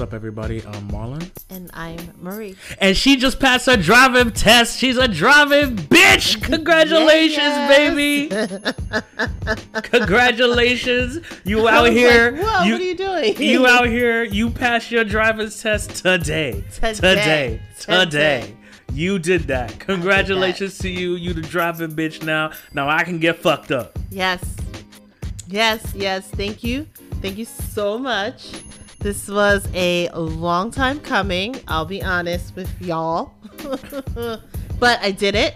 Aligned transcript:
What's 0.00 0.12
up, 0.12 0.14
everybody? 0.14 0.64
I'm 0.64 0.88
Marlon. 0.88 1.30
And 1.50 1.70
I'm 1.74 1.98
Marie. 2.18 2.56
And 2.78 2.96
she 2.96 3.18
just 3.18 3.38
passed 3.38 3.66
her 3.66 3.76
driving 3.76 4.30
test. 4.30 4.78
She's 4.78 4.96
a 4.96 5.06
driving 5.06 5.76
bitch. 5.76 6.42
Congratulations, 6.42 7.36
Yes. 7.36 7.76
baby. 7.76 8.30
Congratulations. 9.82 11.18
You 11.44 11.68
out 11.68 11.82
was 11.82 11.92
here. 11.92 12.30
like, 12.30 12.40
Whoa, 12.42 12.64
you, 12.64 12.72
what 12.72 12.80
are 12.80 12.84
you 12.84 12.94
doing? 12.94 13.42
you 13.42 13.66
out 13.66 13.88
here. 13.88 14.24
You 14.24 14.48
passed 14.48 14.90
your 14.90 15.04
driver's 15.04 15.60
test 15.60 15.96
today. 15.96 16.64
Today. 16.72 16.94
Today. 16.94 17.60
Today. 17.78 18.04
Today. 18.04 18.56
You 18.94 19.18
did 19.18 19.42
that. 19.48 19.78
Congratulations 19.80 20.78
to 20.78 20.88
you. 20.88 21.16
You 21.16 21.34
the 21.34 21.42
driving 21.42 21.90
bitch 21.90 22.24
now. 22.24 22.52
Now 22.72 22.88
I 22.88 23.04
can 23.04 23.18
get 23.18 23.40
fucked 23.40 23.70
up. 23.70 23.98
Yes. 24.08 24.42
Yes, 25.46 25.92
yes. 25.94 26.26
Thank 26.30 26.64
you. 26.64 26.86
Thank 27.20 27.36
you 27.36 27.44
so 27.44 27.98
much. 27.98 28.50
This 29.00 29.28
was 29.28 29.66
a 29.74 30.10
long 30.10 30.70
time 30.70 31.00
coming. 31.00 31.56
I'll 31.66 31.86
be 31.86 32.02
honest 32.02 32.54
with 32.54 32.70
y'all. 32.82 33.32
but 34.78 35.00
I 35.00 35.10
did 35.10 35.34
it. 35.34 35.54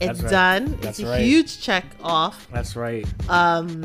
It's 0.00 0.20
That's 0.20 0.22
right. 0.24 0.30
done. 0.30 0.78
That's 0.82 0.98
it's 0.98 1.08
a 1.08 1.10
right. 1.12 1.22
huge 1.22 1.60
check 1.62 1.84
off 2.02 2.46
That's 2.52 2.76
right. 2.76 3.06
um 3.30 3.84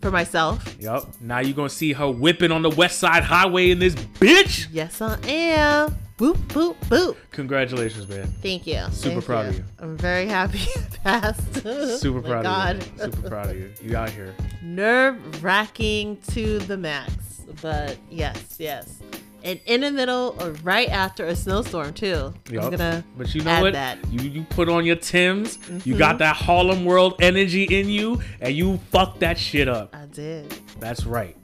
for 0.00 0.10
myself. 0.10 0.76
Yep. 0.80 1.02
Now 1.20 1.40
you're 1.40 1.54
gonna 1.54 1.68
see 1.68 1.92
her 1.92 2.10
whipping 2.10 2.52
on 2.52 2.62
the 2.62 2.70
West 2.70 2.98
Side 2.98 3.22
Highway 3.22 3.70
in 3.70 3.78
this 3.80 3.94
bitch. 3.94 4.68
Yes, 4.72 5.02
I 5.02 5.18
am. 5.26 5.94
Boop, 6.16 6.36
boop, 6.48 6.76
boop. 6.88 7.16
Congratulations, 7.32 8.08
man. 8.08 8.26
Thank 8.42 8.66
you. 8.66 8.80
Super 8.92 9.14
Thank 9.14 9.24
proud 9.24 9.46
of 9.46 9.56
you. 9.58 9.64
I'm 9.78 9.96
very 9.98 10.26
happy 10.26 10.60
I 11.04 11.20
passed. 11.20 12.00
Super 12.00 12.22
proud 12.22 12.44
God. 12.44 12.76
of 12.76 12.86
you. 12.92 13.04
Super 13.12 13.28
proud 13.28 13.50
of 13.50 13.56
you. 13.56 13.72
You 13.82 13.96
out 13.96 14.10
here. 14.10 14.34
nerve 14.62 15.42
wracking 15.42 16.18
to 16.28 16.58
the 16.60 16.76
max. 16.78 17.12
But 17.60 17.96
yes, 18.10 18.56
yes. 18.58 18.98
And 19.42 19.58
in 19.64 19.80
the 19.80 19.90
middle 19.90 20.36
or 20.38 20.50
right 20.62 20.88
after 20.90 21.24
a 21.26 21.34
snowstorm 21.34 21.94
too. 21.94 22.34
Yup. 22.50 22.64
I'm 22.64 22.70
gonna 22.70 23.02
But 23.16 23.34
you 23.34 23.42
know 23.42 23.62
what? 23.62 23.72
that. 23.72 23.96
You 24.12 24.28
you 24.28 24.42
put 24.50 24.68
on 24.68 24.84
your 24.84 24.96
Tims. 24.96 25.58
You 25.86 25.94
Mhm. 25.94 25.98
got 25.98 26.18
that 26.18 26.36
Harlem 26.36 26.84
World 26.84 27.14
energy 27.20 27.64
in 27.64 27.88
you, 27.88 28.20
and 28.40 28.54
you 28.54 28.78
fuck 28.92 29.18
that 29.20 29.38
shit 29.38 29.66
up. 29.68 29.94
I 29.96 30.04
did. 30.12 30.52
That's 30.78 31.06
right. 31.06 31.34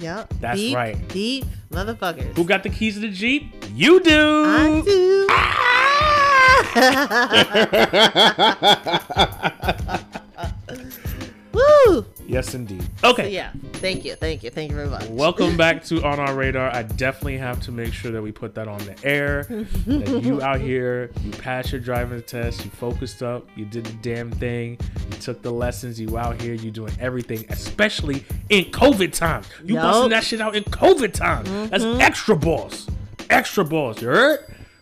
Yep. 0.00 0.34
That's 0.40 0.58
deep, 0.58 0.74
right. 0.76 1.08
Deep 1.08 1.44
motherfuckers. 1.72 2.34
Who 2.36 2.44
got 2.44 2.62
the 2.64 2.68
keys 2.68 2.94
to 2.94 3.00
the 3.00 3.08
Jeep? 3.10 3.54
You 3.74 4.00
do. 4.00 4.44
I 4.44 4.82
do. 4.84 5.26
Ah! 5.30 6.72
Woo! 11.52 12.04
Yes, 12.28 12.54
indeed. 12.54 12.82
So 12.98 13.10
Okay. 13.10 13.30
yeah. 13.30 13.50
Thank 13.74 14.04
you. 14.04 14.14
Thank 14.14 14.42
you. 14.42 14.50
Thank 14.50 14.70
you 14.70 14.76
very 14.76 14.88
much. 14.88 15.06
Welcome 15.08 15.56
back 15.64 15.84
to 15.84 16.04
On 16.04 16.18
Our 16.18 16.34
Radar. 16.34 16.74
I 16.74 16.82
definitely 16.82 17.38
have 17.38 17.60
to 17.62 17.72
make 17.72 17.92
sure 17.92 18.10
that 18.12 18.22
we 18.22 18.32
put 18.32 18.54
that 18.54 18.68
on 18.68 18.78
the 18.80 18.96
air. 19.04 19.44
that 19.86 20.22
you 20.22 20.42
out 20.42 20.60
here, 20.60 21.10
you 21.22 21.30
passed 21.32 21.72
your 21.72 21.80
driving 21.80 22.22
test, 22.22 22.64
you 22.64 22.70
focused 22.70 23.22
up, 23.22 23.48
you 23.56 23.64
did 23.64 23.84
the 23.84 23.92
damn 23.94 24.30
thing, 24.30 24.78
you 25.10 25.16
took 25.18 25.42
the 25.42 25.50
lessons, 25.50 26.00
you 26.00 26.18
out 26.18 26.40
here, 26.40 26.54
you 26.54 26.70
doing 26.70 26.92
everything, 27.00 27.44
especially 27.48 28.24
in 28.48 28.64
COVID 28.66 29.12
time. 29.12 29.42
You 29.64 29.74
Yup. 29.74 29.82
busting 29.82 30.10
that 30.10 30.24
shit 30.24 30.40
out 30.40 30.56
in 30.56 30.64
COVID 30.64 31.12
times. 31.12 31.48
That's 31.70 31.84
mm-hmm. 31.84 32.00
extra 32.00 32.36
balls. 32.36 32.88
Extra 33.30 33.64
balls, 33.64 34.00
you 34.00 34.08
heard? 34.08 34.40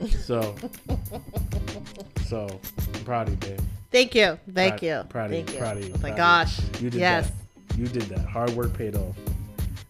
So, 0.08 0.54
so 2.26 2.60
I'm 2.94 3.04
proud 3.04 3.28
of 3.28 3.34
you, 3.34 3.56
babe. 3.56 3.60
Thank 3.94 4.16
you. 4.16 4.38
Thank 4.52 4.80
Proud- 4.80 4.82
you. 4.82 5.04
proud 5.08 5.24
of 5.26 5.30
Thank 5.30 5.48
you, 5.50 5.54
you. 5.54 5.60
proud 5.60 5.76
of 5.76 5.84
you, 5.86 5.94
Oh 5.94 6.00
my 6.02 6.10
gosh. 6.10 6.58
You 6.80 6.90
did 6.90 6.98
yes. 7.00 7.30
that. 7.68 7.78
You 7.78 7.86
did 7.86 8.02
that. 8.10 8.26
Hard 8.26 8.50
work 8.50 8.76
paid 8.76 8.96
off. 8.96 9.16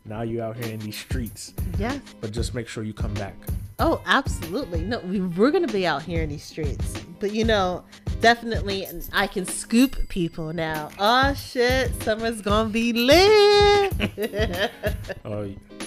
Now 0.04 0.20
you 0.20 0.42
out 0.42 0.56
here 0.62 0.74
in 0.74 0.78
these 0.80 0.98
streets, 0.98 1.54
Yes. 1.78 2.00
but 2.20 2.30
just 2.30 2.54
make 2.54 2.68
sure 2.68 2.84
you 2.84 2.92
come 2.92 3.14
back. 3.14 3.34
Oh, 3.78 4.02
absolutely. 4.04 4.82
No, 4.82 4.98
we 5.00 5.20
we're 5.20 5.50
gonna 5.50 5.66
be 5.68 5.86
out 5.86 6.02
here 6.02 6.22
in 6.22 6.28
these 6.28 6.44
streets, 6.44 6.92
but 7.18 7.32
you 7.32 7.46
know, 7.46 7.82
definitely, 8.20 8.86
I 9.14 9.26
can 9.26 9.46
scoop 9.46 9.96
people 10.10 10.52
now. 10.52 10.90
Oh 10.98 11.32
shit, 11.32 11.90
summer's 12.02 12.42
gonna 12.42 12.68
be 12.68 12.92
lit. 12.92 14.70
Oh, 15.24 15.42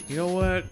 you 0.08 0.16
know 0.16 0.28
what? 0.30 0.66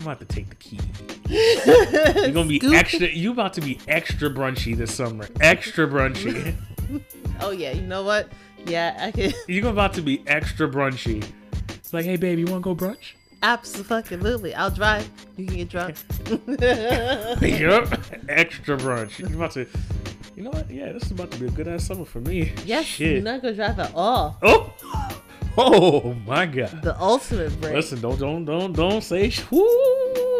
I'm 0.00 0.06
about 0.06 0.18
to 0.20 0.24
take 0.24 0.48
the 0.48 0.54
key. 0.56 0.80
You're 1.28 2.32
gonna 2.32 2.48
be 2.48 2.58
Scoop. 2.58 2.74
extra. 2.74 3.06
You 3.08 3.32
about 3.32 3.52
to 3.54 3.60
be 3.60 3.78
extra 3.86 4.30
brunchy 4.30 4.74
this 4.74 4.94
summer. 4.94 5.28
Extra 5.42 5.86
brunchy. 5.86 6.54
Oh 7.42 7.52
yeah, 7.52 7.72
you 7.72 7.80
know 7.82 8.02
what? 8.02 8.28
Yeah, 8.66 8.96
I 9.00 9.10
can. 9.12 9.32
You're 9.48 9.68
about 9.70 9.94
to 9.94 10.02
be 10.02 10.22
extra 10.26 10.68
brunchy. 10.68 11.24
It's 11.70 11.92
like, 11.94 12.04
hey, 12.04 12.16
baby, 12.16 12.42
you 12.42 12.46
wanna 12.48 12.60
go 12.60 12.74
brunch? 12.74 13.12
Absolutely, 13.42 14.54
I'll 14.54 14.70
drive. 14.70 15.08
You 15.38 15.46
can 15.46 15.56
get 15.56 15.68
drunk. 15.70 15.96
yep. 16.28 17.88
Extra 18.28 18.76
brunch. 18.76 19.18
You 19.18 19.34
about 19.34 19.52
to. 19.52 19.66
You 20.36 20.42
know 20.44 20.50
what? 20.50 20.70
Yeah, 20.70 20.92
this 20.92 21.04
is 21.04 21.10
about 21.12 21.30
to 21.32 21.38
be 21.38 21.46
a 21.46 21.50
good 21.50 21.66
ass 21.68 21.86
summer 21.86 22.04
for 22.04 22.20
me. 22.20 22.52
yes, 22.66 22.84
Shit. 22.84 23.12
you're 23.14 23.22
not 23.22 23.40
gonna 23.42 23.54
drive 23.54 23.78
at 23.78 23.94
all. 23.94 24.38
Oh. 24.42 24.72
Oh 25.58 26.14
my 26.26 26.46
god. 26.46 26.82
The 26.82 26.98
ultimate 27.00 27.60
break. 27.60 27.74
Listen, 27.74 28.00
don't 28.00 28.18
don't 28.18 28.44
don't 28.44 28.72
don't 28.72 29.02
say 29.02 29.30
sh- 29.30 29.44
woo. 29.50 29.66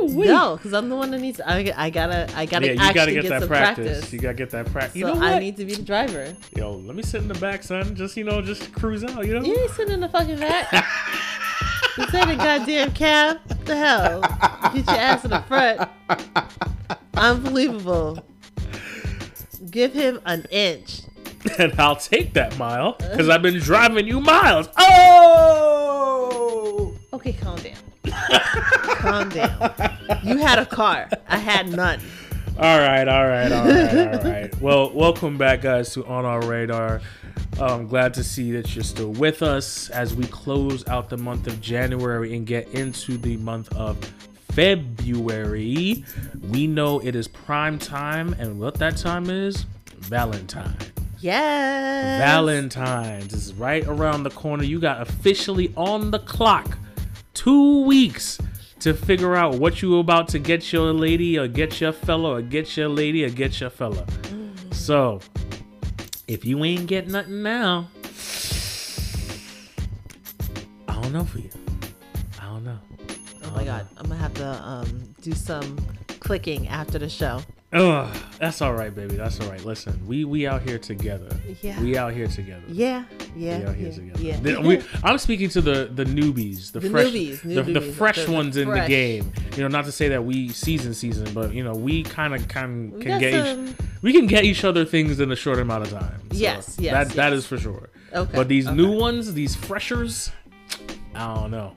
No, 0.09 0.56
because 0.56 0.72
I'm 0.72 0.88
the 0.88 0.97
one 0.97 1.10
that 1.10 1.21
needs. 1.21 1.41
I, 1.41 1.72
I 1.76 1.91
gotta. 1.91 2.28
I 2.34 2.47
gotta 2.47 2.66
Yeah, 2.66 2.72
you 2.72 2.78
actually 2.78 2.94
gotta 2.94 3.12
get, 3.12 3.22
get, 3.22 3.41
that 3.41 3.48
practice. 3.48 3.87
practice. 3.87 4.12
You 4.12 4.19
gotta 4.21 4.34
get 4.34 4.50
that 4.50 4.66
practice. 4.72 4.97
You 4.97 5.06
so 5.06 5.15
know 5.15 5.21
what? 5.21 5.32
I 5.32 5.38
need 5.38 5.56
to 5.59 5.65
be 5.65 5.75
the 5.75 5.82
driver. 5.82 6.34
Yo, 6.56 6.72
let 6.72 6.97
me 6.97 7.03
sit 7.03 7.22
in 7.22 7.28
the 7.28 7.34
back, 7.34 7.62
son. 7.62 7.94
Just 7.94 8.16
you 8.16 8.25
know, 8.25 8.41
just 8.41 8.72
cruise 8.72 9.04
out. 9.04 9.26
You 9.26 9.34
know. 9.34 9.44
You 9.44 9.59
ain't 9.59 9.71
sitting 9.72 9.94
in 9.94 10.00
the 10.00 10.09
fucking 10.09 10.38
back. 10.38 10.72
you 11.98 12.06
said 12.09 12.31
a 12.31 12.37
goddamn 12.37 12.92
cab. 12.92 13.41
What 13.47 13.66
the 13.66 13.77
hell? 13.77 14.21
Get 14.72 14.87
your 14.87 14.97
ass 14.97 15.25
in 15.25 15.31
the 15.31 15.42
front. 15.42 15.88
Unbelievable. 17.15 18.25
Give 19.71 19.92
him 19.92 20.21
an 20.25 20.47
inch. 20.50 21.03
And 21.58 21.78
I'll 21.80 21.96
take 21.96 22.34
that 22.34 22.56
mile 22.58 22.92
because 22.98 23.28
I've 23.28 23.42
been 23.42 23.58
driving 23.58 24.06
you 24.06 24.20
miles. 24.20 24.68
Oh. 24.78 26.20
Okay, 27.12 27.32
calm 27.32 27.58
down. 27.58 27.74
calm 28.84 29.28
down. 29.28 29.72
You 30.22 30.38
had 30.38 30.58
a 30.58 30.66
car. 30.66 31.08
I 31.28 31.38
had 31.38 31.68
none. 31.68 32.00
All 32.58 32.78
right, 32.78 33.08
all 33.08 33.26
right, 33.26 33.50
all 33.50 33.64
right, 33.66 34.14
all 34.14 34.30
right. 34.30 34.60
Well, 34.60 34.90
welcome 34.92 35.38
back, 35.38 35.62
guys, 35.62 35.94
to 35.94 36.04
On 36.06 36.24
Our 36.24 36.42
Radar. 36.42 37.00
I'm 37.58 37.86
glad 37.86 38.14
to 38.14 38.24
see 38.24 38.52
that 38.52 38.74
you're 38.74 38.84
still 38.84 39.12
with 39.12 39.42
us 39.42 39.90
as 39.90 40.14
we 40.14 40.24
close 40.26 40.86
out 40.88 41.08
the 41.08 41.16
month 41.16 41.46
of 41.46 41.60
January 41.60 42.36
and 42.36 42.46
get 42.46 42.68
into 42.68 43.16
the 43.16 43.36
month 43.38 43.74
of 43.76 43.96
February. 44.52 46.04
We 46.42 46.66
know 46.66 47.00
it 47.00 47.14
is 47.14 47.28
prime 47.28 47.78
time, 47.78 48.34
and 48.38 48.58
what 48.60 48.74
that 48.74 48.96
time 48.96 49.30
is? 49.30 49.66
Valentine. 49.98 50.76
Yes. 51.20 52.19
Valentine's 52.19 53.32
is 53.34 53.53
right 53.54 53.86
around 53.86 54.22
the 54.22 54.31
corner. 54.31 54.64
You 54.64 54.81
got 54.81 55.03
officially 55.03 55.72
on 55.76 56.10
the 56.10 56.19
clock 56.20 56.78
two 57.34 57.84
weeks 57.84 58.38
to 58.81 58.94
figure 58.94 59.36
out 59.36 59.56
what 59.56 59.82
you 59.82 59.98
about 59.98 60.28
to 60.28 60.38
get 60.38 60.72
your 60.72 60.92
lady 60.92 61.38
or 61.38 61.47
get 61.47 61.80
your 61.80 61.92
fella 61.92 62.38
or 62.38 62.42
get 62.42 62.76
your 62.76 62.88
lady 62.88 63.25
or 63.25 63.28
get 63.28 63.60
your 63.60 63.69
fella. 63.69 64.06
So, 64.70 65.20
if 66.26 66.44
you 66.47 66.64
ain't 66.64 66.86
get 66.86 67.09
nothing 67.09 67.42
now, 67.42 67.91
I 70.88 71.03
don't 71.03 71.12
know 71.12 71.25
for 71.25 71.38
you. 71.38 71.50
I 72.41 72.47
don't 72.47 72.64
know. 72.64 72.78
Oh 73.44 73.50
my 73.50 73.64
god. 73.64 73.86
I'm 73.98 74.04
gonna 74.04 74.16
have 74.16 74.34
to 74.34 74.47
um 74.62 75.15
do 75.21 75.33
some 75.33 75.77
clicking 76.21 76.68
after 76.68 76.98
the 76.98 77.09
show. 77.09 77.42
Ugh, 77.72 78.16
that's 78.40 78.60
all 78.62 78.72
right, 78.74 78.92
baby. 78.92 79.14
That's 79.14 79.40
all 79.40 79.48
right. 79.48 79.64
Listen, 79.64 80.04
we 80.04 80.24
we 80.24 80.44
out 80.44 80.62
here 80.62 80.76
together. 80.78 81.28
Yeah. 81.62 81.80
We 81.80 81.96
out 81.96 82.12
here 82.12 82.26
together. 82.26 82.64
Yeah. 82.66 83.04
Yeah. 83.36 83.58
We 83.60 83.64
out 83.66 83.76
here 83.76 83.88
yeah, 83.88 83.94
together. 83.94 84.20
yeah. 84.22 84.36
The- 84.40 84.60
we- 84.60 84.82
I'm 85.04 85.18
speaking 85.18 85.48
to 85.50 85.60
the 85.60 85.88
the 85.94 86.04
newbies, 86.04 86.72
the, 86.72 86.80
The 86.80 86.90
fresh, 86.90 87.06
newbies, 87.06 87.42
the, 87.42 87.62
the 87.62 87.78
newbies, 87.80 87.92
fresh 87.94 88.16
the- 88.16 88.24
the 88.26 88.32
ones 88.32 88.56
in 88.56 88.68
the 88.68 88.84
game. 88.88 89.32
You 89.56 89.62
know, 89.62 89.68
not 89.68 89.84
to 89.84 89.92
say 89.92 90.08
that 90.08 90.24
we 90.24 90.48
season 90.48 90.94
season, 90.94 91.32
but 91.32 91.54
you 91.54 91.62
know, 91.62 91.74
we 91.74 92.02
kind 92.02 92.34
of 92.34 92.48
can 92.48 92.90
We 92.90 93.02
can 93.04 93.20
get 93.20 93.46
some- 93.46 93.68
each, 93.68 93.74
we 94.02 94.12
can 94.12 94.26
get 94.26 94.44
each 94.44 94.64
other 94.64 94.84
things 94.84 95.20
in 95.20 95.30
a 95.30 95.36
short 95.36 95.60
amount 95.60 95.84
of 95.84 95.90
time. 95.92 96.20
So 96.32 96.38
Yes, 96.38 96.76
yes, 96.80 96.92
that 96.92 97.14
that 97.16 97.28
yes. 97.30 97.38
is 97.38 97.46
for 97.46 97.56
sure. 97.56 97.90
Okay, 98.12 98.32
But 98.34 98.48
these 98.48 98.66
okay. 98.66 98.74
new 98.74 98.98
ones, 98.98 99.32
these 99.32 99.54
freshers, 99.54 100.32
I 101.14 101.34
don't 101.36 101.52
know. 101.52 101.76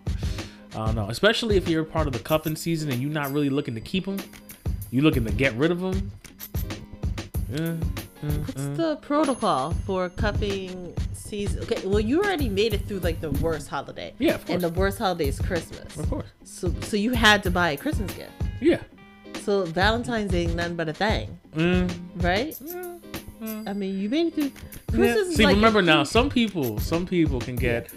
I 0.75 0.87
don't 0.87 0.95
know. 0.95 1.09
Especially 1.09 1.55
if 1.55 1.69
you're 1.69 1.83
part 1.83 2.07
of 2.07 2.13
the 2.13 2.19
cuffing 2.19 2.55
season 2.55 2.89
and 2.91 2.99
you're 2.99 3.11
not 3.11 3.31
really 3.31 3.51
looking 3.51 3.75
to 3.75 3.81
keep 3.81 4.05
them, 4.07 4.17
you 4.93 5.01
looking 5.01 5.25
to 5.25 5.31
get 5.31 5.55
rid 5.55 5.71
of 5.71 5.79
them. 5.81 6.11
Yeah, 7.51 7.59
yeah, 8.23 8.29
What's 8.45 8.61
yeah. 8.61 8.73
the 8.73 8.95
protocol 9.01 9.71
for 9.85 10.07
cuffing 10.09 10.93
season? 11.13 11.63
Okay, 11.63 11.85
well, 11.85 11.99
you 11.99 12.21
already 12.21 12.47
made 12.47 12.73
it 12.75 12.85
through 12.87 12.99
like 12.99 13.19
the 13.19 13.31
worst 13.31 13.67
holiday. 13.67 14.13
Yeah, 14.19 14.35
of 14.35 14.45
course. 14.45 14.53
And 14.53 14.61
the 14.63 14.69
worst 14.79 14.99
holiday 14.99 15.27
is 15.27 15.39
Christmas. 15.39 15.97
Of 15.97 16.09
course. 16.09 16.27
So, 16.43 16.71
so 16.81 16.95
you 16.95 17.11
had 17.13 17.41
to 17.43 17.51
buy 17.51 17.71
a 17.71 17.77
Christmas 17.77 18.13
gift. 18.13 18.31
Yeah. 18.61 18.81
So 19.41 19.65
Valentine's 19.65 20.31
Day 20.31 20.43
ain't 20.43 20.55
nothing 20.55 20.75
but 20.75 20.87
a 20.89 20.93
thing, 20.93 21.37
Mm, 21.55 21.91
right? 22.23 22.55
yeah, 22.63 22.95
yeah. 23.41 23.63
I 23.67 23.73
mean, 23.73 23.99
you 23.99 24.09
made 24.09 24.27
it 24.27 24.33
through. 24.35 24.43
Yeah. 24.45 24.51
Christmas 25.13 25.27
is 25.29 25.35
See, 25.35 25.45
like 25.45 25.55
remember 25.55 25.81
now, 25.81 26.03
some 26.03 26.29
people, 26.29 26.79
some 26.79 27.05
people 27.07 27.41
can 27.41 27.55
get, 27.55 27.89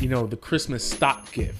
you 0.00 0.08
know, 0.08 0.26
the 0.26 0.36
Christmas 0.36 0.88
stock 0.88 1.30
gift, 1.32 1.58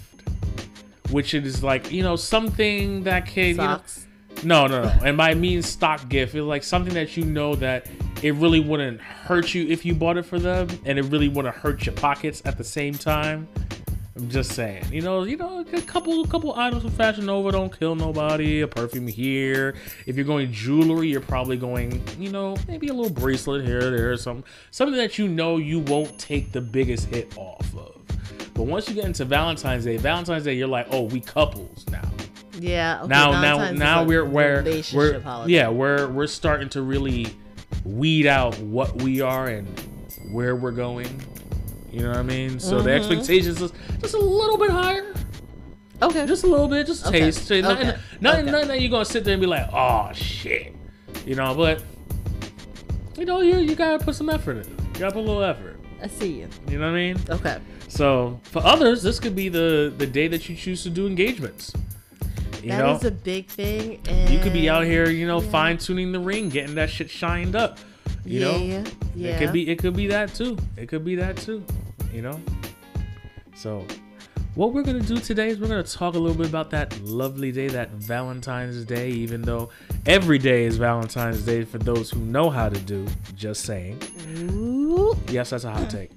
which 1.10 1.34
is 1.34 1.62
like 1.64 1.90
you 1.92 2.02
know 2.04 2.14
something 2.16 3.02
that 3.04 3.26
can 3.26 3.48
you 3.48 3.54
know, 3.54 3.62
Socks. 3.64 4.06
No, 4.44 4.67
no, 4.67 4.82
no. 4.82 4.94
And 5.05 5.17
by 5.17 5.35
means 5.35 5.67
stock 5.67 6.08
gift, 6.08 6.35
it's 6.35 6.44
like 6.44 6.62
something 6.62 6.94
that 6.94 7.17
you 7.17 7.25
know 7.25 7.55
that 7.56 7.87
it 8.23 8.35
really 8.35 8.61
wouldn't 8.61 9.00
hurt 9.00 9.55
you 9.55 9.67
if 9.69 9.85
you 9.85 9.94
bought 9.94 10.17
it 10.17 10.25
for 10.25 10.38
them, 10.38 10.69
and 10.85 10.99
it 10.99 11.02
really 11.02 11.29
wouldn't 11.29 11.55
hurt 11.55 11.87
your 11.87 11.94
pockets 11.94 12.43
at 12.44 12.56
the 12.56 12.64
same 12.64 12.94
time. 12.94 13.49
I'm 14.17 14.29
just 14.29 14.52
saying, 14.52 14.85
you 14.90 15.00
know, 15.00 15.23
you 15.23 15.37
know, 15.37 15.61
a 15.61 15.81
couple, 15.82 16.26
couple 16.26 16.52
items 16.56 16.82
from 16.82 16.90
Fashion 16.90 17.26
Nova 17.26 17.52
don't 17.52 17.76
kill 17.79 17.94
nobody. 17.94 18.62
A 18.62 18.67
perfume 18.67 19.06
here. 19.06 19.76
If 20.06 20.17
you're 20.17 20.25
going 20.25 20.50
jewelry, 20.50 21.08
you're 21.08 21.20
probably 21.20 21.56
going, 21.56 22.02
you 22.19 22.31
know, 22.31 22.56
maybe 22.67 22.88
a 22.88 22.93
little 22.94 23.12
bracelet 23.12 23.64
here, 23.64 23.90
there, 23.90 24.17
some 24.17 24.43
something 24.73 24.96
that 24.96 25.19
you 25.19 25.29
know 25.29 25.58
you 25.58 25.79
won't 25.79 26.19
take 26.19 26.50
the 26.50 26.61
biggest 26.61 27.06
hit 27.06 27.32
off 27.37 27.73
of. 27.76 28.00
But 28.55 28.64
once 28.64 28.88
you 28.88 28.94
get 28.96 29.05
into 29.05 29.25
Valentine's 29.25 29.85
Day, 29.85 29.99
Valentine's 29.99 30.43
Day, 30.43 30.55
you're 30.55 30.67
like, 30.67 30.88
oh, 30.90 31.02
we 31.02 31.20
couples 31.20 31.87
now 31.90 32.11
Yeah. 32.60 32.99
Okay, 33.02 33.08
now 33.08 33.40
now 33.40 33.70
now 33.72 34.05
we're 34.05 34.25
where 34.25 34.64
we're 34.93 35.22
yeah 35.46 35.69
we're 35.69 36.08
we're 36.08 36.26
starting 36.26 36.69
to 36.70 36.82
really 36.82 37.26
weed 37.84 38.26
out 38.26 38.58
what 38.60 39.00
we 39.02 39.20
are 39.20 39.46
and 39.49 39.66
where 40.32 40.56
we're 40.56 40.72
going 40.72 41.08
you 41.90 42.00
know 42.00 42.08
what 42.08 42.19
i 42.19 42.22
mean 42.22 42.58
so 42.60 42.76
Mm-hmm. 42.76 42.87
the 42.87 42.93
expectations 42.93 43.62
is 43.62 43.72
just 44.00 44.14
a 44.14 44.19
little 44.19 44.58
bit 44.58 44.70
higher 44.70 45.14
Okay. 46.02 46.26
just 46.26 46.44
a 46.44 46.46
little 46.46 46.69
bit 46.69 46.87
just 46.87 47.06
Okay. 47.06 47.20
taste 47.20 47.46
So 47.46 47.60
nothing, 47.60 47.88
Okay. 47.88 47.99
nothing, 48.20 48.43
Okay. 48.43 48.50
nothing 48.52 48.69
that 48.69 48.81
you're 48.81 48.90
gonna 48.90 49.04
sit 49.04 49.25
there 49.25 49.34
and 49.34 49.40
be 49.40 49.46
like 49.46 49.69
oh 49.72 50.11
shit 50.12 50.75
you 51.26 51.34
know 51.34 51.54
but 51.54 51.82
you 53.16 53.25
know 53.25 53.40
you, 53.40 53.58
you 53.58 53.75
gotta 53.75 54.02
put 54.04 54.14
some 54.14 54.28
effort 54.28 54.58
in 54.58 54.69
you 54.94 55.00
gotta 55.00 55.12
put 55.12 55.20
a 55.20 55.26
little 55.26 55.43
effort 55.43 55.78
I 56.02 56.06
see 56.08 56.32
you. 56.40 56.49
you 56.69 56.78
know 56.78 56.87
what 56.87 56.93
i 56.99 57.12
mean 57.12 57.16
Okay. 57.31 57.58
so 57.88 58.38
for 58.44 58.62
others 58.64 59.02
this 59.02 59.19
could 59.19 59.34
be 59.34 59.49
the 59.49 59.93
the 59.96 60.06
day 60.06 60.28
that 60.28 60.49
you 60.49 60.56
choose 60.56 60.82
to 60.82 60.90
do 60.90 61.06
engagements 61.06 61.72
you 62.62 62.70
That 62.70 62.88
is 62.96 63.02
know 63.02 63.08
a 63.08 63.10
big 63.10 63.46
thing. 63.46 64.00
And 64.08 64.31
you 64.31 64.38
could 64.40 64.52
be 64.52 64.69
out 64.69 64.84
here, 64.84 65.08
you 65.08 65.26
know, 65.26 65.40
fine 65.40 65.78
tuning 65.78 66.12
the 66.12 66.20
ring, 66.20 66.49
getting 66.49 66.75
that 66.76 66.90
shit 66.90 67.10
shined 67.10 67.56
up. 67.56 67.78
You 68.25 68.40
know, 68.40 68.56
yeah, 68.56 68.84
yeah. 69.14 69.31
it 69.31 69.38
could 69.38 69.52
be 69.52 69.69
it 69.70 69.78
could 69.78 69.96
be 69.96 70.06
that 70.08 70.34
too. 70.34 70.58
It 70.76 70.88
could 70.88 71.05
be 71.05 71.14
that 71.16 71.37
too. 71.37 71.64
You 72.12 72.22
know. 72.22 72.40
So, 73.55 73.87
what 74.55 74.72
we're 74.72 74.82
gonna 74.82 75.00
do 75.00 75.19
today 75.19 75.49
is 75.49 75.58
we're 75.58 75.69
gonna 75.69 75.82
talk 75.82 76.14
a 76.14 76.19
little 76.19 76.37
bit 76.37 76.49
about 76.49 76.70
that 76.70 77.00
lovely 77.00 77.52
day, 77.52 77.69
that 77.69 77.90
Valentine's 77.90 78.84
Day. 78.84 79.11
Even 79.11 79.40
though 79.43 79.70
every 80.04 80.38
day 80.38 80.64
is 80.64 80.76
Valentine's 80.76 81.43
Day 81.43 81.64
for 81.64 81.78
those 81.78 82.11
who 82.11 82.20
know 82.20 82.50
how 82.50 82.69
to 82.69 82.78
do. 82.81 83.06
Just 83.34 83.62
saying. 83.62 83.99
Ooh. 84.50 85.16
Yes, 85.31 85.50
that's 85.50 85.64
a 85.64 85.70
hot 85.70 85.88
take. 85.88 86.11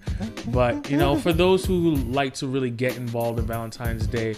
But 0.47 0.89
you 0.89 0.97
know, 0.97 1.17
for 1.17 1.31
those 1.31 1.65
who 1.65 1.95
like 1.95 2.33
to 2.35 2.47
really 2.47 2.71
get 2.71 2.97
involved 2.97 3.39
in 3.39 3.45
Valentine's 3.45 4.05
Day, 4.05 4.35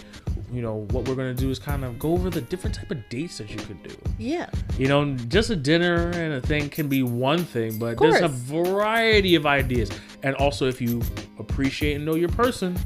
you 0.54 0.62
know, 0.62 0.86
what 0.90 1.08
we're 1.08 1.14
gonna 1.16 1.34
do 1.34 1.50
is 1.50 1.58
kind 1.58 1.84
of 1.84 1.98
go 1.98 2.12
over 2.12 2.30
the 2.30 2.40
different 2.40 2.76
type 2.76 2.90
of 2.90 3.08
dates 3.08 3.38
that 3.38 3.50
you 3.50 3.56
could 3.56 3.82
do. 3.82 3.94
Yeah. 4.18 4.48
You 4.78 4.88
know, 4.88 5.14
just 5.28 5.50
a 5.50 5.56
dinner 5.56 6.10
and 6.10 6.34
a 6.34 6.40
thing 6.40 6.68
can 6.68 6.88
be 6.88 7.02
one 7.02 7.44
thing, 7.44 7.78
but 7.78 7.98
there's 7.98 8.20
a 8.20 8.28
variety 8.28 9.34
of 9.34 9.46
ideas. 9.46 9.90
And 10.22 10.34
also, 10.36 10.66
if 10.68 10.80
you 10.80 11.02
appreciate 11.38 11.94
and 11.96 12.04
know 12.06 12.14
your 12.14 12.28
person, 12.30 12.76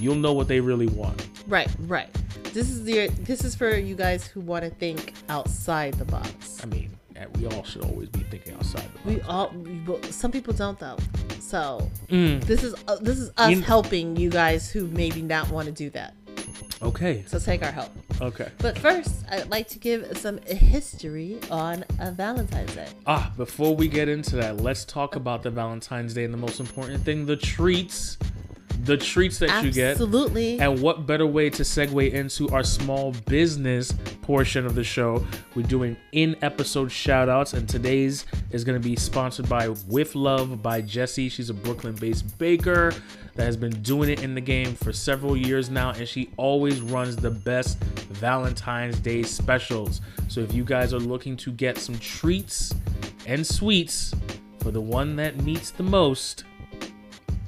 you'll 0.00 0.14
know 0.16 0.32
what 0.32 0.48
they 0.48 0.60
really 0.60 0.86
want. 0.88 1.26
Right. 1.48 1.68
Right. 1.80 2.08
This 2.52 2.70
is 2.70 2.86
your. 2.88 3.08
This 3.08 3.44
is 3.44 3.54
for 3.54 3.76
you 3.76 3.94
guys 3.94 4.26
who 4.26 4.40
want 4.40 4.64
to 4.64 4.70
think 4.70 5.12
outside 5.28 5.94
the 5.94 6.04
box. 6.04 6.60
I 6.62 6.66
mean, 6.66 6.90
we 7.38 7.46
all 7.46 7.64
should 7.64 7.82
always 7.84 8.08
be 8.08 8.20
thinking 8.20 8.54
outside 8.54 8.88
the 9.04 9.08
We 9.10 9.16
box. 9.16 9.28
all. 9.28 9.50
we- 9.54 9.80
well, 9.86 10.02
Some 10.04 10.30
people 10.32 10.52
don't 10.54 10.78
though. 10.78 10.96
So 11.40 11.88
Mm, 12.08 12.42
this 12.44 12.62
is 12.64 12.74
uh, 12.88 12.96
this 12.96 13.18
is 13.18 13.30
us 13.36 13.50
You- 13.50 13.60
helping 13.62 14.16
you 14.16 14.30
guys 14.30 14.70
who 14.70 14.86
maybe 14.88 15.22
not 15.22 15.50
want 15.50 15.66
to 15.66 15.72
do 15.72 15.90
that. 15.90 16.14
Okay. 16.82 17.24
So 17.26 17.38
take 17.38 17.62
our 17.62 17.72
help. 17.72 17.90
Okay. 18.20 18.50
But 18.58 18.78
first, 18.78 19.24
I'd 19.30 19.50
like 19.50 19.68
to 19.68 19.78
give 19.78 20.16
some 20.18 20.38
history 20.38 21.38
on 21.50 21.84
a 21.98 22.10
Valentine's 22.10 22.74
Day. 22.74 22.88
Ah, 23.06 23.32
before 23.36 23.74
we 23.74 23.88
get 23.88 24.08
into 24.08 24.36
that, 24.36 24.58
let's 24.58 24.84
talk 24.84 25.16
about 25.16 25.42
the 25.42 25.50
Valentine's 25.50 26.14
Day 26.14 26.24
and 26.24 26.32
the 26.32 26.38
most 26.38 26.60
important 26.60 27.02
thing 27.04 27.26
the 27.26 27.36
treats. 27.36 28.18
The 28.84 28.96
treats 28.96 29.38
that 29.40 29.64
you 29.64 29.72
get. 29.72 29.92
Absolutely. 29.92 30.60
And 30.60 30.80
what 30.80 31.06
better 31.06 31.26
way 31.26 31.50
to 31.50 31.62
segue 31.64 32.12
into 32.12 32.48
our 32.50 32.62
small 32.62 33.12
business 33.26 33.92
portion 34.22 34.64
of 34.64 34.76
the 34.76 34.84
show? 34.84 35.26
We're 35.56 35.66
doing 35.66 35.96
in 36.12 36.36
episode 36.42 36.92
shout 36.92 37.28
outs, 37.28 37.52
and 37.52 37.68
today's 37.68 38.26
is 38.50 38.62
going 38.62 38.80
to 38.80 38.88
be 38.88 38.94
sponsored 38.94 39.48
by 39.48 39.70
With 39.88 40.14
Love 40.14 40.62
by 40.62 40.82
Jessie. 40.82 41.28
She's 41.28 41.50
a 41.50 41.54
Brooklyn 41.54 41.94
based 41.94 42.38
baker 42.38 42.92
that 43.36 43.44
has 43.44 43.56
been 43.56 43.80
doing 43.82 44.08
it 44.10 44.22
in 44.22 44.34
the 44.34 44.40
game 44.40 44.74
for 44.74 44.92
several 44.92 45.36
years 45.36 45.70
now, 45.70 45.90
and 45.90 46.08
she 46.08 46.30
always 46.36 46.80
runs 46.80 47.16
the 47.16 47.30
best 47.30 47.78
Valentine's 47.80 48.98
Day 48.98 49.22
specials. 49.22 50.00
So 50.28 50.40
if 50.40 50.52
you 50.54 50.64
guys 50.64 50.92
are 50.94 50.98
looking 50.98 51.36
to 51.38 51.52
get 51.52 51.78
some 51.78 51.98
treats 51.98 52.74
and 53.26 53.46
sweets 53.46 54.14
for 54.60 54.70
the 54.70 54.80
one 54.80 55.16
that 55.16 55.42
meets 55.42 55.70
the 55.70 55.82
most, 55.82 56.44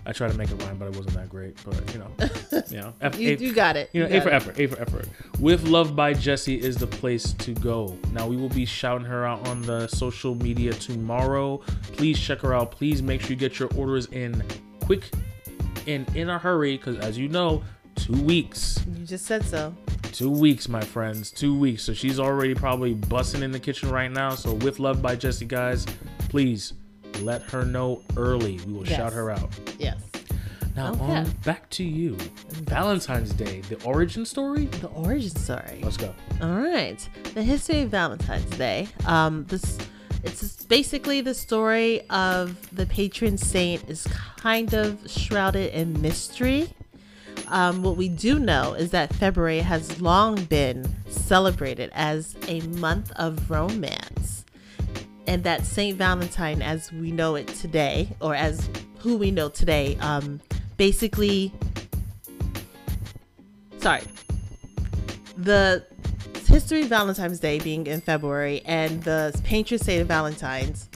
I 0.06 0.12
tried 0.12 0.31
to 0.32 0.38
make 0.38 0.50
it 0.50 0.62
rhyme, 0.62 0.79
but 0.79 0.87
it 0.88 0.96
wasn't 0.96 1.14
that 1.17 1.29
great. 1.29 1.56
But 1.64 1.93
you 1.93 1.99
know, 2.00 2.62
you 2.70 2.76
know, 2.79 2.94
F- 3.02 3.19
you, 3.19 3.31
A- 3.34 3.37
you 3.37 3.52
got 3.52 3.76
it. 3.76 3.91
you 3.93 4.02
know, 4.02 4.08
You 4.08 4.17
A 4.17 4.20
for 4.23 4.29
it. 4.29 4.34
effort, 4.34 4.58
A 4.58 4.67
for 4.67 4.81
effort. 4.81 5.08
With 5.38 5.64
Love 5.69 5.94
by 5.94 6.14
Jessie 6.14 6.58
is 6.58 6.76
the 6.76 6.87
place 6.87 7.32
to 7.34 7.52
go. 7.55 7.94
Now 8.12 8.26
we 8.26 8.37
will 8.37 8.49
be 8.49 8.64
shouting 8.64 9.06
her 9.06 9.26
out 9.26 9.46
on 9.49 9.61
the 9.62 9.87
social 9.88 10.34
media 10.34 10.73
tomorrow. 10.73 11.58
Please 11.93 12.19
check 12.19 12.41
her 12.41 12.55
out. 12.55 12.70
Please 12.70 13.02
make 13.02 13.20
sure 13.20 13.31
you 13.31 13.37
get 13.37 13.58
your 13.58 13.69
orders 13.76 14.06
in 14.06 14.43
quick 14.81 15.11
and 15.88 16.08
in 16.17 16.29
a 16.29 16.38
hurry, 16.38 16.76
because 16.76 16.99
as 16.99 17.19
you 17.19 17.29
know, 17.29 17.62
two 17.96 18.12
weeks. 18.23 18.79
You 18.96 19.05
just 19.06 19.26
said 19.26 19.44
so. 19.44 19.75
Two 20.12 20.31
weeks, 20.31 20.69
my 20.69 20.81
friends. 20.81 21.31
Two 21.31 21.58
weeks. 21.58 21.82
So 21.82 21.93
she's 21.93 22.20
already 22.20 22.55
probably 22.55 22.94
busting 22.94 23.43
in 23.43 23.50
the 23.50 23.61
kitchen 23.61 23.90
right 23.90 24.11
now. 24.11 24.35
So 24.35 24.55
with 24.55 24.79
love 24.79 25.02
by 25.02 25.17
Jesse, 25.17 25.44
guys, 25.44 25.87
please 26.29 26.75
let 27.20 27.43
her 27.43 27.64
know 27.64 28.02
early. 28.17 28.58
We 28.67 28.73
will 28.73 28.87
Yes. 28.87 28.96
shout 28.96 29.12
her 29.12 29.31
out. 29.31 29.50
Yes. 29.79 29.96
Now 30.76 30.93
Okay. 30.93 31.02
on 31.02 31.31
back 31.44 31.69
to 31.70 31.85
you. 31.85 32.17
Valentine's 32.50 33.32
Day, 33.32 33.62
the 33.69 33.82
origin 33.84 34.25
story. 34.25 34.67
The 34.67 34.87
origin 34.88 35.31
story. 35.31 35.81
Let's 35.82 35.96
go. 35.96 36.15
All 36.41 36.51
right. 36.60 36.96
The 37.34 37.43
history 37.43 37.81
of 37.82 37.91
Valentine's 37.91 38.51
Day. 38.56 38.89
Um, 39.06 39.44
this 39.48 39.79
it's 40.24 40.57
basically 40.69 41.20
the 41.20 41.34
story 41.34 42.03
of 42.10 42.75
the 42.75 42.87
patron 42.87 43.39
saint 43.39 43.89
is 43.89 44.06
kind 44.37 44.75
of 44.75 44.98
shrouded 45.10 45.72
in 45.72 46.01
mystery. 46.01 46.69
Um, 47.48 47.82
what 47.82 47.96
we 47.96 48.08
do 48.08 48.39
know 48.39 48.75
is 48.75 48.91
that 48.91 49.13
February 49.15 49.60
has 49.60 50.01
long 50.01 50.44
been 50.44 50.87
celebrated 51.08 51.91
as 51.94 52.37
a 52.46 52.60
month 52.60 53.10
of 53.17 53.51
romance. 53.51 54.44
And 55.27 55.44
that 55.44 55.65
Saint 55.65 55.98
Valentine, 55.98 56.63
as 56.63 56.93
we 56.93 57.10
know 57.10 57.34
it 57.34 57.48
today, 57.48 58.08
or 58.20 58.34
as 58.34 58.69
who 58.98 59.17
we 59.17 59.31
know 59.31 59.48
today, 59.48 59.96
um, 60.01 60.41
basically, 60.77 61.53
sorry, 63.79 64.03
the 65.37 65.84
history 66.48 66.82
of 66.82 66.88
Valentine's 66.88 67.40
Day 67.40 67.58
being 67.58 67.86
in 67.86 68.00
February 68.00 68.62
and 68.64 69.02
the 69.05 69.38
patron 69.44 69.78
saint 69.78 70.02
of 70.02 70.08
Valentine's 70.08 70.88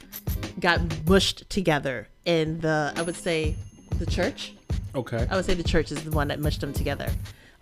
got 0.58 0.80
mushed 1.06 1.48
together 1.50 2.08
in 2.24 2.60
the, 2.60 2.92
I 2.96 3.02
would 3.02 3.16
say, 3.16 3.56
the 3.98 4.06
church. 4.06 4.54
Okay. 4.94 5.26
I 5.30 5.36
would 5.36 5.44
say 5.44 5.54
the 5.54 5.62
church 5.62 5.92
is 5.92 6.02
the 6.04 6.10
one 6.10 6.28
that 6.28 6.40
mushed 6.40 6.60
them 6.60 6.72
together. 6.72 7.08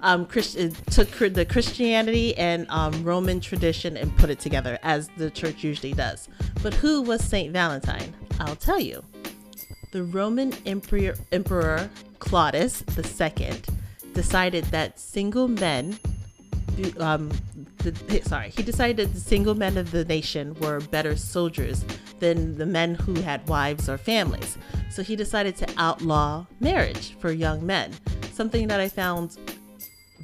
Um, 0.00 0.24
Christ- 0.26 0.56
it 0.56 0.74
took 0.90 1.10
cr- 1.10 1.26
the 1.26 1.44
Christianity 1.44 2.36
and 2.38 2.66
um, 2.70 3.04
Roman 3.04 3.40
tradition 3.40 3.96
and 3.96 4.16
put 4.16 4.30
it 4.30 4.40
together 4.40 4.78
as 4.82 5.08
the 5.16 5.30
church 5.30 5.62
usually 5.62 5.92
does. 5.92 6.28
But 6.62 6.74
who 6.74 7.02
was 7.02 7.22
Saint 7.22 7.52
Valentine? 7.52 8.14
I'll 8.38 8.56
tell 8.56 8.80
you. 8.80 9.04
The 9.92 10.04
Roman 10.04 10.54
Emperor, 10.64 11.14
Emperor 11.32 11.90
Claudius 12.20 12.84
II 12.96 13.52
decided 14.14 14.64
that 14.66 14.98
single 14.98 15.48
men, 15.48 15.98
um, 16.98 17.30
the, 17.82 18.20
sorry, 18.22 18.50
he 18.50 18.62
decided 18.62 18.96
that 18.96 19.14
the 19.14 19.20
single 19.20 19.54
men 19.54 19.76
of 19.76 19.90
the 19.90 20.04
nation 20.04 20.54
were 20.60 20.80
better 20.80 21.16
soldiers 21.16 21.84
than 22.18 22.56
the 22.56 22.66
men 22.66 22.94
who 22.94 23.14
had 23.14 23.46
wives 23.48 23.88
or 23.88 23.98
families. 23.98 24.58
So 24.90 25.02
he 25.02 25.16
decided 25.16 25.56
to 25.56 25.68
outlaw 25.76 26.46
marriage 26.60 27.16
for 27.18 27.32
young 27.32 27.64
men, 27.64 27.92
something 28.32 28.68
that 28.68 28.80
I 28.80 28.88
found 28.88 29.38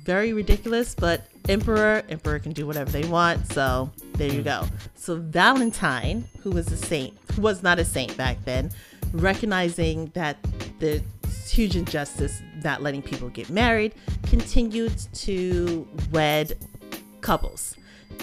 very 0.04 0.32
ridiculous, 0.32 0.94
but 0.94 1.26
emperor, 1.48 2.02
emperor 2.08 2.38
can 2.38 2.52
do 2.52 2.66
whatever 2.66 2.90
they 2.90 3.06
want. 3.08 3.46
So 3.52 3.90
there 4.14 4.30
you 4.30 4.38
hmm. 4.38 4.44
go. 4.44 4.64
So 4.94 5.16
Valentine, 5.16 6.26
who 6.42 6.50
was 6.50 6.70
a 6.70 6.76
saint, 6.76 7.16
who 7.34 7.42
was 7.42 7.62
not 7.62 7.78
a 7.78 7.84
saint 7.84 8.16
back 8.16 8.44
then, 8.44 8.70
recognizing 9.12 10.10
that 10.14 10.36
the 10.78 11.02
huge 11.46 11.76
injustice 11.76 12.42
not 12.62 12.82
letting 12.82 13.02
people 13.02 13.28
get 13.28 13.50
married, 13.50 13.94
continued 14.24 14.96
to 15.14 15.86
wed 16.12 16.56
couples. 17.26 17.74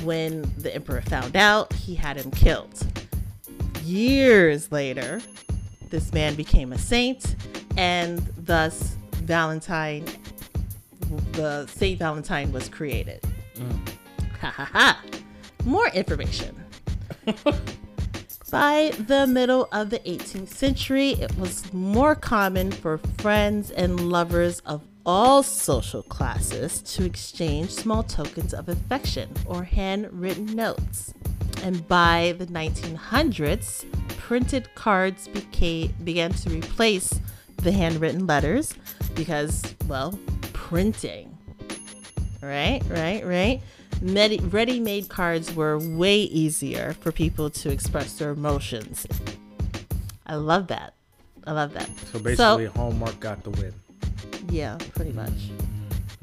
When 0.04 0.42
the 0.58 0.74
emperor 0.74 1.02
found 1.02 1.36
out, 1.36 1.74
he 1.74 1.94
had 1.94 2.16
him 2.16 2.32
killed. 2.32 2.86
Years 3.84 4.72
later, 4.72 5.22
this 5.90 6.14
man 6.14 6.36
became 6.36 6.72
a 6.72 6.78
saint, 6.78 7.36
and 7.76 8.20
thus 8.38 8.96
Valentine 9.16 10.06
the 11.34 11.68
Saint 11.68 12.00
Valentine 12.00 12.52
was 12.54 12.70
created. 12.70 13.22
Mm. 13.56 13.90
Ha 14.40 14.50
ha 14.50 14.66
ha. 14.66 15.02
More 15.66 15.90
information. 15.90 16.56
By 18.52 18.94
the 18.98 19.28
middle 19.28 19.68
of 19.72 19.90
the 19.90 20.00
18th 20.00 20.50
century, 20.50 21.12
it 21.12 21.36
was 21.38 21.72
more 21.74 22.16
common 22.16 22.72
for 22.72 23.00
friends 23.18 23.70
and 23.72 24.00
lovers 24.00 24.60
of 24.62 24.82
all 25.06 25.44
social 25.44 26.04
classes 26.04 26.82
to 26.82 27.04
exchange 27.04 27.70
small 27.70 28.04
tokens 28.04 28.54
of 28.54 28.70
affection 28.70 29.30
or 29.46 29.64
handwritten 29.64 30.46
notes. 30.46 31.14
And 31.64 31.88
by 31.88 32.36
the 32.38 32.46
1900s, 32.48 33.86
printed 34.18 34.74
cards 34.76 35.28
became, 35.28 35.94
began 36.04 36.32
to 36.32 36.50
replace 36.50 37.20
the 37.58 37.72
handwritten 37.72 38.28
letters 38.28 38.74
because, 39.16 39.64
well, 39.88 40.18
printing. 40.54 41.38
Right, 42.42 42.82
right, 42.90 43.26
right. 43.26 43.62
Ready 44.02 44.80
made 44.80 45.08
cards 45.08 45.54
were 45.54 45.80
way 45.80 46.22
easier 46.24 46.94
for 47.00 47.12
people 47.12 47.50
to 47.52 47.70
express 47.72 48.14
their 48.18 48.32
emotions. 48.32 49.08
I 50.26 50.36
love 50.36 50.68
that. 50.68 50.94
I 51.46 51.52
love 51.52 51.74
that. 51.74 51.90
So 52.12 52.20
basically, 52.20 52.66
Hallmark 52.66 53.20
got 53.20 53.44
the 53.44 53.52
win. 53.52 53.74
Yeah, 54.50 54.78
pretty 54.96 55.14
much. 55.14 55.32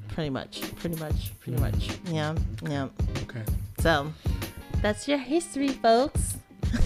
Pretty 0.09 0.31
much. 0.31 0.75
Pretty 0.77 0.97
much. 0.97 1.39
Pretty 1.41 1.61
much. 1.61 1.99
Yeah. 2.07 2.35
Yeah. 2.69 2.89
Okay. 3.23 3.43
So 3.79 4.13
that's 4.83 5.07
your 5.09 5.19
history, 5.19 5.69
folks. 5.69 6.37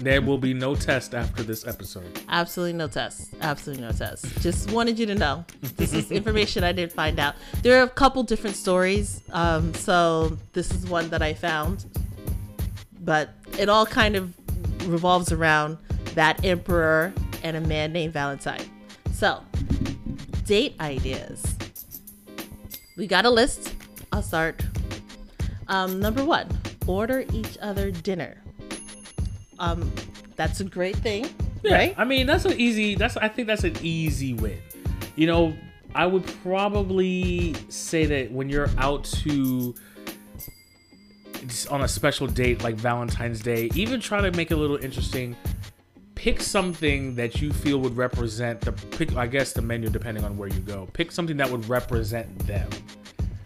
There 0.00 0.22
will 0.22 0.38
be 0.38 0.54
no 0.54 0.76
test 0.76 1.12
after 1.12 1.42
this 1.42 1.66
episode. 1.66 2.20
Absolutely 2.28 2.74
no 2.74 2.86
test. 2.86 3.34
Absolutely 3.40 3.84
no 3.84 3.90
test. 3.90 4.26
Just 4.40 4.70
wanted 4.70 4.96
you 4.96 5.06
to 5.06 5.14
know. 5.16 5.44
This 5.76 5.92
is 5.92 6.12
information 6.12 6.62
I 6.62 6.70
did 6.70 6.92
find 6.92 7.18
out. 7.18 7.34
There 7.62 7.80
are 7.80 7.82
a 7.82 7.88
couple 7.88 8.22
different 8.22 8.54
stories. 8.54 9.22
Um, 9.32 9.74
so 9.74 10.38
this 10.52 10.70
is 10.70 10.86
one 10.86 11.08
that 11.10 11.20
I 11.20 11.34
found. 11.34 11.86
But 13.00 13.30
it 13.58 13.68
all 13.68 13.86
kind 13.86 14.14
of 14.14 14.32
revolves 14.88 15.32
around 15.32 15.78
that 16.14 16.44
emperor 16.44 17.12
and 17.42 17.56
a 17.56 17.60
man 17.60 17.92
named 17.92 18.12
Valentine. 18.12 18.64
So, 19.12 19.42
date 20.48 20.74
ideas. 20.80 21.44
We 22.96 23.06
got 23.06 23.26
a 23.26 23.30
list. 23.30 23.74
I'll 24.10 24.22
start. 24.22 24.64
Um, 25.68 26.00
number 26.00 26.24
one, 26.24 26.48
order 26.86 27.26
each 27.34 27.58
other 27.60 27.90
dinner. 27.90 28.42
Um, 29.58 29.92
that's 30.36 30.60
a 30.60 30.64
great 30.64 30.96
thing, 30.96 31.28
Yeah, 31.62 31.74
right? 31.74 31.94
I 31.98 32.04
mean, 32.04 32.26
that's 32.26 32.46
an 32.46 32.58
easy. 32.58 32.94
That's 32.94 33.18
I 33.18 33.28
think 33.28 33.46
that's 33.46 33.64
an 33.64 33.76
easy 33.82 34.32
win. 34.32 34.58
You 35.16 35.26
know, 35.26 35.54
I 35.94 36.06
would 36.06 36.24
probably 36.42 37.54
say 37.68 38.06
that 38.06 38.32
when 38.32 38.48
you're 38.48 38.70
out 38.78 39.04
to 39.04 39.74
on 41.70 41.82
a 41.82 41.88
special 41.88 42.26
date 42.26 42.62
like 42.62 42.74
Valentine's 42.76 43.40
Day, 43.42 43.68
even 43.74 44.00
try 44.00 44.22
to 44.22 44.30
make 44.32 44.50
it 44.50 44.54
a 44.54 44.56
little 44.56 44.78
interesting. 44.78 45.36
Pick 46.18 46.42
something 46.42 47.14
that 47.14 47.40
you 47.40 47.52
feel 47.52 47.78
would 47.78 47.96
represent 47.96 48.60
the 48.60 48.72
pick. 48.72 49.14
I 49.16 49.28
guess 49.28 49.52
the 49.52 49.62
menu, 49.62 49.88
depending 49.88 50.24
on 50.24 50.36
where 50.36 50.48
you 50.48 50.58
go. 50.58 50.88
Pick 50.92 51.12
something 51.12 51.36
that 51.36 51.48
would 51.48 51.68
represent 51.68 52.36
them. 52.40 52.68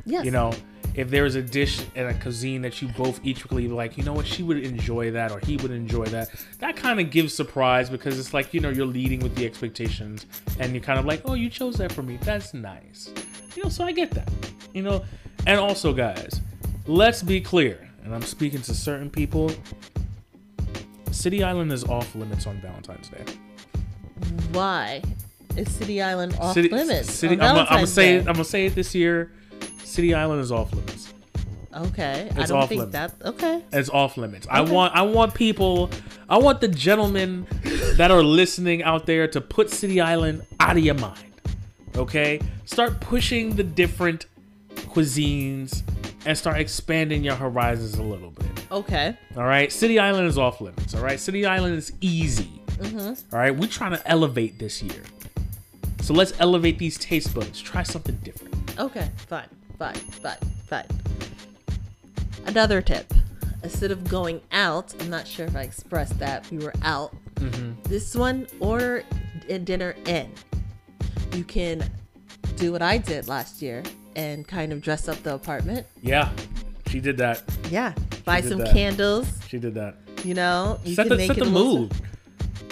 Yes. 0.07 0.25
You 0.25 0.31
know, 0.31 0.55
if 0.95 1.11
there 1.11 1.27
is 1.27 1.35
a 1.35 1.43
dish 1.43 1.85
and 1.95 2.09
a 2.09 2.15
cuisine 2.15 2.63
that 2.63 2.81
you 2.81 2.89
both 2.89 3.21
eat 3.23 3.41
equally 3.41 3.69
like, 3.69 3.99
you 3.99 4.05
know 4.05 4.15
what, 4.15 4.27
she 4.27 4.43
would 4.43 4.57
enjoy 4.57 5.11
that 5.11 5.31
or 5.33 5.39
he 5.41 5.59
would 5.59 5.71
enjoy 5.71 6.07
that. 6.07 6.31
That 6.61 6.75
kind 6.75 6.99
of 6.99 7.11
gives 7.11 7.35
surprise 7.35 7.91
because 7.91 8.19
it's 8.19 8.33
like, 8.33 8.55
you 8.55 8.61
know, 8.61 8.71
you're 8.71 8.87
leading 8.87 9.21
with 9.21 9.37
the 9.37 9.45
expectations 9.45 10.25
and 10.59 10.73
you're 10.73 10.83
kind 10.83 10.99
of 10.99 11.05
like, 11.05 11.21
oh, 11.27 11.35
you 11.35 11.51
chose 11.51 11.77
that 11.77 11.93
for 11.93 12.03
me. 12.03 12.19
That's 12.23 12.55
nice. 12.55 13.13
You 13.55 13.65
know, 13.65 13.69
so 13.69 13.85
I 13.85 13.93
get 13.93 14.13
that. 14.13 14.33
You 14.73 14.83
know, 14.83 15.05
and 15.47 15.61
also, 15.61 15.93
guys, 15.93 16.41
let's 16.87 17.23
be 17.23 17.39
clear, 17.39 17.91
and 18.03 18.15
I'm 18.15 18.23
speaking 18.23 18.63
to 18.63 18.75
certain 18.75 19.11
people. 19.11 19.53
City 21.13 21.43
Island 21.45 21.73
is 21.73 21.85
off 21.85 22.15
limits 22.15 22.47
on 22.47 22.57
Valentine's 22.61 23.09
Day. 23.09 23.25
Why 24.53 25.03
is 25.57 25.71
City 25.71 26.01
Island 26.03 26.37
off 26.41 26.55
City, 26.55 26.69
limits? 26.69 27.11
City, 27.13 27.35
I'm, 27.35 27.39
gonna- 27.41 27.61
I'm 27.69 27.77
gonna 27.77 27.87
say 27.87 28.15
it. 28.17 28.21
Day? 28.25 28.27
I'm 28.29 28.33
gonna 28.35 28.45
say 28.45 28.67
it 28.67 28.75
this 28.75 28.95
year. 28.95 29.33
City 29.85 30.15
Island 30.15 30.41
is 30.41 30.51
off 30.53 30.73
limits. 30.73 31.13
Okay, 31.75 32.31
I 32.37 32.45
don't 32.47 32.69
think 32.69 32.81
limits. 32.81 32.93
that. 32.93 33.15
Okay, 33.25 33.63
It's 33.73 33.89
off 33.89 34.17
limits. 34.19 34.47
I 34.51 34.61
want 34.61 34.95
I 34.95 35.03
want 35.03 35.35
people 35.35 35.91
I 36.29 36.37
want 36.39 36.61
the 36.61 36.69
gentlemen 36.69 37.47
that 37.97 38.11
are 38.11 38.23
listening 38.23 38.83
out 38.83 39.07
there 39.07 39.27
to 39.29 39.41
put 39.41 39.71
City 39.71 40.01
Island 40.01 40.45
out 40.61 40.77
of 40.77 40.85
your 40.85 40.95
mind. 40.97 41.19
Okay? 41.97 42.41
Start 42.67 43.01
pushing 43.01 43.57
the 43.57 43.63
different 43.65 44.27
cuisines 44.75 45.83
and 46.27 46.37
start 46.39 46.59
expanding 46.59 47.25
your 47.25 47.35
horizons 47.35 47.95
a 47.99 48.03
little 48.03 48.31
bit. 48.31 48.47
okay, 48.71 49.17
All 49.37 49.45
right? 49.45 49.73
City 49.73 49.99
Island 49.99 50.29
is 50.29 50.39
off 50.39 50.61
limits. 50.61 50.95
All 50.95 51.03
right? 51.03 51.19
City 51.19 51.45
Island 51.47 51.77
is 51.77 51.93
easy. 52.01 52.51
Mm-hmm. 52.79 53.35
All 53.35 53.39
right? 53.41 53.55
We're 53.55 53.69
trying 53.69 53.93
to 53.93 54.09
elevate 54.09 54.59
this 54.59 54.83
year. 54.83 55.03
So 56.01 56.15
let's 56.15 56.33
elevate 56.41 56.79
these 56.79 56.99
taste 56.99 57.35
buds. 57.35 57.61
Try 57.61 57.83
something 57.85 58.17
different. 58.25 58.79
okay. 58.79 59.09
Fine, 59.29 59.49
fine, 59.79 59.95
fine, 59.95 60.37
fine. 60.67 60.87
Another 62.47 62.83
tip: 62.83 63.13
instead 63.63 63.91
of 63.93 64.09
going 64.09 64.41
out, 64.51 64.95
I'm 65.01 65.11
not 65.11 65.29
sure 65.29 65.47
if 65.47 65.55
I 65.55 65.63
expressed 65.63 66.19
that 66.19 66.51
we 66.51 66.59
were 66.59 66.75
out. 66.83 67.15
Mm-hmm. 67.37 67.83
This 67.85 68.15
one, 68.17 68.47
order 68.59 69.05
a 69.49 69.59
dinner 69.61 69.95
in. 70.07 70.33
You 71.35 71.45
can 71.45 71.89
do 72.57 72.73
what 72.73 72.83
I 72.83 72.99
did 72.99 73.29
last 73.29 73.63
year 73.63 73.83
and 74.17 74.47
kind 74.47 74.73
of 74.73 74.81
dress 74.83 75.09
up 75.09 75.23
the 75.23 75.35
apartment. 75.35 75.87
Yeah. 76.03 76.31
She 76.89 77.01
did 77.01 77.17
that. 77.19 77.43
Yeah, 77.71 77.95
buy 78.25 78.41
some 78.43 78.59
that. 78.59 78.73
candles. 78.73 79.27
She 79.49 79.59
did 79.59 79.75
that. 79.75 79.95
You 80.25 80.35
know, 80.35 80.79
you 80.85 80.95
set 80.95 81.05
can 81.05 81.11
the 81.11 81.17
make 81.17 81.29
set 81.29 81.39
it 81.39 81.45
the 81.45 81.51
mood. 81.51 81.93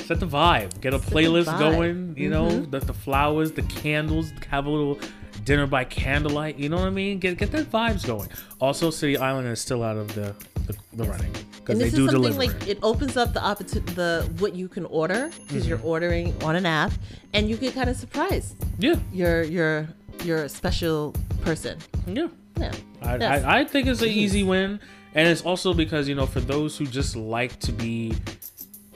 Set 0.05 0.21
the 0.21 0.27
vibe. 0.27 0.79
Get 0.81 0.93
a 0.93 0.99
Set 0.99 1.11
playlist 1.13 1.59
going. 1.59 2.15
You 2.19 2.29
know, 2.31 2.49
Mhm. 2.49 2.71
the, 2.71 2.81
the 2.81 2.93
flowers, 2.93 3.53
the 3.53 3.63
candles. 3.63 4.33
Have 4.51 4.67
a 4.67 4.71
little 4.71 4.99
dinner 5.45 5.67
by 5.67 5.85
candlelight. 5.85 6.59
You 6.59 6.69
know 6.69 6.77
what 6.77 6.87
I 6.87 6.91
mean? 6.91 7.19
Get 7.19 7.39
get 7.39 7.51
the 7.51 7.63
vibes 7.65 8.07
going. 8.07 8.29
Also, 8.61 8.91
City 8.91 9.17
Island 9.17 9.49
is 9.49 9.61
still 9.61 9.83
out 9.83 9.97
of 9.97 10.15
the 10.15 10.35
the, 10.67 10.77
the 10.93 11.05
running 11.05 11.33
because 11.33 11.71
And 11.75 11.81
they 11.81 11.85
this 11.87 11.95
do 11.95 12.05
is 12.07 12.13
something 12.13 12.33
deliver. 12.33 12.53
like 12.59 12.69
it 12.69 12.79
opens 12.83 13.17
up 13.17 13.33
the 13.33 13.43
opportunity, 13.43 13.93
the 13.95 14.29
what 14.39 14.55
you 14.55 14.69
can 14.69 14.85
order 14.87 15.31
because 15.47 15.63
Mm-hmm. 15.63 15.69
you're 15.71 15.81
ordering 15.83 16.35
on 16.45 16.57
an 16.57 16.67
app, 16.67 16.93
and 17.33 17.49
you 17.49 17.57
get 17.57 17.73
kind 17.75 17.89
of 17.89 17.97
surprised 17.97 18.55
yeah, 18.79 18.97
your 19.13 19.43
your 19.45 19.89
your 20.25 20.49
special 20.49 21.15
person. 21.43 21.79
yeah. 22.07 22.29
Yeah, 22.59 22.73
I, 23.03 23.17
Yes. 23.17 23.45
I, 23.45 23.61
I 23.61 23.65
think 23.65 23.87
it's 23.87 24.03
an 24.03 24.09
easy 24.09 24.43
win, 24.43 24.81
and 25.15 25.29
it's 25.29 25.43
also 25.43 25.73
because 25.73 26.09
you 26.09 26.15
know 26.15 26.27
for 26.27 26.41
those 26.41 26.77
who 26.77 26.87
just 26.87 27.17
like 27.17 27.59
to 27.61 27.73
be 27.73 28.13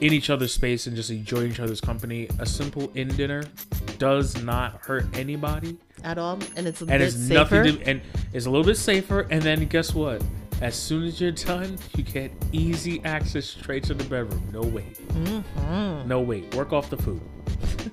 in 0.01 0.13
each 0.13 0.29
other's 0.29 0.53
space 0.53 0.87
and 0.87 0.95
just 0.95 1.09
enjoy 1.11 1.45
each 1.45 1.61
other's 1.61 1.81
company, 1.81 2.29
a 2.41 2.45
simple 2.45 2.91
in 2.95 3.09
dinner 3.17 3.45
does 3.99 4.43
not 4.43 4.81
hurt 4.85 5.07
anybody. 5.17 5.79
at 6.03 6.19
all, 6.19 6.39
and 6.57 6.67
it's 6.67 6.83
a 6.83 6.85
and 6.85 6.91
bit 6.99 7.01
it's 7.03 7.17
safer. 7.17 7.35
nothing 7.63 7.79
to, 7.79 7.87
and 7.89 8.01
it's 8.35 8.45
a 8.45 8.51
little 8.51 8.67
bit 8.67 8.77
safer 8.77 9.21
and 9.31 9.41
then 9.41 9.65
guess 9.67 9.95
what 9.95 10.23
as 10.61 10.75
soon 10.77 11.05
as 11.05 11.21
you're 11.21 11.31
done 11.33 11.79
you 11.97 12.03
get 12.05 12.31
easy 12.53 13.01
access 13.05 13.47
straight 13.47 13.83
to 13.85 13.95
the 13.95 14.05
bedroom 14.05 14.43
no 14.53 14.61
wait 14.61 14.99
Mm-hmm. 15.15 16.07
no 16.09 16.21
wait 16.21 16.55
work 16.55 16.73
off 16.73 16.91
the 16.91 16.97
food 16.99 17.21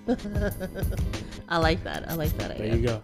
I 1.49 1.57
like 1.57 1.83
that. 1.83 2.09
I 2.09 2.13
like 2.15 2.35
that 2.37 2.57
there 2.57 2.67
idea. 2.67 2.75
you 2.75 2.87
go 2.87 3.01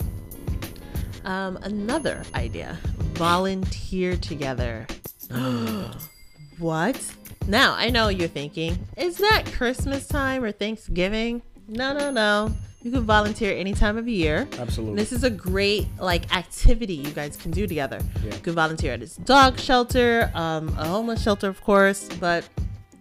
Um, 1.28 1.58
another 1.58 2.24
idea: 2.34 2.80
volunteer 3.14 4.16
together. 4.16 4.88
what? 6.58 7.00
Now 7.48 7.76
I 7.76 7.90
know 7.90 8.08
you're 8.08 8.30
thinking, 8.30 8.80
is 8.96 9.18
that 9.18 9.44
Christmas 9.52 10.08
time 10.08 10.44
or 10.44 10.54
Thanksgiving? 10.54 11.42
No, 11.68 11.92
no, 11.92 12.12
no. 12.12 12.54
You 12.82 12.92
can 12.92 13.02
volunteer 13.02 13.54
any 13.58 13.74
time 13.74 13.98
of 13.98 14.08
year. 14.08 14.48
absolutely 14.58 14.96
This 14.96 15.12
is 15.12 15.26
a 15.26 15.30
great 15.30 15.88
like 16.00 16.34
activity 16.34 16.94
you 16.94 17.12
guys 17.12 17.36
can 17.36 17.52
do 17.52 17.68
together. 17.68 18.00
Yeah. 18.24 18.36
You 18.36 18.40
can 18.40 18.54
volunteer 18.54 18.94
at 18.94 19.02
this 19.02 19.18
dog 19.18 19.60
shelter, 19.60 20.32
um, 20.34 20.70
a 20.78 20.88
homeless 20.88 21.22
shelter, 21.22 21.50
of 21.50 21.62
course, 21.62 22.08
but 22.22 22.48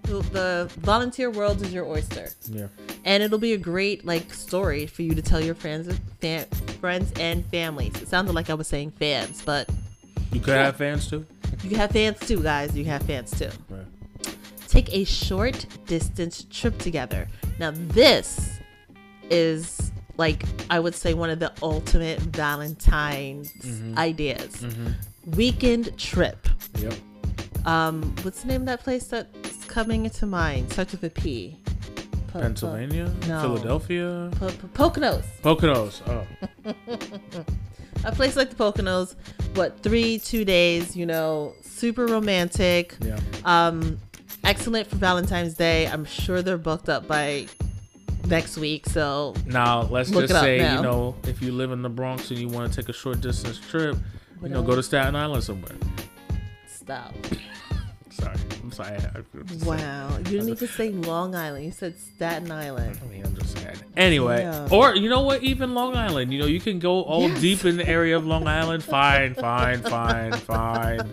the, 0.07 0.21
the 0.31 0.71
volunteer 0.79 1.31
world 1.31 1.63
is 1.63 1.73
your 1.73 1.87
oyster, 1.87 2.31
yeah 2.51 2.67
and 3.05 3.23
it'll 3.23 3.39
be 3.39 3.53
a 3.53 3.59
great 3.59 4.05
like 4.05 4.33
story 4.35 4.87
for 4.87 5.03
you 5.03 5.15
to 5.15 5.23
tell 5.23 5.41
your 5.41 5.55
friends, 5.55 5.89
and 5.89 6.01
fam- 6.21 6.49
friends 6.81 7.13
and 7.19 7.45
families. 7.47 7.95
It 8.03 8.09
sounded 8.09 8.35
like 8.35 8.51
I 8.51 8.55
was 8.55 8.67
saying 8.67 8.93
fans, 8.93 9.43
but 9.43 9.69
you 10.33 10.41
could 10.41 10.55
have 10.55 10.77
fans 10.77 11.09
too 11.09 11.25
you 11.63 11.71
can 11.71 11.79
have 11.79 11.91
fans 11.91 12.19
too, 12.21 12.43
guys. 12.43 12.77
You 12.77 12.85
can 12.85 12.93
have 12.93 13.03
fans 13.03 13.37
too. 13.37 13.51
right. 13.69 13.87
Take 14.69 14.93
a 14.95 15.05
short 15.05 15.67
distance 15.87 16.47
trip 16.51 16.79
together. 16.79 17.29
Now 17.59 17.73
this 17.75 18.59
is 19.31 19.93
like 20.17 20.45
I 20.71 20.81
would 20.81 20.95
say 20.95 21.15
one 21.15 21.31
of 21.31 21.39
the 21.39 21.53
ultimate 21.63 22.21
Valentine's 22.21 23.53
mm-hmm. 23.53 23.99
ideas. 23.99 24.57
Mm-hmm. 24.57 25.31
Weekend 25.33 25.97
trip. 25.99 26.49
yep 26.79 26.95
Um, 27.66 28.14
what's 28.23 28.42
the 28.42 28.49
name 28.49 28.62
of 28.62 28.66
that 28.68 28.80
place 28.82 29.06
that's 29.08 29.64
coming 29.66 30.04
into 30.04 30.25
mind? 30.26 30.73
Starts 30.73 30.92
with 30.92 31.04
a 31.04 31.11
P. 31.11 31.56
Po- 32.28 32.40
pennsylvania 32.40 33.11
no. 33.28 33.40
philadelphia 33.40 34.30
Po- 34.38 34.49
po- 34.50 34.90
Poconos. 34.90 35.25
poconos 35.42 36.02
oh 36.08 36.26
a 38.04 38.12
place 38.12 38.37
like 38.37 38.50
the 38.50 38.56
Poconos, 38.56 39.14
what 39.54 39.80
three, 39.82 40.18
two 40.18 40.44
days, 40.44 40.94
you 40.96 41.06
know, 41.06 41.54
super 41.62 42.06
romantic. 42.06 42.94
Yeah. 43.00 43.18
Um, 43.44 43.99
excellent 44.44 44.87
for 44.88 44.96
Valentine's 44.96 45.54
Day. 45.54 45.87
I'm 45.88 46.04
sure 46.04 46.42
they're 46.42 46.58
booked 46.58 46.88
up 46.88 47.08
by 47.08 47.46
next 48.26 48.58
week. 48.58 48.87
So 48.87 49.35
Now 49.46 49.82
let's 49.82 50.11
just 50.11 50.32
say 50.32 50.58
now. 50.58 50.76
you 50.76 50.82
know 50.82 51.16
if 51.25 51.40
you 51.42 51.52
live 51.52 51.73
in 51.73 51.82
the 51.82 51.88
Bronx 51.88 52.30
and 52.30 52.38
you 52.38 52.49
want 52.49 52.70
to 52.73 52.80
take 52.80 52.88
a 52.88 52.92
short 52.92 53.20
distance 53.20 53.58
trip, 53.58 53.96
you 54.42 54.49
know, 54.50 54.62
go 54.62 54.76
to 54.76 54.82
Staten 54.82 55.16
Island 55.16 55.42
somewhere. 55.42 55.73
Stop. 56.87 57.14
Sorry, 58.11 58.37
I'm 58.62 58.73
sorry. 58.73 58.90
I, 58.93 58.95
I, 58.95 58.99
I'm 59.35 59.47
just 59.47 59.61
saying. 59.61 59.78
Wow, 59.78 60.16
you 60.19 60.25
didn't 60.25 60.49
even 60.49 60.69
say 60.69 60.88
Long 60.90 61.35
Island. 61.35 61.64
You 61.66 61.71
said 61.71 61.99
Staten 61.99 62.50
Island. 62.50 62.99
I 63.02 63.07
mean, 63.09 63.26
I'm 63.26 63.35
just 63.37 63.59
saying. 63.59 63.76
Anyway, 63.97 64.38
Damn. 64.38 64.73
or 64.73 64.95
you 64.97 65.11
know 65.11 65.21
what? 65.23 65.43
Even 65.43 65.75
Long 65.75 65.95
Island. 65.97 66.33
You 66.33 66.38
know, 66.38 66.47
you 66.47 66.61
can 66.61 66.78
go 66.78 67.02
all 67.02 67.28
Yes. 67.28 67.40
deep 67.43 67.64
in 67.66 67.76
the 67.76 67.87
area 67.87 68.16
of 68.16 68.25
Long 68.25 68.47
Island. 68.47 68.83
Fine, 68.85 69.35
fine, 69.35 69.83
fine, 69.83 70.33
fine. 70.33 71.12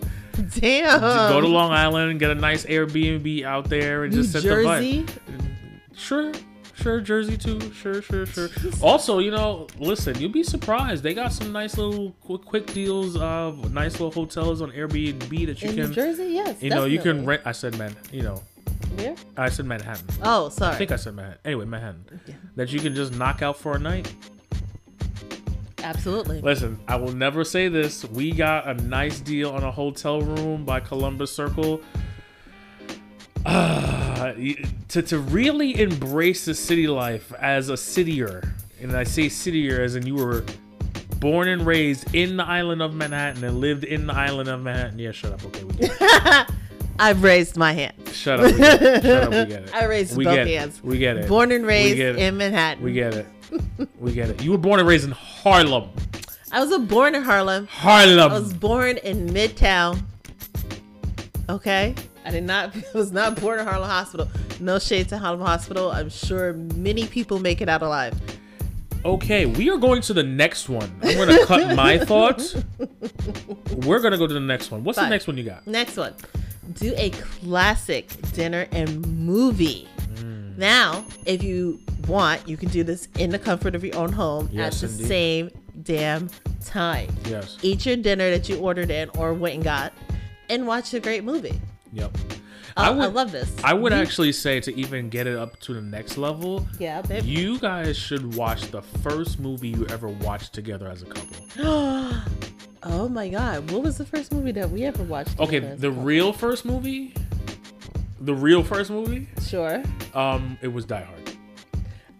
Damn. 0.60 1.01
go 1.01 1.42
to 1.42 1.48
Long 1.48 1.72
Island 1.72 2.12
and 2.12 2.20
get 2.20 2.32
a 2.32 2.36
nice 2.36 2.65
Airbnb 2.65 3.44
out 3.44 3.70
there 3.70 4.06
and 4.06 4.13
New 4.13 4.22
just 4.22 4.32
set 4.34 4.44
Jersey. 4.44 5.01
the 5.01 5.12
vibe. 5.12 5.48
Sure, 5.96 6.32
sure, 6.75 7.00
Jersey 7.01 7.38
too. 7.38 7.72
Sure, 7.74 8.01
sure, 8.01 8.25
sure. 8.25 8.50
Also, 8.82 9.20
you 9.20 9.32
know, 9.32 9.68
listen, 9.77 10.20
you'll 10.20 10.32
be 10.32 10.44
surprised. 10.44 11.03
They 11.03 11.13
got 11.13 11.32
some 11.32 11.51
nice 11.51 11.77
little 11.77 12.12
quick, 12.22 12.44
quick 12.46 12.74
deals 12.74 13.15
of 13.18 13.74
nice 13.74 13.94
little 13.94 14.12
hotels 14.12 14.62
on 14.62 14.72
Airbnb 14.72 15.46
that 15.48 15.62
you 15.62 15.70
In 15.70 15.75
can. 15.75 15.88
New 15.89 15.94
Jersey, 15.96 16.25
yes. 16.34 16.62
You 16.62 16.70
know, 16.70 16.86
you 16.86 17.00
can 17.00 17.25
rent. 17.25 17.42
I 17.46 17.51
said 17.51 17.77
man. 17.77 17.96
You 18.12 18.24
know, 18.24 18.44
Where? 18.96 19.15
I 19.38 19.50
said 19.50 19.65
Manhattan. 19.65 20.06
Oh, 20.24 20.50
sorry. 20.50 20.75
I 20.75 20.77
think 20.77 20.92
I 20.92 20.96
said 20.98 21.15
Manhattan. 21.15 21.39
Anyway, 21.46 21.65
Manhattan. 21.65 22.22
Yeah. 22.27 22.36
That 22.56 22.72
you 22.72 22.80
can 22.80 22.96
just 22.96 23.13
knock 23.15 23.42
out 23.42 23.58
for 23.58 23.75
a 23.75 23.80
night. 23.80 24.13
Absolutely. 25.84 26.39
Listen, 26.39 26.80
I 26.88 26.96
will 26.96 27.12
never 27.12 27.44
say 27.44 27.68
this. 27.68 28.06
We 28.06 28.32
got 28.32 28.68
a 28.68 28.74
nice 28.84 29.20
deal 29.20 29.51
on 29.51 29.63
a 29.63 29.72
hotel 29.72 30.22
room 30.22 30.63
by 30.63 30.80
Columbus 30.80 31.32
Circle. 31.36 31.82
Uh, 33.46 34.34
to, 34.88 35.02
to 35.02 35.20
really 35.20 35.80
embrace 35.80 36.46
the 36.46 36.54
city 36.56 36.88
life 36.88 37.34
as 37.34 37.70
a 37.70 37.74
cityer, 37.74 38.50
and 38.82 38.96
I 38.96 39.04
say 39.04 39.26
cityer 39.26 39.80
as 39.80 39.96
in 39.96 40.06
you 40.08 40.16
were 40.16 40.46
born 41.20 41.48
and 41.48 41.66
raised 41.66 42.14
in 42.14 42.38
the 42.38 42.46
island 42.46 42.82
of 42.82 42.94
Manhattan 42.94 43.44
and 43.44 43.60
lived 43.60 43.86
in 43.86 44.08
the 44.08 44.14
island 44.14 44.50
of 44.50 44.62
Manhattan. 44.62 45.00
Yeah, 45.00 45.12
shut 45.12 45.34
up. 45.34 45.46
Okay, 45.46 45.64
we 45.64 45.74
get 45.74 45.98
it. 46.00 46.50
I've 47.00 47.24
raised 47.24 47.58
my 47.58 47.74
hand. 47.74 47.94
Shut 48.12 48.40
up. 48.40 48.52
We 48.52 48.58
get 48.58 48.82
it. 48.82 49.04
Shut 49.04 49.24
up. 49.24 49.30
We 49.30 49.54
get 49.54 49.64
it. 49.64 49.74
I 49.74 49.86
raised 49.86 50.18
we 50.18 50.26
both 50.26 50.48
hands. 50.48 50.78
It. 50.78 50.84
We 50.84 50.98
get 50.98 51.18
it. 51.18 51.28
Born 51.28 51.52
and 51.52 51.66
raised 51.66 52.00
in 52.00 52.38
Manhattan. 52.38 52.84
We 52.84 52.94
get 52.94 53.14
it. 53.14 53.26
We 54.00 54.14
get 54.14 54.30
it. 54.30 54.42
You 54.42 54.52
were 54.52 54.58
born 54.58 54.80
and 54.80 54.90
raised 54.90 55.06
in 55.06 55.12
Harlem. 55.12 55.90
I 56.52 56.64
was 56.64 56.76
born 56.88 57.14
in 57.16 57.24
Harlem. 57.24 57.68
Harlem. 57.68 58.32
I 58.32 58.40
was 58.40 58.54
born 58.54 58.98
in 58.98 59.30
Midtown. 59.30 60.02
Okay, 61.50 61.94
I 62.25 62.32
did 62.32 62.44
not. 62.44 62.75
I 62.94 62.98
was 62.98 63.12
not 63.12 63.39
born 63.39 63.60
in 63.60 63.65
Harlem 63.65 63.89
Hospital. 63.89 64.27
No 64.60 64.80
shade 64.80 65.10
to 65.10 65.18
Harlem 65.18 65.42
Hospital. 65.42 65.92
I'm 65.92 66.10
sure 66.10 66.53
many 66.53 67.06
people 67.08 67.39
make 67.39 67.62
it 67.62 67.70
out 67.70 67.82
alive. 67.82 68.20
Okay, 69.06 69.46
we 69.46 69.70
are 69.70 69.77
going 69.77 70.01
to 70.03 70.13
the 70.13 70.24
next 70.24 70.70
one. 70.70 70.89
I'm 71.03 71.15
going 71.15 71.27
to 71.27 71.46
cut 71.46 71.75
my 71.75 71.98
thoughts. 72.06 72.56
We're 73.75 74.00
going 74.00 74.13
to 74.13 74.18
go 74.18 74.27
to 74.27 74.34
the 74.34 74.39
next 74.39 74.72
one. 74.72 74.84
What's 74.86 74.98
the 74.98 75.10
next 75.10 75.27
one 75.27 75.38
you 75.38 75.44
got? 75.44 75.68
Next 75.68 75.98
one. 75.98 76.13
Do 76.75 76.94
a 76.96 77.10
classic 77.10 78.07
dinner 78.31 78.66
and 78.72 79.05
movie. 79.25 79.90
Mm. 80.16 80.57
Now, 80.57 81.03
if 81.25 81.44
you 81.44 81.81
want, 82.07 82.48
you 82.48 82.55
can 82.55 82.70
do 82.70 82.83
this 82.86 83.09
in 83.20 83.29
the 83.31 83.40
comfort 83.40 83.75
of 83.75 83.83
your 83.83 83.98
own 83.98 84.14
home 84.14 84.48
Yes, 84.53 84.81
at 84.81 84.90
the 84.90 84.94
indeed. 84.96 85.07
same 85.07 85.51
damn 85.83 86.29
time. 86.64 87.09
Yes. 87.25 87.57
Eat 87.62 87.86
your 87.86 87.98
dinner 87.98 88.29
that 88.29 88.48
you 88.48 88.57
ordered 88.59 88.90
in 88.90 89.09
or 89.18 89.33
went 89.33 89.55
and 89.55 89.64
got, 89.66 89.92
and 90.50 90.66
watch 90.66 90.94
a 90.94 91.01
great 91.01 91.25
movie. 91.25 91.59
Yep. 91.94 92.18
I, 92.75 92.88
I 92.88 92.90
would 92.90 93.03
I 93.03 93.08
love 93.08 93.32
this. 93.32 93.56
I 93.64 93.74
would 93.74 93.94
actually 93.94 94.32
say 94.32 94.60
to 94.62 94.75
even 94.75 95.10
get 95.10 95.27
it 95.27 95.38
up 95.38 95.60
to 95.62 95.74
the 95.75 95.82
next 95.82 96.18
level, 96.18 96.66
Yeah, 96.79 97.01
babe. 97.03 97.24
you 97.24 97.60
guys 97.60 97.96
should 97.98 98.36
watch 98.36 98.72
the 98.72 98.82
first 98.82 99.40
movie 99.40 99.70
you 99.70 99.86
ever 99.88 100.08
watched 100.08 100.53
together 100.53 100.88
as 100.88 101.03
a 101.03 101.06
couple. 101.06 101.46
oh 102.84 103.08
my 103.10 103.29
god, 103.29 103.70
what 103.70 103.84
was 103.84 103.98
the 104.00 104.06
first 104.06 104.32
movie 104.34 104.51
that 104.53 104.70
we 104.72 104.84
ever 104.86 105.03
watched? 105.03 105.40
Okay, 105.40 105.60
the 105.60 105.92
real 105.92 106.34
first 106.34 106.66
movie, 106.66 107.14
the 108.22 108.34
real 108.34 108.64
first 108.64 108.90
movie, 108.90 109.27
sure. 109.48 109.84
um, 110.16 110.58
it 110.62 110.70
was 110.70 110.86
Die 110.86 111.03
Hard. 111.03 111.20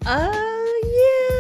Oh 0.06 1.30
yeah. 1.30 1.33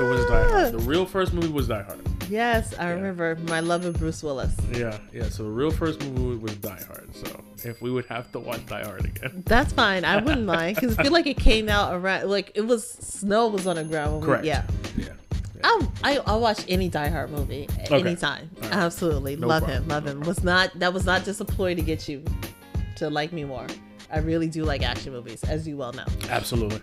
It 0.00 0.04
was 0.08 0.24
Die 0.26 0.48
Hard. 0.48 0.72
The 0.72 0.78
real 0.78 1.04
first 1.04 1.32
movie 1.34 1.48
was 1.48 1.68
Die 1.68 1.82
Hard. 1.82 2.00
Yes, 2.30 2.74
I 2.78 2.90
remember 2.90 3.36
my 3.48 3.60
love 3.60 3.84
of 3.84 3.98
Bruce 3.98 4.22
Willis. 4.22 4.54
Yeah, 4.72 4.96
yeah. 5.12 5.28
So 5.28 5.42
the 5.42 5.50
real 5.50 5.70
first 5.70 6.00
movie 6.04 6.38
was 6.42 6.54
Die 6.56 6.82
Hard. 6.86 7.14
So 7.14 7.42
if 7.64 7.82
we 7.82 7.90
would 7.90 8.06
have 8.06 8.30
to 8.32 8.38
watch 8.38 8.64
Die 8.66 8.82
Hard 8.84 9.04
again, 9.04 9.42
That's 9.46 9.72
fine. 9.72 10.04
I 10.04 10.22
wouldn't 10.22 10.46
mind 10.46 10.76
because 10.76 10.98
I 10.98 11.02
feel 11.02 11.12
like 11.12 11.26
it 11.26 11.36
came 11.38 11.68
out 11.68 11.92
around 11.94 12.30
like 12.30 12.52
it 12.54 12.62
was 12.62 12.88
snow 12.88 13.48
was 13.48 13.66
on 13.66 13.76
the 13.76 13.84
ground. 13.84 14.14
When 14.14 14.22
correct. 14.22 14.42
We, 14.42 14.48
yeah. 14.48 14.66
yeah. 14.96 15.08
I'll, 15.62 15.92
I, 16.02 16.18
I'll 16.24 16.40
watch 16.40 16.64
any 16.68 16.88
Die 16.88 17.08
Hard 17.08 17.30
movie 17.30 17.68
Okay. 17.82 18.00
anytime. 18.00 18.48
All 18.56 18.68
right. 18.70 18.72
Absolutely, 18.78 19.36
No 19.36 19.46
love 19.48 19.64
problem. 19.64 19.82
him, 19.82 19.88
love 19.88 20.04
No 20.04 20.12
him. 20.12 20.20
Was 20.20 20.42
not 20.42 20.70
that 20.78 20.94
was 20.94 21.04
not 21.04 21.24
just 21.24 21.40
a 21.40 21.44
ploy 21.44 21.74
to 21.74 21.82
get 21.82 22.08
you 22.08 22.24
to 22.96 23.10
like 23.10 23.32
me 23.32 23.44
more. 23.44 23.66
I 24.10 24.18
really 24.20 24.48
do 24.48 24.64
like 24.64 24.82
action 24.82 25.12
movies, 25.12 25.42
as 25.44 25.68
you 25.68 25.76
well 25.76 25.92
know. 25.92 26.06
Absolutely. 26.30 26.80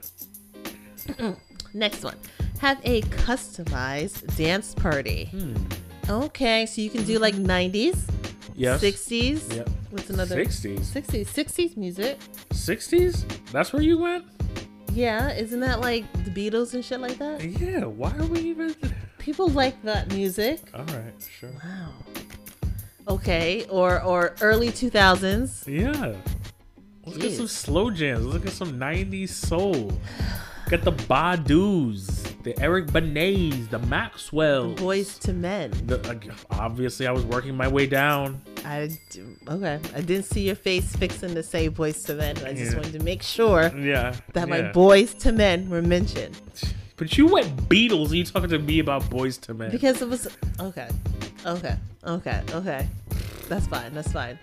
Next 1.74 2.04
one, 2.04 2.16
have 2.60 2.80
a 2.84 3.02
customized 3.04 4.36
dance 4.36 4.74
party. 4.74 5.30
Okay, 6.10 6.66
so 6.66 6.82
you 6.82 6.90
can 6.90 7.04
do 7.04 7.20
like 7.20 7.36
90s, 7.36 7.96
Hmm. 7.96 8.54
Yes. 8.56 8.82
60s. 8.82 9.56
Yep. 9.56 9.70
What's 9.92 10.10
another? 10.10 10.36
60s. 10.44 10.80
60s, 10.80 11.28
60s 11.28 11.78
music. 11.78 12.18
60s? 12.50 13.24
That's 13.52 13.72
where 13.72 13.84
you 13.84 13.98
went? 14.00 14.26
Yeah, 14.94 15.32
isn't 15.34 15.60
that 15.60 15.80
like 15.82 16.06
the 16.26 16.32
Beatles 16.32 16.74
and 16.74 16.84
shit 16.84 17.00
like 17.00 17.18
that? 17.20 17.44
Yeah. 17.44 17.86
Why 17.86 18.12
are 18.18 18.26
we 18.26 18.40
even? 18.40 18.76
People 19.20 19.50
like 19.50 19.80
that 19.84 20.12
music. 20.12 20.62
All 20.74 20.86
right. 20.86 21.14
Sure. 21.40 21.52
Wow. 21.64 21.92
Okay, 23.08 23.66
or 23.70 24.02
or 24.02 24.36
early 24.42 24.70
2000s. 24.70 25.68
Yeah. 25.68 26.16
Let's 27.06 27.18
get 27.20 27.34
some 27.34 27.48
slow 27.48 27.90
jams. 27.92 28.26
Let's 28.26 28.44
get 28.44 28.54
some 28.54 28.80
90s 28.80 29.30
soul. 29.30 29.92
Get 30.70 30.84
the 30.84 30.92
Badu's, 30.92 32.08
the 32.44 32.54
Eric 32.62 32.88
Benets, 32.88 33.70
the 33.70 33.80
Maxwell. 33.80 34.74
Boyz 34.76 35.26
II 35.28 35.36
Men. 35.36 35.72
The, 35.86 35.98
uh, 36.10 36.16
obviously, 36.52 37.08
I 37.08 37.12
was 37.12 37.24
working 37.24 37.56
my 37.56 37.70
way 37.70 37.88
down. 37.88 38.42
I 38.66 38.90
okay. 39.48 39.80
I 39.96 40.02
didn't 40.02 40.26
see 40.26 40.42
your 40.42 40.56
face 40.56 40.94
fixing 40.98 41.34
to 41.36 41.44
say 41.44 41.70
Boyz 41.70 42.10
II 42.10 42.18
Men. 42.18 42.38
I 42.46 42.52
just 42.54 42.72
Yeah. 42.74 42.78
wanted 42.80 42.94
to 43.00 43.04
make 43.04 43.24
sure 43.24 43.72
Yeah. 43.78 44.14
that 44.34 44.50
my 44.50 44.58
yeah. 44.58 44.72
Boyz 44.74 45.26
II 45.26 45.32
Men 45.34 45.70
were 45.70 45.82
mentioned 45.82 46.36
But 46.98 47.18
you 47.18 47.28
went 47.28 47.70
Beatles. 47.70 48.12
Are 48.12 48.16
You 48.16 48.26
talking 48.26 48.50
to 48.50 48.60
me 48.60 48.80
about 48.80 49.04
Boyz 49.04 49.40
II 49.50 49.56
Men? 49.56 49.72
because 49.72 50.02
it 50.02 50.10
was 50.10 50.28
okay, 50.60 50.90
okay, 51.46 51.76
okay, 52.06 52.42
okay. 52.54 52.88
That's 53.48 53.68
fine. 53.68 53.94
That's 53.94 54.12
fine. 54.12 54.38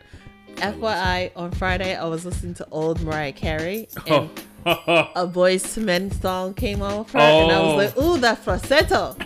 FYI, 0.57 1.33
on 1.37 1.51
Friday 1.51 1.95
I 1.97 2.05
was 2.07 2.25
listening 2.25 2.55
to 2.55 2.67
old 2.71 3.03
Mariah 3.03 3.33
Carey 3.33 3.89
and 4.07 4.09
Oh. 4.15 4.31
a 5.14 5.27
Boyz 5.27 5.77
II 5.79 5.85
Men 5.85 6.11
song 6.11 6.55
came 6.55 6.81
on 6.83 6.98
with 7.00 7.11
her, 7.12 7.18
and 7.18 7.53
I 7.53 7.57
Oh. 7.57 7.77
was 7.77 7.94
like, 7.94 8.05
"Ooh, 8.05 8.18
that 8.18 8.38
falsetto." 8.38 9.16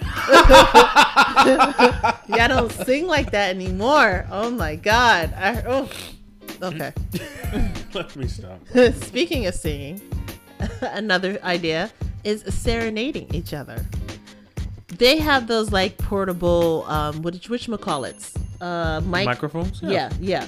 yeah, 2.28 2.44
I 2.44 2.48
don't 2.48 2.72
sing 2.72 3.06
like 3.06 3.30
that 3.32 3.50
anymore. 3.54 4.26
Oh 4.30 4.50
my 4.50 4.76
god. 4.76 5.32
I, 5.36 5.62
oh, 5.66 5.88
okay. 6.62 6.92
Let 7.94 8.14
me 8.16 8.26
stop. 8.26 8.60
Speaking 9.02 9.46
of 9.46 9.54
singing, 9.54 10.00
another 10.82 11.38
idea 11.42 11.90
is 12.24 12.42
serenading 12.48 13.32
each 13.34 13.54
other. 13.54 13.84
They 14.98 15.18
have 15.18 15.46
those 15.46 15.70
like 15.70 15.96
portable, 15.98 16.84
um, 16.88 17.22
what 17.22 17.34
which 17.48 17.68
McCall 17.68 18.04
Uh, 18.60 19.00
mic. 19.02 19.24
Microphones? 19.26 19.80
yeah, 19.82 19.88
yeah, 19.90 20.10
Yeah. 20.20 20.46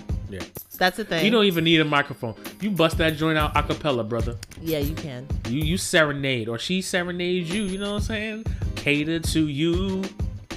That's 0.79 0.97
the 0.97 1.05
thing. 1.05 1.25
You 1.25 1.31
don't 1.31 1.45
even 1.45 1.65
need 1.65 1.81
a 1.81 1.85
microphone. 1.85 2.35
You 2.61 2.71
bust 2.71 2.99
that 2.99 3.17
joint 3.17 3.39
out 3.39 3.57
a 3.57 3.63
cappella, 3.63 4.05
brother. 4.05 4.37
yeah, 4.61 4.79
you 4.79 4.95
can. 4.95 5.27
You 5.49 5.61
you 5.61 5.77
serenade 5.77 6.49
or 6.49 6.59
she 6.59 6.83
serenades 6.83 7.53
you. 7.53 7.65
You 7.65 7.79
know 7.79 7.93
what 7.93 7.97
I'm 7.97 8.03
saying? 8.03 8.47
Cater 8.77 9.21
to 9.21 9.49
you. 9.49 10.03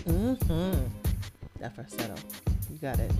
Mm-hmm. 0.06 0.86
That 1.60 1.76
falsetto. 1.76 2.16
You 2.72 2.78
got 2.78 3.00
it. 3.00 3.12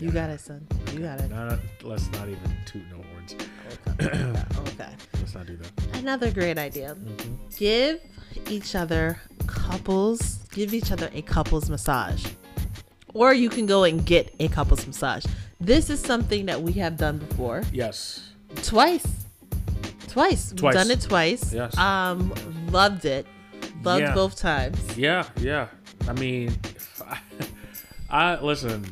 You 0.00 0.10
got 0.10 0.30
it, 0.30 0.40
son. 0.40 0.66
You 0.92 1.00
got 1.00 1.20
it. 1.20 1.30
Nah, 1.30 1.56
let's 1.82 2.10
not 2.12 2.28
even 2.28 2.56
toot 2.66 2.82
no 2.90 3.02
horns. 3.12 3.34
Okay. 4.00 4.32
okay. 4.60 4.90
Let's 5.14 5.34
not 5.34 5.46
do 5.46 5.56
that. 5.56 5.96
Another 5.96 6.30
great 6.30 6.56
idea. 6.56 6.96
Give 7.56 8.00
each 8.48 8.74
other 8.76 9.20
couples, 9.46 10.38
give 10.52 10.72
each 10.72 10.92
other 10.92 11.10
a 11.12 11.22
couples 11.22 11.68
massage. 11.68 12.24
Or 13.14 13.32
you 13.34 13.48
can 13.48 13.66
go 13.66 13.84
and 13.84 14.04
get 14.04 14.34
a 14.38 14.48
couples 14.48 14.86
massage. 14.86 15.24
This 15.60 15.90
is 15.90 16.00
something 16.00 16.46
that 16.46 16.60
we 16.62 16.72
have 16.74 16.96
done 16.96 17.18
before. 17.18 17.62
Yes. 17.72 18.30
Twice. 18.62 19.06
Twice. 20.08 20.52
Twice. 20.52 20.62
We've 20.62 20.72
done 20.72 20.90
it 20.90 21.00
twice. 21.00 21.52
Yes. 21.52 21.76
Um 21.78 22.32
loved 22.70 23.04
it. 23.04 23.26
Loved 23.82 24.02
Yeah. 24.02 24.14
both 24.14 24.36
times. 24.36 24.78
Yeah, 24.96 25.24
yeah. 25.40 25.68
I 26.08 26.12
mean, 26.14 26.56
I, 27.06 27.18
I 28.10 28.40
listen. 28.40 28.84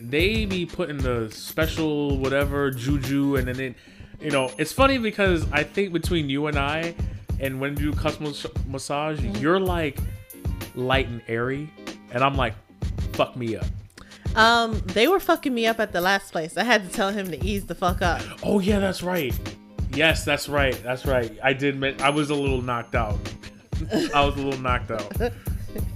They 0.00 0.44
be 0.44 0.66
putting 0.66 0.98
the 0.98 1.30
special 1.30 2.18
whatever 2.18 2.70
juju, 2.70 3.36
and 3.36 3.48
then 3.48 3.58
it, 3.60 3.74
you 4.20 4.30
know, 4.30 4.50
it's 4.58 4.72
funny 4.72 4.98
because 4.98 5.46
I 5.50 5.62
think 5.62 5.92
between 5.92 6.28
you 6.28 6.46
and 6.46 6.58
I, 6.58 6.94
and 7.40 7.58
when 7.60 7.76
you 7.78 7.92
do 7.92 7.98
custom 7.98 8.32
massage, 8.68 9.18
Mm-hmm. 9.20 9.36
you're 9.42 9.60
like 9.60 9.98
light 10.74 11.08
and 11.08 11.22
airy, 11.28 11.70
and 12.12 12.22
I'm 12.22 12.34
like, 12.36 12.54
fuck 13.14 13.36
me 13.36 13.56
up. 13.56 13.66
Um, 14.36 14.80
they 14.86 15.06
were 15.06 15.20
fucking 15.20 15.54
me 15.54 15.66
up 15.66 15.78
at 15.80 15.92
the 15.92 16.00
last 16.00 16.32
place. 16.32 16.56
I 16.56 16.64
had 16.64 16.84
to 16.84 16.90
tell 16.92 17.10
him 17.10 17.30
to 17.30 17.44
ease 17.44 17.66
the 17.66 17.74
fuck 17.74 18.02
up. 18.02 18.20
Oh 18.42 18.58
yeah, 18.60 18.78
that's 18.80 19.02
right. 19.02 19.34
Yes, 19.94 20.24
that's 20.24 20.48
right. 20.48 20.78
That's 20.82 21.06
right. 21.06 21.36
I 21.42 21.52
did. 21.52 21.74
admit 21.74 22.02
I 22.02 22.10
was 22.10 22.30
a 22.30 22.34
little 22.34 22.60
knocked 22.60 22.94
out. 22.96 23.18
I 24.14 24.24
was 24.24 24.34
a 24.36 24.42
little 24.42 24.60
knocked 24.60 24.90
out. 24.90 25.12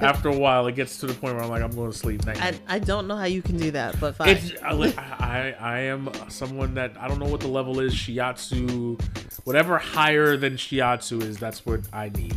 After 0.01 0.29
a 0.29 0.37
while, 0.37 0.67
it 0.67 0.75
gets 0.75 0.99
to 0.99 1.07
the 1.07 1.15
point 1.15 1.35
where 1.35 1.43
I'm 1.43 1.51
like, 1.51 1.63
I'm 1.63 1.71
going 1.75 1.91
to 1.91 1.97
sleep. 1.97 2.23
I. 2.27 2.53
I 2.69 2.79
don't 2.81 3.07
know 3.09 3.17
how 3.17 3.25
you 3.27 3.43
can 3.43 3.57
do 3.57 3.71
that, 3.73 3.99
but 4.01 4.17
fine. 4.17 4.31
It's 4.31 4.53
I, 4.63 4.73
I 5.19 5.55
I 5.61 5.79
am 5.81 6.11
someone 6.29 6.75
that 6.75 6.93
I 6.99 7.09
don't 7.09 7.19
know 7.19 7.27
what 7.27 7.41
the 7.41 7.49
level 7.49 7.81
is. 7.81 7.93
Shiatsu, 7.95 9.01
whatever 9.45 9.79
higher 9.79 10.37
than 10.37 10.55
shiatsu 10.55 11.23
is, 11.23 11.39
that's 11.39 11.65
what 11.67 11.81
I 11.93 12.09
need. 12.11 12.37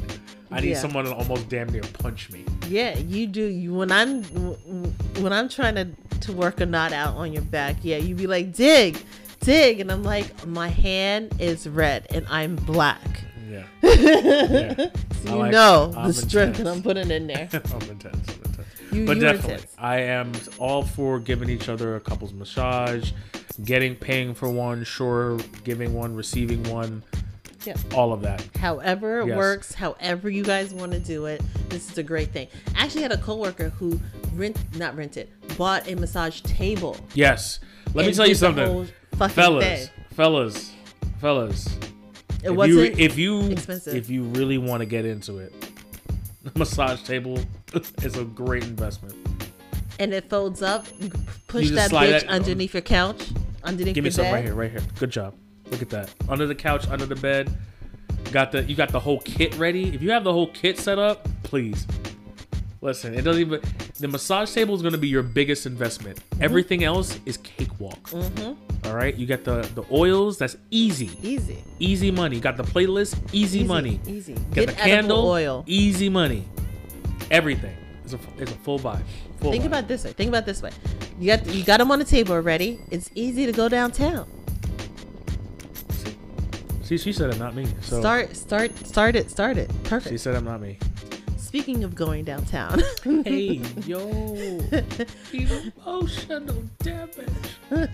I 0.51 0.61
need 0.61 0.71
Yeah. 0.71 0.79
someone 0.79 1.05
to 1.05 1.13
almost 1.15 1.47
damn 1.49 1.69
near 1.69 1.81
punch 1.81 2.29
me. 2.31 2.43
Yeah, 2.71 2.97
you 2.97 3.27
do. 3.27 3.43
You 3.43 3.73
when 3.73 3.91
I'm 3.91 4.23
when 4.23 5.33
I'm 5.33 5.49
trying 5.49 5.75
to 5.75 5.87
to 6.21 6.33
work 6.33 6.61
a 6.61 6.65
knot 6.65 6.93
out 6.93 7.15
on 7.15 7.33
your 7.33 7.41
back, 7.43 7.77
yeah, 7.81 7.97
you 7.97 8.15
be 8.15 8.27
like 8.27 8.53
dig, 8.53 9.03
dig, 9.41 9.79
and 9.79 9.91
I'm 9.91 10.03
like 10.03 10.47
my 10.47 10.69
hand 10.69 11.35
is 11.39 11.67
red 11.67 12.07
and 12.09 12.25
I'm 12.29 12.55
black. 12.55 13.23
Yeah. 13.49 13.63
yeah. 13.83 14.73
So 14.75 14.89
you 15.25 15.35
like- 15.35 15.51
know 15.51 15.93
I'm 15.95 16.07
the 16.07 16.13
strength 16.13 16.57
that. 16.57 16.67
I'm 16.67 16.81
putting 16.81 17.11
in 17.11 17.27
there. 17.27 17.49
I'm 17.53 17.81
intense. 17.81 18.29
I'm 18.29 18.45
intense. 18.45 18.67
You, 18.91 19.05
but 19.05 19.19
definitely. 19.19 19.67
I 19.77 19.99
am 20.01 20.31
all 20.57 20.83
for 20.83 21.19
giving 21.19 21.49
each 21.49 21.69
other 21.69 21.95
a 21.95 21.99
couple's 21.99 22.33
massage, 22.33 23.11
getting 23.63 23.95
paying 23.95 24.33
for 24.33 24.49
one, 24.49 24.83
sure, 24.83 25.37
giving 25.63 25.93
one, 25.93 26.15
receiving 26.15 26.63
one, 26.65 27.03
Yeah. 27.65 27.75
all 27.93 28.11
of 28.13 28.21
that. 28.21 28.43
However 28.57 29.21
it 29.21 29.27
Yes. 29.27 29.37
works, 29.37 29.73
however 29.73 30.29
you 30.29 30.43
guys 30.43 30.73
want 30.73 30.91
to 30.93 30.99
do 30.99 31.25
it, 31.25 31.41
this 31.69 31.91
is 31.91 31.97
a 31.97 32.03
great 32.03 32.31
thing. 32.31 32.47
I 32.75 32.83
actually 32.83 33.03
had 33.03 33.11
a 33.11 33.17
coworker 33.17 33.69
who 33.69 33.99
rent 34.35 34.57
not 34.77 34.95
rented, 34.95 35.29
bought 35.57 35.87
a 35.87 35.95
massage 35.95 36.41
table. 36.41 36.97
Yes. 37.13 37.59
Let 37.93 38.05
me 38.07 38.13
tell 38.13 38.25
you 38.27 38.33
did 38.35 38.55
the 38.55 38.65
whole 38.65 38.85
something, 39.17 39.29
fellas, 39.35 39.63
thing. 39.65 39.89
fellas, 40.15 40.71
fellas. 41.19 41.67
It 42.43 42.49
if 42.49 42.55
wasn't 42.55 42.97
you 42.97 43.05
if 43.05 43.17
you 43.17 43.41
expensive. 43.51 43.95
if 43.95 44.09
you 44.09 44.23
really 44.23 44.57
want 44.57 44.79
to 44.81 44.85
get 44.87 45.05
into 45.05 45.37
it, 45.37 45.53
the 46.43 46.57
massage 46.57 47.03
table 47.03 47.39
is 48.01 48.17
a 48.17 48.23
great 48.23 48.63
investment. 48.63 49.15
and 49.99 50.13
it 50.13 50.27
folds 50.29 50.63
up. 50.63 50.87
You 50.99 51.11
push 51.47 51.69
that 51.71 51.91
bitch 51.91 52.09
that- 52.09 52.23
um, 52.23 52.29
underneath 52.29 52.73
your 52.73 52.81
couch, 52.81 53.29
underneath 53.63 53.93
Give 53.93 54.03
me 54.03 54.09
some 54.09 54.25
right 54.25 54.43
here, 54.43 54.55
right 54.55 54.71
here. 54.71 54.81
Good 54.97 55.11
job. 55.11 55.35
Look 55.71 55.81
at 55.81 55.89
that. 55.89 56.13
Under 56.29 56.45
the 56.45 56.55
couch, 56.55 56.87
under 56.89 57.05
the 57.05 57.15
bed. 57.15 57.49
Got 58.31 58.51
the 58.51 58.63
you 58.63 58.75
got 58.75 58.89
the 58.91 58.99
whole 58.99 59.19
kit 59.21 59.57
ready. 59.57 59.93
If 59.93 60.01
you 60.01 60.11
have 60.11 60.23
the 60.23 60.31
whole 60.33 60.47
kit 60.47 60.77
set 60.77 60.99
up, 60.99 61.27
please. 61.43 61.87
Listen, 62.81 63.13
it 63.13 63.21
doesn't 63.21 63.41
even 63.41 63.61
the 63.99 64.07
massage 64.07 64.51
table 64.53 64.73
is 64.73 64.81
going 64.81 64.93
to 64.93 64.97
be 64.97 65.07
your 65.07 65.21
biggest 65.23 65.65
investment. 65.65 66.17
Mm-hmm. 66.31 66.43
Everything 66.43 66.83
else 66.83 67.19
is 67.25 67.37
cakewalk. 67.37 68.09
All 68.13 68.95
right, 68.95 69.15
you 69.15 69.25
got 69.27 69.43
the 69.43 69.61
the 69.75 69.83
oils. 69.91 70.37
That's 70.37 70.57
easy, 70.71 71.11
Easy, 71.21 71.63
easy 71.79 72.09
money. 72.11 72.37
You 72.37 72.41
got 72.41 72.57
the 72.57 72.63
playlist, 72.63 73.15
easy, 73.33 73.59
easy, 73.59 73.63
money. 73.67 73.99
easy. 74.07 74.33
Got 74.33 74.53
Get 74.53 74.67
the 74.69 74.73
candle, 74.73 75.27
oil. 75.29 75.63
easy 75.67 76.09
money. 76.09 76.45
Everything 77.29 77.75
is 78.05 78.13
a 78.13 78.19
it's 78.39 78.51
a 78.51 78.55
full 78.55 78.79
buy. 78.79 78.99
Full 79.39 79.51
Think 79.51 79.63
buy. 79.63 79.67
about 79.67 79.87
this 79.87 80.03
way. 80.03 80.13
Think 80.13 80.29
about 80.29 80.45
this 80.45 80.61
way. 80.61 80.71
You 81.19 81.27
got 81.27 81.45
you 81.47 81.63
got 81.63 81.77
them 81.77 81.91
on 81.91 81.99
the 81.99 82.05
table 82.05 82.33
already. 82.33 82.79
It's 82.89 83.11
easy 83.13 83.45
to 83.45 83.51
go 83.51 83.69
downtown. 83.69 84.27
See, 86.91 86.97
she 86.97 87.13
said 87.13 87.29
it, 87.29 87.39
not 87.39 87.55
me. 87.55 87.65
So 87.79 88.01
Start, 88.01 88.35
start, 88.35 88.77
start 88.85 89.15
it, 89.15 89.31
start 89.31 89.55
it. 89.55 89.71
Perfect. 89.85 90.11
She 90.11 90.17
said 90.17 90.35
I'm 90.35 90.43
not 90.43 90.59
me. 90.59 90.77
Speaking 91.37 91.85
of 91.85 91.95
going 91.95 92.25
downtown, 92.25 92.81
Hey, 93.23 93.61
yo, 93.85 94.09
emotional 95.31 96.63
damage. 96.79 97.87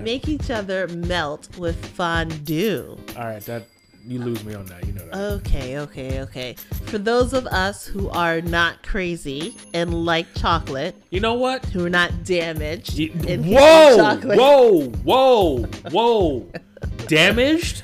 Make 0.00 0.28
each 0.28 0.48
other 0.48 0.86
melt 0.86 1.48
with 1.58 1.84
fondue. 1.86 2.96
All 3.16 3.24
right, 3.24 3.42
that 3.46 3.64
you 4.06 4.20
lose 4.20 4.44
me 4.44 4.54
on 4.54 4.66
that. 4.66 4.86
You 4.86 4.92
know 4.92 5.08
that. 5.08 5.16
Okay, 5.16 5.80
okay, 5.80 6.20
okay. 6.20 6.54
For 6.84 6.98
those 6.98 7.32
of 7.32 7.48
us 7.48 7.84
who 7.84 8.10
are 8.10 8.40
not 8.40 8.84
crazy 8.84 9.56
and 9.74 10.04
like 10.04 10.32
chocolate, 10.34 10.94
you 11.10 11.18
know 11.18 11.34
what? 11.34 11.64
who 11.64 11.84
are 11.84 11.90
not 11.90 12.22
damaged, 12.22 12.94
You- 12.96 13.10
in 13.26 13.42
whoa, 13.42 14.14
whoa, 14.22 14.84
whoa, 15.02 15.62
whoa! 15.90 16.52
damaged, 17.10 17.82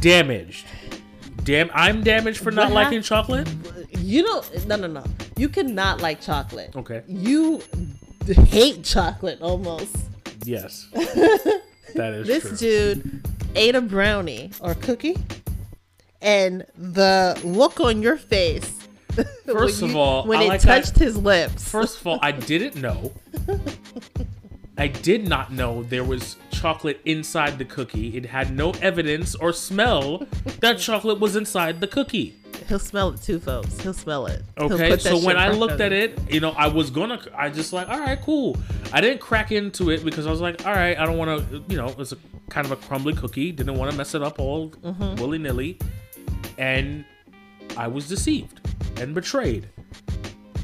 damaged. 0.00 0.66
Damn, 1.44 1.70
I'm 1.72 2.02
damaged 2.02 2.40
for 2.42 2.50
not 2.50 2.66
What 2.70 2.74
liking 2.84 3.02
chocolate. 3.02 3.48
You 3.98 4.22
don't. 4.22 4.66
No, 4.66 4.76
no, 4.76 4.86
no. 4.86 5.04
You 5.36 5.48
cannot 5.48 6.00
like 6.00 6.20
chocolate. 6.20 6.74
Okay. 6.76 7.02
You 7.08 7.62
hate 8.26 8.84
chocolate 8.84 9.40
almost. 9.40 9.96
Yes, 10.44 10.88
that 10.92 12.12
is 12.14 12.26
This 12.26 12.42
true. 12.48 12.56
dude 12.56 13.22
ate 13.54 13.74
a 13.74 13.80
brownie 13.80 14.50
or 14.60 14.74
cookie, 14.74 15.16
and 16.22 16.64
the 16.76 17.38
look 17.44 17.80
on 17.80 18.02
your 18.02 18.16
face. 18.16 18.76
First 19.46 19.80
when 19.82 19.90
of 19.90 19.94
you- 19.94 20.00
all, 20.00 20.26
when 20.26 20.38
I 20.40 20.44
it 20.44 20.48
like 20.48 20.60
touched 20.60 20.98
his 20.98 21.16
lips. 21.16 21.68
First 21.70 22.00
of 22.00 22.06
all, 22.06 22.18
I 22.22 22.32
didn't 22.52 22.76
know. 22.76 23.12
I 24.80 24.88
did 24.88 25.28
not 25.28 25.52
know 25.52 25.82
there 25.84 26.04
was 26.04 26.36
chocolate 26.50 27.00
inside 27.04 27.58
the 27.58 27.64
cookie. 27.64 28.16
It 28.16 28.24
had 28.26 28.56
no 28.56 28.70
evidence 28.80 29.34
or 29.34 29.52
smell 29.52 30.26
that 30.60 30.78
chocolate 30.86 31.20
was 31.20 31.36
inside 31.36 31.80
the 31.80 31.86
cookie. 31.86 32.34
He'll 32.68 32.78
smell 32.78 33.10
it 33.10 33.20
too, 33.22 33.38
folks. 33.40 33.78
He'll 33.80 33.92
smell 33.92 34.26
it. 34.26 34.42
Okay, 34.58 34.96
so 34.98 35.18
when 35.18 35.36
I 35.36 35.50
looked 35.50 35.80
at 35.80 35.92
it, 35.92 36.18
you 36.32 36.40
know, 36.40 36.50
I 36.52 36.68
was 36.68 36.90
gonna, 36.90 37.20
I 37.36 37.50
just 37.50 37.72
like, 37.72 37.88
all 37.88 37.98
right, 37.98 38.20
cool. 38.20 38.56
I 38.92 39.00
didn't 39.00 39.20
crack 39.20 39.50
into 39.52 39.90
it 39.90 40.04
because 40.04 40.26
I 40.26 40.30
was 40.30 40.40
like, 40.40 40.66
all 40.66 40.72
right, 40.72 40.96
I 40.98 41.04
don't 41.06 41.18
want 41.18 41.48
to, 41.50 41.62
you 41.68 41.76
know, 41.76 41.94
it's 41.98 42.12
a 42.12 42.16
kind 42.48 42.64
of 42.66 42.72
a 42.72 42.76
crumbly 42.76 43.14
cookie. 43.14 43.52
Didn't 43.52 43.76
want 43.76 43.90
to 43.90 43.96
mess 43.96 44.14
it 44.14 44.22
up 44.22 44.38
all 44.38 44.70
Mm-hmm. 44.70 45.16
willy 45.20 45.38
nilly, 45.38 45.78
and 46.58 47.04
I 47.76 47.86
was 47.86 48.08
deceived 48.08 48.60
and 49.00 49.14
betrayed 49.14 49.68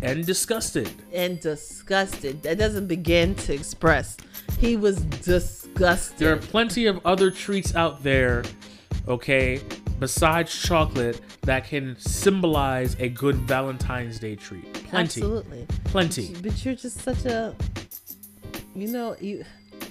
and 0.03 0.25
disgusted. 0.27 0.91
and 1.13 1.41
disgusted. 1.41 2.43
That 2.43 2.59
doesn't 2.59 2.87
begin 2.87 3.35
to 3.37 3.55
express. 3.55 4.17
He 4.59 4.77
was 4.77 5.01
disgusted. 5.01 6.19
There 6.19 6.33
are 6.33 6.37
plenty 6.39 6.87
of 6.87 7.05
other 7.05 7.31
treats 7.31 7.75
out 7.75 8.03
there, 8.03 8.45
okay, 9.09 9.61
besides 9.99 10.55
chocolate 10.55 11.21
that 11.43 11.65
can 11.67 11.97
symbolize 11.99 12.97
a 12.99 13.09
good 13.09 13.37
Valentine's 13.37 14.19
Day 14.19 14.37
treat. 14.37 14.73
Plenty. 14.73 15.21
Absolutely. 15.21 15.67
Plenty. 15.85 16.35
But 16.43 16.65
you're 16.65 16.75
just 16.75 17.01
such 17.01 17.25
a, 17.25 17.55
you 18.75 18.89
know, 18.89 19.17
you. 19.21 19.45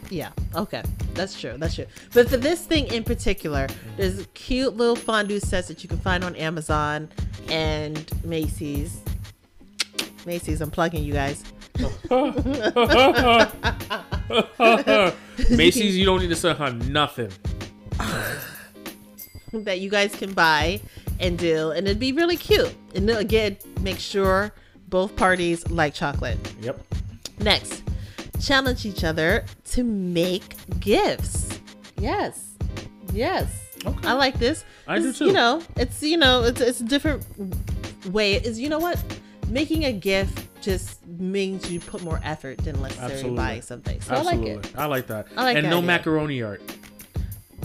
Yeah. 0.09 0.29
Okay. 0.55 0.83
That's 1.13 1.39
true. 1.39 1.55
That's 1.57 1.75
true. 1.75 1.87
But 2.13 2.29
for 2.29 2.37
this 2.37 2.65
thing 2.65 2.87
in 2.87 3.03
particular, 3.03 3.67
there's 3.97 4.27
cute 4.33 4.75
little 4.77 4.95
fondue 4.95 5.39
sets 5.39 5.67
that 5.67 5.81
you 5.83 5.89
can 5.89 5.97
find 5.97 6.23
on 6.23 6.35
Amazon 6.35 7.09
and 7.49 8.09
Macy's. 8.23 9.01
Macy's. 10.25 10.61
I'm 10.61 10.71
plugging 10.71 11.03
you 11.03 11.13
guys. 11.13 11.43
Macy's, 15.49 15.97
you 15.97 16.05
don't 16.05 16.21
need 16.21 16.29
to 16.29 16.35
sell 16.35 16.55
her 16.55 16.71
nothing. 16.71 17.31
that 19.53 19.79
you 19.79 19.89
guys 19.89 20.15
can 20.15 20.33
buy 20.33 20.81
and 21.19 21.37
do, 21.37 21.71
and 21.71 21.87
it'd 21.87 21.99
be 21.99 22.11
really 22.11 22.37
cute. 22.37 22.73
And 22.95 23.07
then 23.07 23.17
again, 23.17 23.57
make 23.81 23.99
sure 23.99 24.51
both 24.89 25.15
parties 25.15 25.69
like 25.69 25.93
chocolate. 25.93 26.37
Yep. 26.61 26.81
Next, 27.39 27.83
challenge 28.41 28.85
each 28.85 29.03
other 29.03 29.45
to 29.71 29.83
make 29.83 30.55
gifts. 30.79 31.59
Yes, 31.97 32.53
yes. 33.13 33.47
Okay. 33.85 34.07
I 34.07 34.13
like 34.13 34.39
this. 34.39 34.65
I 34.87 34.99
do 34.99 35.13
too. 35.13 35.25
You 35.25 35.33
know, 35.33 35.61
it's 35.77 36.01
you 36.01 36.17
know, 36.17 36.43
it's 36.43 36.61
it's 36.61 36.81
a 36.81 36.85
different 36.85 37.25
way. 38.11 38.35
Is 38.35 38.59
you 38.59 38.69
know 38.69 38.79
what? 38.79 39.01
Making 39.49 39.85
a 39.85 39.93
gift 39.93 40.47
just 40.61 41.05
means 41.05 41.71
you 41.71 41.79
put 41.79 42.01
more 42.03 42.19
effort 42.23 42.57
than 42.59 42.81
necessarily 42.81 43.13
Absolutely. 43.13 43.37
buying 43.37 43.61
something. 43.61 44.01
So 44.01 44.15
Absolutely. 44.15 44.51
I 44.51 44.55
like 44.55 44.65
it. 44.65 44.77
I 44.77 44.85
like 44.85 45.07
that. 45.07 45.27
I 45.37 45.43
like 45.43 45.57
and 45.57 45.65
that 45.65 45.69
no 45.69 45.77
idea. 45.77 45.87
macaroni 45.87 46.41
art. 46.41 46.61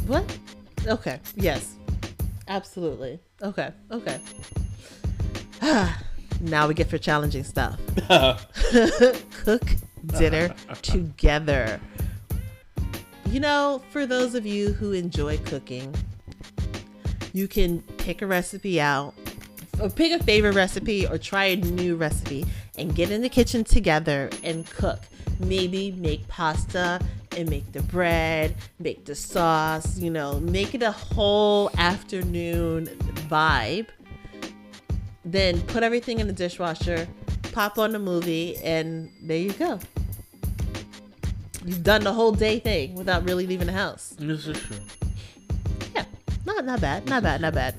What? 0.06 0.38
Okay. 0.86 1.20
Yes. 1.36 1.74
Absolutely. 2.48 3.20
Okay. 3.42 3.70
Okay. 3.90 4.20
now 6.40 6.66
we 6.66 6.74
get 6.74 6.88
for 6.88 6.98
challenging 6.98 7.44
stuff. 7.44 7.80
Cook 9.44 9.62
dinner 10.06 10.54
together. 10.82 11.80
You 13.26 13.40
know, 13.40 13.82
for 13.90 14.06
those 14.06 14.34
of 14.34 14.44
you 14.44 14.72
who 14.72 14.92
enjoy 14.92 15.38
cooking, 15.38 15.94
you 17.32 17.46
can 17.46 17.82
pick 17.98 18.22
a 18.22 18.26
recipe 18.26 18.80
out 18.80 19.14
or 19.80 19.88
pick 19.90 20.12
a 20.12 20.22
favorite 20.22 20.54
recipe 20.54 21.06
or 21.06 21.18
try 21.18 21.46
a 21.46 21.56
new 21.56 21.96
recipe 21.96 22.44
and 22.76 22.94
get 22.94 23.10
in 23.10 23.22
the 23.22 23.28
kitchen 23.28 23.64
together 23.64 24.30
and 24.44 24.66
cook. 24.66 25.00
Maybe 25.38 25.92
make 25.92 26.26
pasta 26.28 27.00
and 27.36 27.48
make 27.48 27.72
the 27.72 27.82
bread, 27.82 28.56
make 28.78 29.04
the 29.04 29.14
sauce, 29.14 29.98
you 29.98 30.10
know, 30.10 30.40
make 30.40 30.74
it 30.74 30.82
a 30.82 30.92
whole 30.92 31.70
afternoon 31.78 32.86
vibe. 33.28 33.86
Then 35.24 35.60
put 35.62 35.82
everything 35.82 36.18
in 36.18 36.26
the 36.26 36.32
dishwasher, 36.32 37.06
pop 37.52 37.78
on 37.78 37.92
the 37.92 37.98
movie, 37.98 38.56
and 38.58 39.10
there 39.22 39.38
you 39.38 39.52
go. 39.52 39.78
You've 41.64 41.82
done 41.82 42.02
the 42.02 42.12
whole 42.12 42.32
day 42.32 42.58
thing 42.58 42.94
without 42.94 43.24
really 43.24 43.46
leaving 43.46 43.66
the 43.66 43.72
house. 43.72 44.14
This 44.18 44.46
is 44.46 44.58
true. 44.58 44.76
Yeah, 45.94 46.04
not 46.46 46.64
not 46.64 46.80
bad, 46.80 47.06
not 47.06 47.22
bad, 47.22 47.40
not 47.42 47.54
bad. 47.54 47.74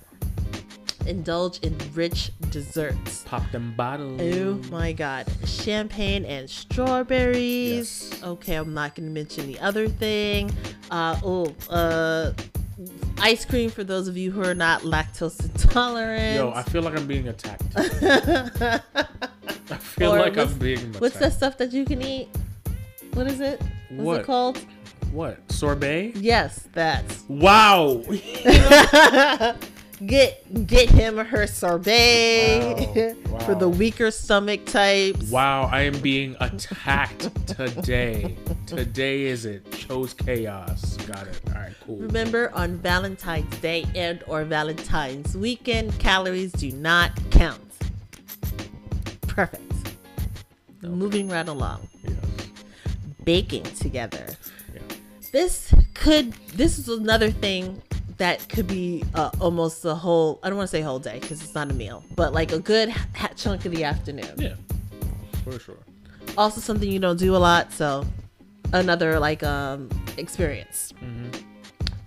Indulge 1.07 1.59
in 1.59 1.77
rich 1.93 2.31
desserts. 2.51 3.23
Pop 3.27 3.49
them 3.51 3.73
bottles. 3.75 4.19
Oh 4.21 4.55
my 4.71 4.91
god. 4.91 5.27
Champagne 5.45 6.25
and 6.25 6.49
strawberries. 6.49 8.09
Yes. 8.11 8.23
Okay, 8.23 8.55
I'm 8.55 8.73
not 8.73 8.95
gonna 8.95 9.09
mention 9.09 9.47
the 9.47 9.59
other 9.59 9.87
thing. 9.87 10.51
Uh 10.89 11.19
oh, 11.23 11.53
uh 11.69 12.33
ice 13.19 13.45
cream 13.45 13.69
for 13.69 13.83
those 13.83 14.07
of 14.07 14.17
you 14.17 14.31
who 14.31 14.43
are 14.43 14.55
not 14.55 14.81
lactose 14.81 15.43
intolerant. 15.43 16.35
Yo, 16.35 16.51
I 16.55 16.63
feel 16.63 16.81
like 16.81 16.97
I'm 16.97 17.05
being 17.07 17.27
attacked. 17.27 17.63
I 17.75 18.79
feel 19.77 20.13
Or 20.15 20.19
like 20.19 20.37
I'm 20.37 20.53
being 20.57 20.79
attacked. 20.79 21.01
What's 21.01 21.17
that 21.19 21.33
stuff 21.33 21.57
that 21.59 21.71
you 21.71 21.85
can 21.85 22.01
eat? 22.01 22.27
What 23.13 23.27
is 23.27 23.39
it? 23.39 23.61
What's 23.89 24.05
What? 24.05 24.19
it 24.21 24.25
called? 24.25 24.57
What? 25.11 25.39
Sorbet? 25.51 26.13
Yes, 26.15 26.67
that's 26.73 27.23
Wow. 27.27 28.01
get 30.05 30.65
get 30.67 30.89
him 30.89 31.19
or 31.19 31.23
her 31.23 31.45
sorbet 31.47 33.15
Wow, 33.29 33.39
for 33.45 33.55
the 33.55 33.69
weaker 33.69 34.11
stomach 34.11 34.65
types. 34.65 35.29
wow, 35.29 35.69
I 35.71 35.81
am 35.81 35.99
being 35.99 36.35
attacked 36.39 37.29
today. 37.47 38.35
Today 38.65 39.23
is 39.23 39.45
it. 39.45 39.69
Chose 39.71 40.13
chaos. 40.13 40.97
Got 40.97 41.27
it. 41.27 41.41
All 41.47 41.53
right, 41.53 41.73
cool. 41.85 41.97
Remember, 41.97 42.51
on 42.53 42.77
Valentine's 42.77 43.55
Day 43.57 43.85
and 43.95 44.23
or 44.27 44.43
Valentine's 44.43 45.35
weekend, 45.37 45.97
calories 45.99 46.51
do 46.53 46.71
not 46.71 47.11
count. 47.31 47.61
Perfect. 49.21 49.61
Moving 50.81 51.29
right 51.29 51.47
along. 51.47 51.87
Yes. 52.03 52.15
Baking 53.23 53.63
together. 53.63 54.25
Yeah. 54.73 54.81
This 55.31 55.73
could. 55.93 56.33
This 56.55 56.79
is 56.79 56.89
another 56.89 57.29
thing 57.31 57.81
that 58.21 58.47
could 58.49 58.67
be 58.67 59.03
uh, 59.15 59.31
almost 59.39 59.83
a 59.83 59.95
whole. 59.95 60.39
I 60.43 60.49
don't 60.49 60.57
want 60.57 60.69
to 60.69 60.77
say 60.77 60.81
whole 60.81 60.99
day 60.99 61.17
because 61.19 61.41
it's 61.43 61.55
not 61.55 61.71
a 61.71 61.73
meal, 61.73 62.03
but 62.15 62.33
like 62.33 62.51
a 62.51 62.59
good 62.59 62.89
ha- 62.89 63.31
chunk 63.35 63.65
of 63.65 63.71
the 63.71 63.83
afternoon. 63.83 64.35
Yeah. 64.37 64.53
For 65.43 65.57
sure. 65.57 65.79
Also, 66.37 66.61
something 66.61 66.87
you 66.89 66.99
don't 66.99 67.17
do 67.17 67.35
a 67.35 67.41
lot, 67.41 67.73
so 67.73 68.05
another 68.73 69.19
like 69.19 69.41
um 69.41 69.89
experience. 70.17 70.93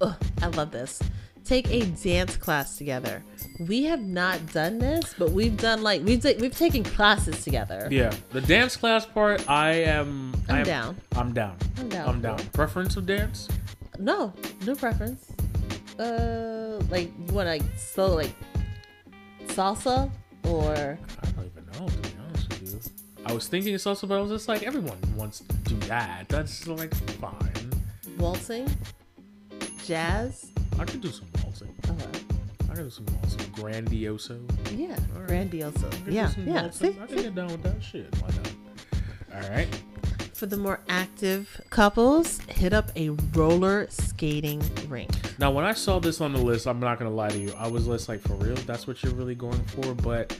Ugh, 0.00 0.14
I 0.40 0.46
love 0.46 0.70
this. 0.70 1.03
Take 1.44 1.68
a 1.72 1.85
dance 1.85 2.37
class 2.37 2.79
together. 2.79 3.20
We 3.59 3.83
have 3.85 4.00
not 4.00 4.38
done 4.53 4.79
this, 4.79 5.16
but 5.18 5.33
we've 5.33 5.57
done 5.57 5.83
like 5.83 6.03
we've 6.05 6.22
ta- 6.22 6.38
we've 6.38 6.57
taken 6.57 6.85
classes 6.85 7.42
together. 7.42 7.88
Yeah. 7.90 8.14
The 8.31 8.40
dance 8.40 8.77
class 8.77 9.05
part, 9.05 9.50
I 9.50 9.70
am. 9.83 10.33
I'm 10.48 10.55
I 10.55 10.59
am- 10.61 10.64
down. 10.64 10.96
I'm 11.16 11.33
down. 11.33 11.57
I'm 11.77 11.88
down 11.88 12.09
I'm 12.09 12.20
down. 12.20 12.38
Preference 12.53 12.96
of 12.96 13.05
dance? 13.05 13.48
No, 13.98 14.33
no 14.64 14.77
preference. 14.77 15.27
Uh, 15.99 16.81
like 16.91 17.11
you 17.29 17.35
want 17.35 17.47
like 17.49 17.63
so 17.77 18.15
like 18.15 18.33
salsa 19.47 20.11
or 20.49 20.99
I 21.23 21.27
don't 21.31 21.47
even 21.47 21.67
know, 21.73 21.89
to 21.89 21.97
be 21.99 22.09
honest 22.27 22.49
with 22.49 22.63
you. 22.87 22.91
I 23.27 23.33
was 23.33 23.49
thinking 23.49 23.75
salsa, 23.77 24.09
but 24.09 24.19
I 24.19 24.21
was 24.21 24.31
just 24.31 24.49
like, 24.49 24.63
everyone 24.65 24.99
wants 25.17 25.41
to 25.41 25.55
do 25.69 25.77
that. 25.89 26.29
That's 26.29 26.67
like 26.67 26.95
fine. 26.95 27.71
waltzing, 28.19 28.69
jazz. 29.85 30.51
I 30.79 30.85
could 30.85 31.01
do 31.01 31.09
some 31.11 31.27
waltzing. 31.43 31.75
Uh, 31.89 31.93
I 32.71 32.75
could 32.75 32.85
do 32.85 32.91
some 32.91 33.07
waltzing. 33.07 33.41
Grandioso. 33.55 34.41
yeah, 34.77 34.97
right. 35.15 35.29
grandioso. 35.51 35.87
I 35.87 35.91
could 35.91 36.05
do 36.07 36.11
Yeah, 36.13 36.31
yeah. 36.45 36.63
waltzing. 36.63 36.93
See, 36.95 37.01
I 37.01 37.07
can 37.07 37.17
get 37.17 37.35
down 37.35 37.47
with 37.49 37.63
that 37.63 37.83
shit. 37.83 38.15
Why 38.21 38.29
not? 38.29 39.45
All 39.45 39.51
right. 39.51 39.69
For 40.35 40.47
the 40.47 40.57
more 40.57 40.81
active 40.88 41.61
couples, 41.70 42.40
hit 42.49 42.73
up 42.73 42.90
a 42.97 43.11
roller 43.35 43.87
skating 43.88 44.61
rink. 44.88 45.11
Now, 45.38 45.53
when 45.53 45.64
I 45.64 45.73
saw 45.75 46.01
this 46.01 46.20
on 46.20 46.33
the 46.33 46.40
list, 46.40 46.66
I'm 46.66 46.81
not 46.81 46.99
gonna 46.99 47.11
lie 47.12 47.29
to 47.29 47.38
you. 47.38 47.53
I 47.57 47.68
was 47.68 47.87
just 47.87 48.09
like, 48.09 48.20
for 48.20 48.35
real, 48.35 48.57
that's 48.57 48.87
what 48.88 49.01
you're 49.03 49.14
really 49.14 49.37
going 49.37 49.62
for. 49.66 49.94
But 49.94 50.37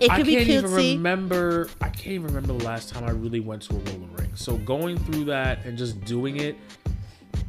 It 0.00 0.10
I 0.10 0.18
could 0.18 0.26
be 0.26 0.36
can't 0.36 0.48
even 0.48 0.70
remember. 0.70 1.70
I 1.80 1.88
can't 1.88 2.08
even 2.08 2.26
remember 2.26 2.52
the 2.58 2.64
last 2.64 2.90
time 2.90 3.04
I 3.04 3.10
really 3.12 3.40
went 3.40 3.62
to 3.62 3.76
a 3.76 3.78
roller 3.78 4.08
rink. 4.18 4.32
So 4.36 4.58
going 4.58 4.98
through 4.98 5.24
that 5.24 5.64
and 5.64 5.78
just 5.78 6.04
doing 6.04 6.36
it, 6.36 6.56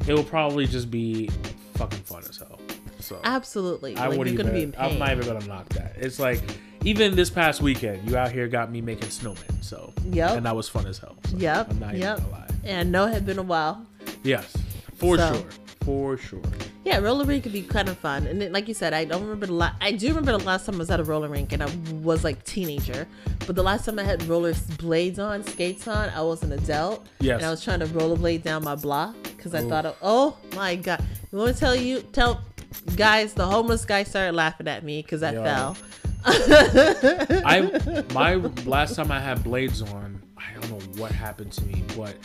it 0.07 0.13
will 0.13 0.23
probably 0.23 0.65
just 0.65 0.89
be 0.89 1.29
fucking 1.73 1.99
fun 2.03 2.23
as 2.29 2.37
hell. 2.37 2.59
So 2.99 3.19
Absolutely. 3.25 3.97
I 3.97 4.07
like 4.07 4.17
wouldn't 4.17 4.39
even. 4.39 4.71
be 4.71 4.77
I'm 4.77 4.97
not 4.97 5.11
even 5.11 5.25
gonna 5.27 5.45
knock 5.47 5.67
that. 5.69 5.95
It's 5.97 6.19
like 6.19 6.39
even 6.83 7.15
this 7.15 7.29
past 7.29 7.61
weekend, 7.61 8.09
you 8.09 8.17
out 8.17 8.31
here 8.31 8.47
got 8.47 8.71
me 8.71 8.81
making 8.81 9.09
snowmen. 9.09 9.63
So 9.63 9.93
Yep. 10.11 10.37
and 10.37 10.45
that 10.45 10.55
was 10.55 10.67
fun 10.69 10.85
as 10.87 10.97
hell. 10.97 11.15
So 11.29 11.37
Yep. 11.37 11.69
I'm 11.71 11.79
not 11.79 11.95
Yep. 11.95 12.17
even 12.19 12.29
gonna 12.29 12.35
lie. 12.37 12.47
And 12.63 12.91
no, 12.91 13.07
it 13.07 13.13
had 13.13 13.25
been 13.25 13.39
a 13.39 13.43
while. 13.43 13.85
Yes, 14.23 14.55
for 14.95 15.17
So- 15.17 15.33
sure, 15.33 15.43
for 15.83 16.17
sure. 16.17 16.41
Yeah, 16.85 16.97
roller 16.97 17.23
rink 17.23 17.43
could 17.43 17.53
be 17.53 17.61
kind 17.61 17.87
of 17.87 17.97
fun. 17.97 18.27
And 18.27 18.51
like 18.51 18.67
you 18.67 18.73
said, 18.73 18.93
I 18.93 19.05
don't 19.05 19.21
remember 19.21 19.45
the 19.45 19.53
last. 19.53 19.75
I 19.79 19.93
do 19.93 20.09
remember 20.09 20.33
the 20.37 20.43
last 20.43 20.65
time 20.65 20.75
I 20.75 20.79
was 20.79 20.91
at 20.91 20.99
a 20.99 21.03
roller 21.03 21.29
rink, 21.29 21.53
and 21.53 21.63
I 21.63 21.69
was 22.01 22.25
like 22.25 22.43
teenager. 22.43 23.07
But 23.47 23.55
the 23.55 23.63
last 23.63 23.85
time 23.85 23.99
I 23.99 24.03
had 24.03 24.21
roller 24.27 24.53
blades 24.79 25.17
on, 25.17 25.45
skates 25.47 25.87
on, 25.87 26.09
I 26.09 26.21
was 26.21 26.43
an 26.43 26.51
adult. 26.51 27.05
Yes. 27.21 27.37
And 27.37 27.45
I 27.45 27.49
was 27.51 27.63
trying 27.63 27.79
to 27.79 27.85
rollerblade 27.85 28.43
down 28.43 28.63
my 28.65 28.75
block 28.75 29.15
because 29.23 29.53
I 29.55 29.63
Ooh. 29.63 29.69
thought, 29.69 29.85
of, 29.85 29.95
oh 30.01 30.35
my 30.55 30.75
god, 30.75 31.01
you 31.31 31.37
want 31.37 31.53
to 31.53 31.59
tell 31.59 31.73
you 31.75 32.01
tell 32.11 32.41
guys 32.97 33.33
the 33.33 33.45
homeless 33.45 33.85
guy 33.85 34.03
started 34.03 34.35
laughing 34.35 34.67
at 34.67 34.83
me 34.83 35.01
because 35.01 35.23
I 35.23 35.31
Yo. 35.33 35.43
fell. 35.43 35.77
I 36.25 38.03
my 38.13 38.35
last 38.65 38.95
time 38.95 39.11
I 39.11 39.19
had 39.19 39.43
blades 39.43 39.81
on, 39.81 40.21
I 40.37 40.53
don't 40.59 40.69
know 40.71 41.01
what 41.01 41.11
happened 41.11 41.51
to 41.53 41.65
me, 41.65 41.83
but 41.97 42.15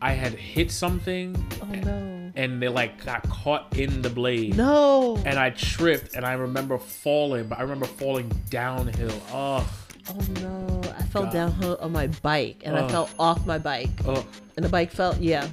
I 0.00 0.12
had 0.12 0.32
hit 0.34 0.70
something 0.70 1.36
Oh 1.62 1.66
no. 1.66 2.32
and 2.34 2.60
they 2.60 2.68
like 2.68 3.04
got 3.04 3.22
caught 3.28 3.76
in 3.78 4.02
the 4.02 4.10
blade. 4.10 4.56
No. 4.56 5.16
And 5.24 5.38
I 5.38 5.50
tripped 5.50 6.14
and 6.16 6.24
I 6.26 6.32
remember 6.34 6.78
falling, 6.78 7.46
but 7.48 7.58
I 7.58 7.62
remember 7.62 7.86
falling 7.86 8.30
downhill. 8.50 9.18
Oh, 9.32 9.68
Oh 10.08 10.18
no. 10.40 10.80
I 10.98 11.02
fell 11.04 11.22
God. 11.24 11.32
downhill 11.32 11.78
on 11.80 11.92
my 11.92 12.08
bike 12.08 12.62
and 12.64 12.76
I 12.76 12.88
fell 12.88 13.08
off 13.18 13.46
my 13.46 13.58
bike. 13.58 13.90
oh. 14.06 14.26
And 14.56 14.64
the 14.64 14.68
bike 14.68 14.90
fell. 14.90 15.16
Yeah. 15.20 15.46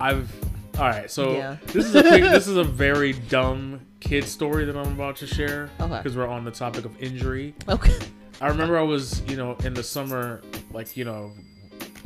I've 0.00 0.30
all 0.78 0.88
right. 0.88 1.10
So 1.10 1.32
Yeah. 1.32 1.56
this 1.66 1.84
is 1.86 1.94
a 1.94 2.02
quick, 2.02 2.22
this 2.22 2.46
is 2.48 2.56
a 2.56 2.64
very 2.64 3.12
dumb 3.12 3.80
kid 4.06 4.24
story 4.24 4.64
that 4.64 4.76
I'm 4.76 4.92
about 4.92 5.16
to 5.16 5.26
share 5.26 5.68
Okay. 5.80 5.96
because 5.98 6.16
we're 6.16 6.28
on 6.28 6.44
the 6.44 6.50
topic 6.50 6.84
of 6.84 6.96
injury. 7.02 7.54
Okay. 7.68 7.96
I 8.40 8.48
remember 8.48 8.78
I 8.78 8.82
was, 8.82 9.20
you 9.22 9.36
know, 9.36 9.56
in 9.64 9.74
the 9.74 9.82
summer, 9.82 10.42
like, 10.72 10.96
you 10.96 11.04
know, 11.04 11.32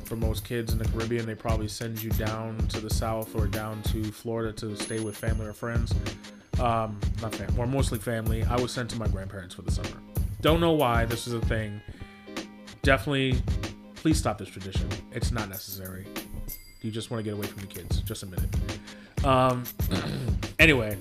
for 0.05 0.17
most 0.17 0.45
kids 0.45 0.73
in 0.73 0.79
the 0.79 0.87
Caribbean, 0.87 1.27
they 1.27 1.35
probably 1.35 1.69
send 1.69 2.03
you 2.03 2.11
down 2.11 2.57
to 2.69 2.81
the 2.81 2.89
south 2.91 3.35
or 3.37 3.47
down 3.47 3.83
to 3.85 4.03
Florida 4.05 4.53
to 4.55 4.77
stay 4.77 5.01
with 5.01 5.17
family 5.17 5.47
or 5.47 5.53
friends. 5.53 5.93
Um, 6.59 6.99
not 7.23 7.35
family, 7.35 7.59
or 7.59 7.67
mostly 7.67 7.99
family. 7.99 8.45
I 8.45 8.57
was 8.57 8.73
sent 8.73 8.91
to 8.91 8.99
my 8.99 9.09
grandparents 9.09 9.55
for 9.55 9.63
the 9.63 9.71
summer. 9.71 9.97
Don't 10.41 10.61
know 10.61 10.73
why 10.73 11.05
this 11.05 11.27
is 11.27 11.33
a 11.35 11.41
thing. 11.41 11.81
Definitely, 12.83 13.41
please 13.95 14.19
stop 14.19 14.39
this 14.39 14.49
tradition. 14.49 14.89
It's 15.13 15.33
not 15.33 15.49
necessary. 15.49 16.07
You 16.83 16.91
just 16.91 17.11
want 17.11 17.21
to 17.21 17.25
get 17.25 17.37
away 17.37 17.47
from 17.47 17.61
the 17.61 17.67
kids. 17.67 18.01
Just 18.01 18.23
a 18.23 18.27
minute. 18.27 18.57
Um, 19.25 19.65
anyway, 20.59 20.97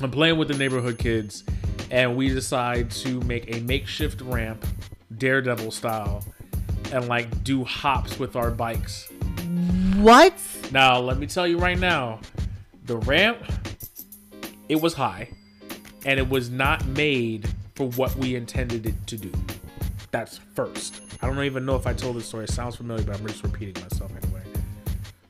I'm 0.00 0.10
playing 0.10 0.38
with 0.38 0.48
the 0.48 0.56
neighborhood 0.56 0.98
kids, 0.98 1.44
and 1.90 2.16
we 2.16 2.28
decide 2.28 2.90
to 2.92 3.20
make 3.22 3.54
a 3.54 3.60
makeshift 3.60 4.20
ramp, 4.22 4.64
Daredevil 5.18 5.70
style, 5.70 6.24
and 6.92 7.06
like 7.08 7.44
do 7.44 7.64
hops 7.64 8.18
with 8.18 8.36
our 8.36 8.50
bikes. 8.50 9.08
What? 9.96 10.34
Now, 10.72 10.98
let 10.98 11.18
me 11.18 11.26
tell 11.26 11.46
you 11.46 11.58
right 11.58 11.78
now, 11.78 12.20
the 12.86 12.96
ramp, 12.98 13.38
it 14.68 14.80
was 14.80 14.94
high, 14.94 15.28
and 16.04 16.18
it 16.18 16.28
was 16.28 16.50
not 16.50 16.86
made 16.86 17.48
for 17.74 17.88
what 17.90 18.14
we 18.16 18.36
intended 18.36 18.86
it 18.86 19.06
to 19.08 19.16
do. 19.16 19.32
That's 20.10 20.38
first. 20.54 21.02
I 21.20 21.26
don't 21.26 21.42
even 21.44 21.66
know 21.66 21.76
if 21.76 21.86
I 21.86 21.92
told 21.92 22.16
this 22.16 22.26
story. 22.26 22.44
It 22.44 22.50
sounds 22.50 22.76
familiar, 22.76 23.04
but 23.04 23.18
I'm 23.18 23.26
just 23.26 23.42
repeating 23.42 23.82
myself 23.82 24.12
anyway. 24.22 24.42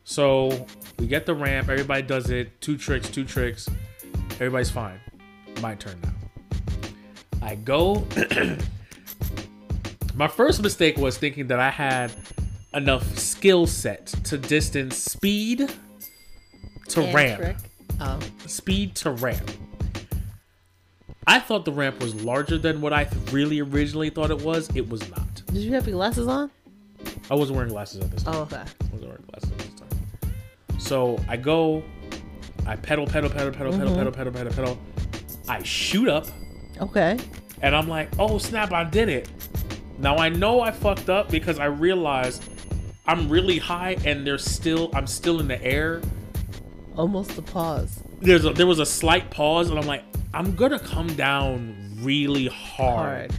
So 0.05 0.67
we 0.99 1.07
get 1.07 1.27
the 1.27 1.35
ramp. 1.35 1.69
Everybody 1.69 2.03
does 2.03 2.31
it. 2.31 2.61
Two 2.61 2.77
tricks, 2.77 3.09
two 3.09 3.25
tricks. 3.25 3.69
Everybody's 4.35 4.71
fine. 4.71 4.99
My 5.61 5.75
turn 5.75 6.01
now. 6.03 6.13
I 7.43 7.55
go. 7.57 8.07
My 10.15 10.29
first 10.29 10.63
mistake 10.63 10.97
was 10.97 11.19
thinking 11.19 11.49
that 11.49 11.59
I 11.61 11.71
had 11.71 12.13
enough 12.73 13.19
skill 13.19 13.67
set 13.67 14.07
to 14.25 14.39
distance 14.39 14.97
speed 14.97 15.73
to 16.89 17.03
And 17.03 17.15
ramp. 17.15 17.41
trick. 17.41 17.57
Oh. 18.01 18.19
Speed 18.47 18.95
to 18.97 19.11
ramp. 19.13 19.51
I 21.27 21.39
thought 21.41 21.65
the 21.65 21.73
ramp 21.73 22.01
was 22.01 22.15
larger 22.23 22.59
than 22.59 22.81
what 22.81 22.93
I 22.93 23.09
really 23.33 23.61
originally 23.61 24.11
thought 24.11 24.31
it 24.31 24.43
was. 24.43 24.69
It 24.77 24.89
was 24.89 25.09
not. 25.11 25.43
Did 25.47 25.57
you 25.63 25.73
have 25.75 25.87
your 25.87 25.97
glasses 25.97 26.27
on? 26.29 26.51
I 27.31 27.35
wasn't 27.35 27.57
wearing 27.57 27.73
glasses 27.73 28.01
at 28.03 28.11
this 28.11 28.23
time. 28.23 28.35
Oh, 28.37 28.41
okay. 28.43 28.57
I 28.57 28.85
wasn't 28.93 29.09
wearing 29.09 29.25
glasses 29.31 29.51
at 29.51 29.59
this 29.59 29.75
time. 29.75 30.81
So 30.81 31.19
I 31.29 31.37
go, 31.37 31.83
I 32.67 32.77
pedal, 32.77 33.07
pedal, 33.07 33.31
pedal, 33.31 33.53
pedal, 33.53 33.73
pedal, 33.73 33.89
Mm-hmm. 33.89 33.97
pedal, 33.97 34.13
pedal, 34.13 34.33
pedal, 34.33 34.53
pedal. 34.53 34.79
I 35.49 35.63
shoot 35.63 36.09
up, 36.09 36.27
Okay. 36.81 37.19
and 37.63 37.77
I'm 37.77 37.89
like, 37.89 38.09
oh 38.19 38.39
snap, 38.39 38.73
I 38.73 38.85
did 38.85 39.09
it. 39.09 39.29
Now 39.99 40.17
I 40.17 40.29
know 40.29 40.61
I 40.61 40.71
fucked 40.71 41.09
up 41.11 41.31
because 41.31 41.59
I 41.59 41.67
realized 41.67 42.43
I'm 43.07 43.29
really 43.29 43.59
high 43.59 43.97
and 44.07 44.27
there's 44.27 44.45
still 44.45 44.91
I'm 44.95 45.07
still 45.07 45.41
in 45.41 45.49
the 45.49 45.63
air. 45.63 46.01
Almost 46.97 47.37
a 47.39 47.43
pause. 47.43 48.03
There's 48.21 48.45
a, 48.45 48.51
there 48.51 48.67
was 48.67 48.79
a 48.79 48.87
slight 48.87 49.31
pause, 49.31 49.69
and 49.69 49.79
I'm 49.79 49.87
like, 49.87 50.05
I'm 50.33 50.55
gonna 50.55 50.79
come 50.79 51.09
down 51.15 51.77
really 52.01 52.47
hard 52.47 53.33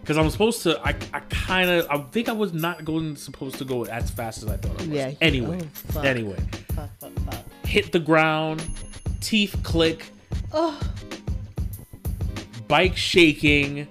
because 0.00 0.18
I'm 0.18 0.28
supposed 0.30 0.62
to. 0.64 0.78
I, 0.84 0.90
I 1.14 1.20
kind 1.30 1.70
of 1.70 1.86
I 1.88 1.98
think 2.10 2.28
I 2.28 2.32
was 2.32 2.52
not 2.52 2.84
going 2.84 3.16
supposed 3.16 3.56
to 3.58 3.64
go 3.64 3.84
as 3.86 4.10
fast 4.10 4.42
as 4.42 4.48
I 4.50 4.56
thought 4.58 4.72
I 4.72 4.82
was. 4.82 4.88
Yeah. 4.88 5.12
Anyway, 5.20 5.60
Oh, 5.62 5.66
fuck. 5.92 6.04
anyway, 6.04 6.36
Fuck, 6.74 6.90
fuck, 7.00 7.12
fuck. 7.20 7.44
Hit 7.66 7.92
the 7.92 7.98
ground, 7.98 8.64
teeth 9.20 9.58
click, 9.62 10.10
Oh, 10.52 10.78
bike 12.68 12.96
shaking, 12.96 13.88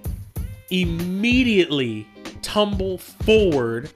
immediately 0.70 2.06
tumble 2.42 2.98
forward, 2.98 3.90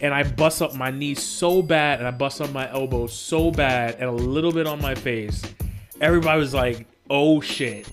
and 0.00 0.14
I 0.14 0.22
bust 0.22 0.62
up 0.62 0.74
my 0.74 0.90
knee 0.90 1.14
so 1.14 1.62
bad, 1.62 1.98
and 1.98 2.08
I 2.08 2.10
bust 2.10 2.40
up 2.40 2.52
my 2.52 2.70
elbow 2.72 3.06
so 3.06 3.50
bad, 3.50 3.96
and 3.96 4.04
a 4.04 4.12
little 4.12 4.52
bit 4.52 4.66
on 4.66 4.80
my 4.80 4.94
face. 4.94 5.42
Everybody 6.00 6.38
was 6.38 6.54
like, 6.54 6.86
"Oh 7.10 7.40
shit!" 7.40 7.88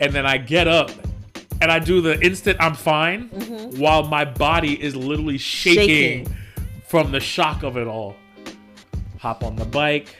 And 0.00 0.12
then 0.12 0.26
I 0.26 0.38
get 0.38 0.68
up, 0.68 0.90
and 1.60 1.70
I 1.70 1.78
do 1.78 2.00
the 2.00 2.20
instant 2.20 2.58
I'm 2.60 2.74
fine, 2.74 3.30
mm-hmm. 3.30 3.80
while 3.80 4.04
my 4.04 4.24
body 4.24 4.80
is 4.80 4.94
literally 4.94 5.38
shaking, 5.38 6.26
Shaking. 6.26 6.36
from 6.86 7.12
the 7.12 7.20
shock 7.20 7.62
of 7.62 7.76
it 7.76 7.86
all. 7.86 8.16
Hop 9.24 9.42
on 9.42 9.56
the 9.56 9.64
bike. 9.64 10.14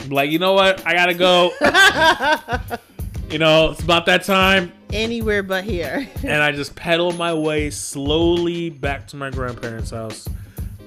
I'm 0.00 0.08
like, 0.08 0.30
you 0.30 0.38
know 0.38 0.54
what? 0.54 0.86
I 0.86 0.94
gotta 0.94 1.12
go. 1.12 1.52
you 3.30 3.36
know, 3.38 3.72
it's 3.72 3.82
about 3.82 4.06
that 4.06 4.24
time. 4.24 4.72
anywhere 4.94 5.42
but 5.42 5.62
here. 5.64 6.08
And 6.24 6.42
I 6.42 6.52
just 6.52 6.74
pedal 6.74 7.12
my 7.12 7.34
way 7.34 7.68
slowly 7.68 8.70
back 8.70 9.06
to 9.08 9.16
my 9.16 9.28
grandparents' 9.28 9.90
house. 9.90 10.26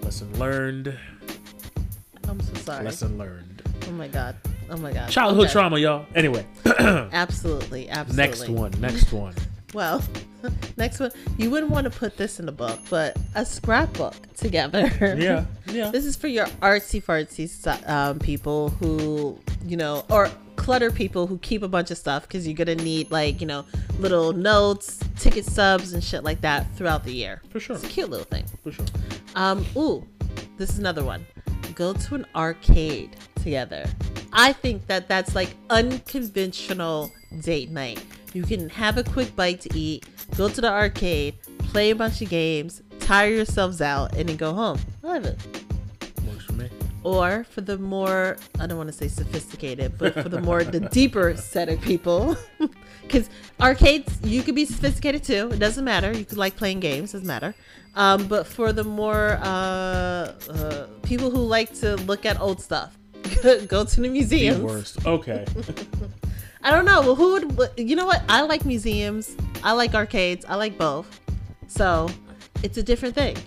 Lesson 0.02 0.36
learned. 0.40 0.98
I'm 2.28 2.42
so 2.42 2.54
sorry. 2.56 2.86
Lesson 2.86 3.20
learned. 3.20 3.62
Oh 3.88 3.92
my 3.92 4.08
god. 4.08 4.36
Oh 4.72 4.78
my 4.78 4.92
god. 4.92 5.12
Childhood 5.12 5.44
Okay. 5.46 5.52
trauma, 5.54 5.78
y'all. 5.78 6.08
Anyway, 6.16 6.44
Absolutely. 6.66 7.88
Absolutely. 7.88 8.16
next 8.16 8.50
one. 8.50 8.72
Next 8.82 9.14
one. 9.14 9.36
Well, 9.76 10.04
next 10.78 11.00
one. 11.00 11.12
You 11.38 11.50
wouldn't 11.50 11.72
want 11.72 11.86
to 11.86 11.90
put 11.90 12.18
this 12.18 12.40
in 12.40 12.48
a 12.48 12.52
book, 12.52 12.80
but 12.90 13.18
a 13.36 13.46
scrapbook 13.46 14.16
together. 14.36 14.92
Yeah. 15.20 15.46
Yeah. 15.70 15.92
This 15.92 16.06
is 16.06 16.16
for 16.16 16.28
your 16.28 16.48
artsy 16.64 17.04
fartsy 17.04 17.48
um, 17.88 18.18
people 18.18 18.70
who, 18.70 19.38
you 19.64 19.78
know, 19.78 20.04
or 20.10 20.32
clutter 20.56 20.90
people 20.90 21.28
who 21.28 21.38
keep 21.40 21.62
a 21.62 21.68
bunch 21.68 21.92
of 21.92 21.98
stuff 21.98 22.24
because 22.24 22.48
you're 22.48 22.56
going 22.56 22.76
to 22.76 22.84
need, 22.84 23.12
like, 23.12 23.40
you 23.40 23.46
know, 23.46 23.66
little 24.00 24.34
notes, 24.34 25.00
ticket 25.20 25.46
subs, 25.46 25.94
and 25.94 26.04
shit 26.04 26.24
like 26.24 26.42
that 26.42 26.66
throughout 26.76 27.04
the 27.04 27.14
year. 27.14 27.44
For 27.50 27.60
sure. 27.60 27.76
It's 27.76 27.86
a 27.86 27.88
cute 27.88 28.10
little 28.10 28.26
thing. 28.26 28.46
For 28.64 28.72
sure. 28.72 28.86
Um, 29.36 29.64
ooh, 29.76 30.04
this 30.58 30.72
is 30.72 30.80
another 30.80 31.04
one. 31.04 31.24
Go 31.76 31.94
to 31.94 32.16
an 32.16 32.26
arcade 32.36 33.16
together. 33.36 33.86
I 34.34 34.54
think 34.54 34.88
that 34.88 35.08
that's 35.08 35.36
like 35.36 35.56
unconventional 35.70 37.12
date 37.42 37.70
night. 37.70 38.04
You 38.34 38.44
can 38.44 38.70
have 38.70 38.98
a 38.98 39.04
quick 39.04 39.36
bite 39.36 39.62
to 39.62 39.78
eat, 39.78 40.06
go 40.38 40.50
to 40.50 40.62
the 40.62 40.70
arcade, 40.72 41.36
play 41.60 41.90
a 41.92 41.96
bunch 41.96 42.22
of 42.22 42.30
games, 42.30 42.82
tire 43.00 43.30
yourselves 43.30 43.82
out, 43.82 44.16
and 44.16 44.30
then 44.30 44.36
go 44.38 44.54
home. 44.54 44.80
I 45.04 45.08
love 45.08 45.26
it. 45.26 45.38
Works 46.28 46.46
for 46.46 46.54
me. 46.54 46.70
Or 47.04 47.46
for 47.50 47.62
the 47.62 47.78
more, 47.78 48.38
I 48.60 48.68
don't 48.68 48.78
want 48.78 48.90
to 48.90 48.94
say 48.96 49.08
sophisticated, 49.08 49.98
but 49.98 50.14
for 50.14 50.28
the 50.30 50.42
more, 50.42 50.64
the 50.64 50.82
deeper 50.82 51.36
set 51.38 51.70
of 51.70 51.80
people. 51.82 52.36
Because 53.02 53.28
arcades, 53.60 54.20
you 54.24 54.44
could 54.44 54.54
be 54.54 54.66
sophisticated 54.66 55.24
too. 55.24 55.50
It 55.52 55.58
doesn't 55.58 55.84
matter. 55.84 56.16
You 56.16 56.24
could 56.26 56.38
like 56.38 56.56
playing 56.56 56.80
games, 56.80 57.14
doesn't 57.14 57.26
matter. 57.26 57.56
Um, 57.96 58.28
but 58.28 58.46
for 58.46 58.72
the 58.72 58.84
more 58.84 59.40
uh, 59.42 59.46
uh, 60.48 60.88
people 61.02 61.32
who 61.32 61.40
like 61.40 61.74
to 61.80 61.96
look 61.96 62.24
at 62.28 62.40
old 62.40 62.62
stuff, 62.62 62.96
go 63.68 63.84
to 63.84 63.96
the 63.96 64.02
The 64.04 64.10
museums. 64.10 64.62
worst. 64.62 65.08
Okay. 65.08 65.44
I 66.64 66.72
don't 66.72 66.86
know. 66.86 67.02
Well, 67.02 67.16
who 67.16 67.48
would, 67.48 67.74
you 67.78 67.96
know 67.96 68.06
what? 68.06 68.24
I 68.28 68.42
like 68.42 68.66
museums. 68.66 69.36
I 69.64 69.72
like 69.74 69.94
arcades. 69.94 70.46
I 70.46 70.56
like 70.56 70.78
both. 70.78 71.20
So 71.68 72.10
it's 72.64 72.78
a 72.78 72.84
different 72.84 73.16
thing. 73.16 73.38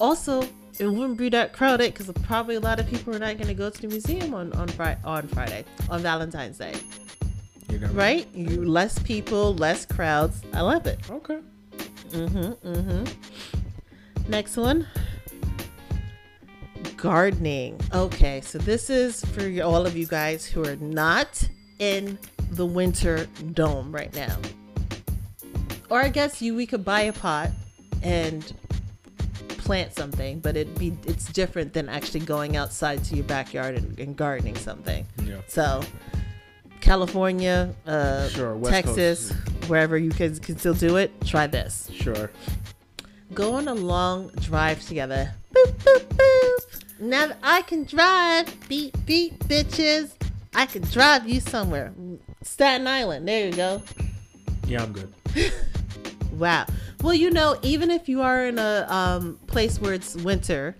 Also, 0.00 0.42
it 0.78 0.86
wouldn't 0.86 1.18
be 1.18 1.28
that 1.28 1.52
crowded 1.52 1.92
because 1.92 2.10
probably 2.22 2.54
a 2.54 2.60
lot 2.60 2.80
of 2.80 2.86
people 2.88 3.14
are 3.14 3.18
not 3.18 3.36
going 3.36 3.48
to 3.48 3.54
go 3.54 3.68
to 3.68 3.80
the 3.82 3.88
museum 3.88 4.32
on 4.32 4.52
on, 4.54 4.68
Fri- 4.68 4.96
on 5.04 5.28
Friday, 5.28 5.64
on 5.90 6.00
Valentine's 6.00 6.56
Day, 6.56 6.74
right? 7.92 8.26
You 8.34 8.64
less 8.64 8.98
people, 9.00 9.54
less 9.54 9.84
crowds. 9.84 10.40
I 10.54 10.62
love 10.62 10.86
it. 10.86 10.98
Okay. 11.10 11.40
Mm-hmm. 12.10 12.66
Mm-hmm. 12.68 14.30
Next 14.30 14.56
one. 14.56 14.86
Gardening. 16.96 17.78
Okay, 17.92 18.40
so 18.40 18.58
this 18.58 18.88
is 18.90 19.24
for 19.26 19.42
all 19.62 19.86
of 19.86 19.96
you 19.96 20.06
guys 20.06 20.46
who 20.46 20.64
are 20.64 20.76
not 20.76 21.46
in 21.80 22.18
the 22.52 22.64
winter 22.64 23.26
dome 23.52 23.90
right 23.90 24.14
now. 24.14 24.36
Or 25.88 26.00
I 26.00 26.08
guess 26.08 26.40
you 26.40 26.54
we 26.54 26.66
could 26.66 26.84
buy 26.84 27.00
a 27.02 27.12
pot 27.12 27.50
and 28.02 28.52
plant 29.48 29.94
something, 29.94 30.38
but 30.38 30.56
it 30.56 30.78
be 30.78 30.96
it's 31.06 31.26
different 31.32 31.72
than 31.72 31.88
actually 31.88 32.20
going 32.20 32.56
outside 32.56 33.02
to 33.04 33.16
your 33.16 33.24
backyard 33.24 33.74
and, 33.74 33.98
and 33.98 34.16
gardening 34.16 34.56
something. 34.56 35.04
Yeah. 35.24 35.40
So, 35.48 35.82
California, 36.80 37.74
uh, 37.86 38.28
Sure, 38.28 38.60
Texas, 38.64 39.32
wherever 39.66 39.98
you 39.98 40.10
can, 40.10 40.38
can 40.38 40.58
still 40.58 40.74
do 40.74 40.96
it, 40.96 41.12
try 41.24 41.46
this. 41.46 41.90
Sure. 41.92 42.30
Go 43.34 43.54
on 43.54 43.68
a 43.68 43.74
long 43.74 44.28
drive 44.40 44.84
together. 44.86 45.32
Boop, 45.54 45.72
boop, 45.72 46.00
boop. 46.00 47.00
Now 47.00 47.28
that 47.28 47.38
I 47.42 47.62
can 47.62 47.84
drive, 47.84 48.68
beep, 48.68 48.94
beep, 49.06 49.38
bitches. 49.44 50.19
I 50.54 50.66
could 50.66 50.90
drive 50.90 51.28
you 51.28 51.40
somewhere. 51.40 51.92
Staten 52.42 52.86
Island, 52.86 53.26
there 53.28 53.46
you 53.46 53.52
go. 53.52 53.82
Yeah, 54.66 54.82
I'm 54.82 54.92
good. 54.92 55.12
Wow. 56.32 56.64
Well, 57.02 57.12
you 57.12 57.30
know, 57.30 57.58
even 57.62 57.90
if 57.90 58.08
you 58.08 58.22
are 58.22 58.46
in 58.46 58.58
a 58.58 58.86
um, 58.88 59.38
place 59.46 59.78
where 59.78 59.92
it's 59.92 60.14
winter, 60.16 60.74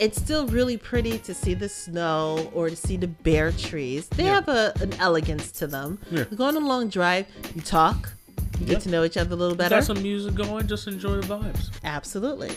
it's 0.00 0.20
still 0.20 0.46
really 0.48 0.76
pretty 0.76 1.18
to 1.18 1.34
see 1.34 1.54
the 1.54 1.68
snow 1.68 2.50
or 2.52 2.68
to 2.68 2.74
see 2.74 2.96
the 2.96 3.06
bare 3.06 3.52
trees. 3.52 4.08
They 4.08 4.24
Yeah. 4.24 4.34
have 4.36 4.48
a, 4.48 4.72
an 4.80 4.94
elegance 4.94 5.52
to 5.52 5.68
them. 5.68 6.00
Yeah. 6.10 6.24
You 6.30 6.36
go 6.36 6.46
on 6.46 6.56
a 6.56 6.60
long 6.60 6.88
drive, 6.88 7.26
you 7.54 7.60
talk, 7.60 8.10
you 8.58 8.66
get 8.66 8.80
to 8.82 8.88
know 8.88 9.04
each 9.04 9.16
other 9.16 9.34
a 9.34 9.36
little 9.36 9.56
better. 9.56 9.76
Got 9.76 9.84
some 9.84 10.02
music 10.02 10.34
going. 10.34 10.66
Just 10.66 10.88
enjoy 10.88 11.20
the 11.20 11.26
vibes. 11.32 11.70
Absolutely. 11.84 12.50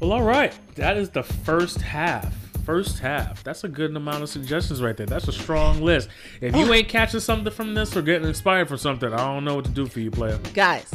Well, 0.00 0.12
all 0.12 0.22
right. 0.22 0.52
That 0.74 0.98
is 0.98 1.08
the 1.10 1.22
first 1.22 1.80
half. 1.80 2.34
First 2.64 3.00
half. 3.00 3.42
That's 3.42 3.64
a 3.64 3.68
good 3.68 3.94
amount 3.96 4.22
of 4.22 4.28
suggestions 4.28 4.80
right 4.82 4.96
there. 4.96 5.06
That's 5.06 5.26
a 5.28 5.32
strong 5.32 5.80
list. 5.82 6.08
If 6.40 6.54
you 6.54 6.72
ain't 6.72 6.88
catching 6.88 7.20
something 7.20 7.52
from 7.52 7.74
this 7.74 7.96
or 7.96 8.02
getting 8.02 8.26
inspired 8.28 8.68
from 8.68 8.78
something, 8.78 9.12
I 9.12 9.16
don't 9.16 9.44
know 9.44 9.56
what 9.56 9.64
to 9.64 9.70
do 9.70 9.86
for 9.86 10.00
you, 10.00 10.10
player. 10.10 10.38
Guys, 10.54 10.90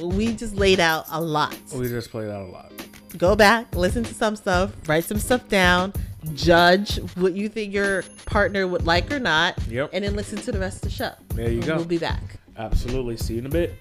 we 0.00 0.34
just 0.34 0.54
laid 0.54 0.78
out 0.80 1.06
a 1.10 1.20
lot. 1.20 1.56
We 1.74 1.88
just 1.88 2.10
played 2.10 2.28
out 2.30 2.42
a 2.42 2.50
lot. 2.50 2.72
Go 3.16 3.34
back, 3.34 3.74
listen 3.74 4.04
to 4.04 4.12
some 4.12 4.36
stuff, 4.36 4.72
write 4.86 5.04
some 5.04 5.18
stuff 5.18 5.48
down, 5.48 5.94
judge 6.34 6.96
what 7.14 7.32
you 7.34 7.48
think 7.48 7.72
your 7.72 8.02
partner 8.26 8.66
would 8.66 8.84
like 8.84 9.10
or 9.10 9.18
not, 9.18 9.56
Yep. 9.68 9.90
and 9.94 10.04
then 10.04 10.16
listen 10.16 10.38
to 10.42 10.52
the 10.52 10.58
rest 10.58 10.84
of 10.84 10.90
the 10.90 10.90
show. 10.90 11.12
There 11.34 11.50
you 11.50 11.62
go. 11.62 11.76
We'll 11.76 11.84
be 11.86 11.98
back. 11.98 12.20
Absolutely. 12.58 13.16
See 13.16 13.34
you 13.34 13.40
in 13.40 13.46
a 13.46 13.50
bit. 13.50 13.74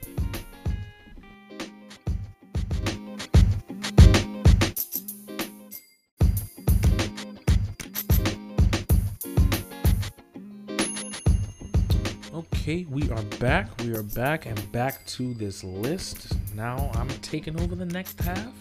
Okay, 12.65 12.87
we 12.89 13.07
are 13.11 13.21
back. 13.37 13.67
We 13.83 13.95
are 13.95 14.01
back 14.01 14.47
and 14.47 14.71
back 14.71 15.05
to 15.05 15.35
this 15.35 15.63
list. 15.63 16.35
Now 16.55 16.89
I'm 16.95 17.09
taking 17.21 17.61
over 17.61 17.75
the 17.75 17.85
next 17.85 18.19
half. 18.19 18.51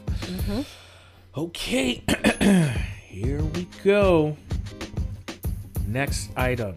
Okay, 1.34 2.04
here 3.06 3.42
we 3.42 3.66
go. 3.82 4.36
Next 5.86 6.32
item. 6.36 6.76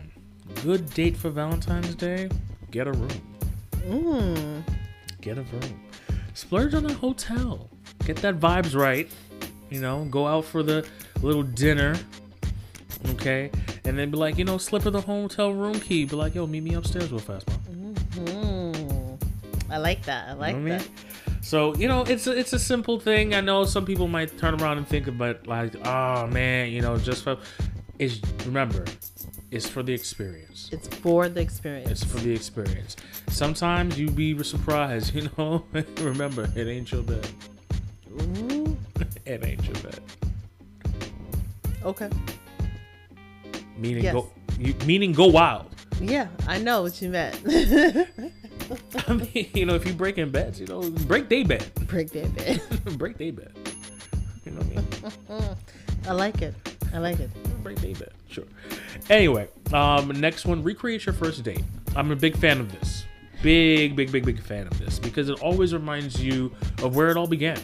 Good 0.64 0.90
date 0.94 1.18
for 1.18 1.30
Valentine's 1.30 1.96
Day? 1.96 2.30
Get 2.72 2.88
a 2.88 2.94
room. 2.94 3.22
Mm. 3.72 4.64
Get 5.20 5.38
a 5.38 5.42
room. 5.42 5.82
Splurge 6.34 6.76
on 6.76 6.86
a 6.86 6.94
hotel. 6.94 7.70
Get 8.06 8.16
that 8.22 8.40
vibes 8.40 8.74
right. 8.74 9.12
You 9.70 9.82
know, 9.82 10.06
go 10.06 10.28
out 10.28 10.46
for 10.46 10.64
the 10.64 10.88
little 11.22 11.44
dinner. 11.44 11.98
Okay? 13.10 13.52
And 13.88 13.98
then 13.98 14.12
be 14.12 14.18
like, 14.18 14.38
you 14.38 14.44
know, 14.44 14.58
slip 14.58 14.84
her 14.84 14.90
the 14.92 15.02
hotel 15.02 15.52
room 15.54 15.80
key. 15.80 16.04
Be 16.06 16.16
like, 16.16 16.36
yo, 16.36 16.46
meet 16.46 16.62
me 16.64 16.74
upstairs 16.74 17.10
real 17.10 17.20
fast, 17.20 17.48
mom. 17.50 17.96
Mm. 18.12 19.22
I 19.70 19.78
like 19.78 20.04
that. 20.04 20.30
I 20.30 20.34
like 20.34 20.56
know 20.58 20.64
what 20.64 20.72
I 20.74 20.78
that. 20.78 20.82
mean? 20.90 20.98
So 21.42 21.74
you 21.76 21.88
know, 21.88 22.02
it's 22.04 22.28
a, 22.28 22.38
it's 22.38 22.52
a 22.54 22.60
simple 22.60 23.00
thing. 23.00 23.34
I 23.34 23.42
know 23.42 23.64
some 23.66 23.86
people 23.86 24.08
might 24.08 24.38
turn 24.38 24.62
around 24.62 24.78
and 24.80 24.88
think 24.88 25.08
about 25.08 25.48
like, 25.48 25.76
oh 25.88 26.28
man, 26.28 26.72
you 26.72 26.82
know, 26.82 26.98
just 26.98 27.24
for. 27.24 27.38
Is 28.00 28.22
remember, 28.46 28.86
it's 29.50 29.68
for 29.68 29.82
the 29.82 29.94
experience. 29.94 30.70
It's 30.72 30.88
for 30.88 31.30
the 31.30 31.40
experience. 31.42 31.90
It's 31.90 32.04
for 32.04 32.20
the 32.20 32.32
experience. 32.32 32.96
Sometimes 33.30 33.98
you 33.98 34.10
be 34.12 34.42
surprised, 34.44 35.16
you 35.18 35.30
know. 35.38 35.64
remember, 36.02 36.50
it 36.56 36.68
ain't 36.68 36.92
your 36.92 37.02
bed. 37.04 37.28
Ooh, 38.22 38.78
It 39.26 39.44
ain't 39.44 39.64
your 39.66 39.76
bed. 39.76 40.00
okay. 41.84 42.10
Meaning 43.78 44.04
Yes. 44.04 44.14
go. 44.14 44.32
You, 44.60 44.74
meaning 44.86 45.12
go 45.12 45.28
wild. 45.28 45.68
Yeah, 46.02 46.28
I 46.48 46.58
know 46.60 46.82
what 46.84 47.02
you 47.02 47.10
meant. 47.10 47.36
I 49.08 49.14
mean, 49.14 49.50
you 49.54 49.66
know, 49.66 49.76
if 49.76 49.86
you 49.86 49.94
break 49.94 50.18
in 50.18 50.30
beds, 50.30 50.60
you 50.60 50.68
know, 50.68 50.90
break 50.92 51.30
day 51.30 51.44
bed. 51.44 51.72
Break 51.88 52.12
that 52.12 52.36
bed. 52.36 52.98
break 52.98 53.18
day 53.18 53.32
bed. 53.32 53.52
You 54.46 54.52
know 54.52 54.62
what 54.62 55.32
I 55.32 55.40
mean? 55.48 55.56
I 56.08 56.12
like 56.14 56.42
it. 56.42 56.54
I 56.94 57.00
like 57.00 57.20
it. 57.20 57.30
Break 57.64 57.82
day 57.82 57.94
bed. 57.94 58.12
Sure. 58.30 58.46
Anyway, 59.10 59.48
um, 59.74 60.10
next 60.20 60.46
one, 60.46 60.64
recreate 60.64 61.06
your 61.06 61.14
first 61.14 61.44
date. 61.44 61.64
I'm 61.96 62.12
a 62.12 62.16
big 62.16 62.38
fan 62.38 62.60
of 62.60 62.72
this. 62.80 63.06
Big, 63.42 63.96
big, 63.96 64.12
big, 64.12 64.26
big 64.26 64.42
fan 64.42 64.68
of 64.68 64.78
this 64.80 65.00
because 65.00 65.30
it 65.30 65.42
always 65.42 65.74
reminds 65.74 66.22
you 66.24 66.52
of 66.84 66.96
where 66.96 67.10
it 67.10 67.18
all 67.18 67.28
began. 67.28 67.60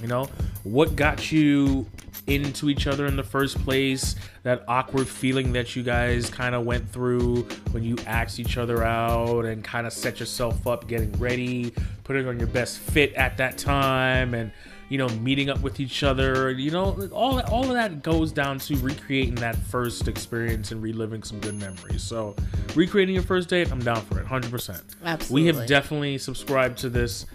You 0.00 0.08
know, 0.08 0.28
what 0.64 0.96
got 0.96 1.32
you 1.32 1.86
into 2.26 2.68
each 2.68 2.86
other 2.86 3.06
in 3.06 3.16
the 3.16 3.22
first 3.22 3.62
place, 3.64 4.16
that 4.42 4.64
awkward 4.66 5.06
feeling 5.06 5.52
that 5.52 5.76
you 5.76 5.82
guys 5.82 6.28
kind 6.28 6.54
of 6.54 6.64
went 6.64 6.88
through 6.90 7.42
when 7.70 7.84
you 7.84 7.96
asked 8.06 8.40
each 8.40 8.56
other 8.56 8.82
out 8.82 9.44
and 9.44 9.62
kind 9.62 9.86
of 9.86 9.92
set 9.92 10.18
yourself 10.18 10.66
up 10.66 10.88
getting 10.88 11.12
ready, 11.12 11.72
putting 12.04 12.26
on 12.26 12.38
your 12.38 12.48
best 12.48 12.78
fit 12.78 13.12
at 13.14 13.36
that 13.36 13.58
time 13.58 14.34
and 14.34 14.50
you 14.88 14.98
know, 14.98 15.08
meeting 15.08 15.50
up 15.50 15.60
with 15.62 15.80
each 15.80 16.04
other, 16.04 16.50
you 16.52 16.70
know, 16.70 17.08
all 17.12 17.40
all 17.40 17.64
of 17.64 17.72
that 17.72 18.04
goes 18.04 18.30
down 18.30 18.58
to 18.60 18.76
recreating 18.76 19.34
that 19.36 19.56
first 19.56 20.06
experience 20.06 20.70
and 20.70 20.80
reliving 20.80 21.24
some 21.24 21.40
good 21.40 21.56
memories. 21.56 22.02
So, 22.02 22.36
recreating 22.76 23.14
your 23.14 23.24
first 23.24 23.48
date, 23.48 23.72
I'm 23.72 23.80
down 23.80 24.00
for 24.02 24.20
it, 24.20 24.26
100%. 24.26 24.80
Absolutely. 25.04 25.50
We 25.50 25.56
have 25.56 25.66
definitely 25.66 26.18
subscribed 26.18 26.78
to 26.78 26.88
this 26.88 27.26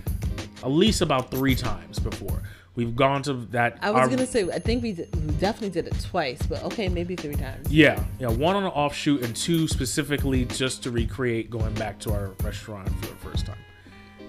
at 0.63 0.71
least 0.71 1.01
about 1.01 1.31
3 1.31 1.55
times 1.55 1.99
before. 1.99 2.41
We've 2.75 2.95
gone 2.95 3.21
to 3.23 3.33
that 3.51 3.77
I 3.81 3.91
was 3.91 3.99
our- 4.01 4.07
gonna 4.09 4.25
say 4.25 4.43
I 4.49 4.59
think 4.59 4.81
we, 4.81 4.93
did, 4.93 5.13
we 5.13 5.33
definitely 5.33 5.69
did 5.71 5.87
it 5.87 5.99
twice, 6.01 6.41
but 6.43 6.63
okay, 6.63 6.87
maybe 6.87 7.15
three 7.17 7.35
times. 7.35 7.69
Yeah, 7.69 8.01
yeah, 8.19 8.29
one 8.29 8.55
on 8.55 8.63
an 8.63 8.69
offshoot 8.71 9.23
and 9.23 9.35
two 9.35 9.67
specifically 9.67 10.45
just 10.45 10.81
to 10.83 10.91
recreate 10.91 11.49
going 11.49 11.73
back 11.73 11.99
to 11.99 12.13
our 12.13 12.31
restaurant 12.43 12.87
for 13.01 13.07
the 13.07 13.15
first 13.15 13.45
time. 13.45 13.57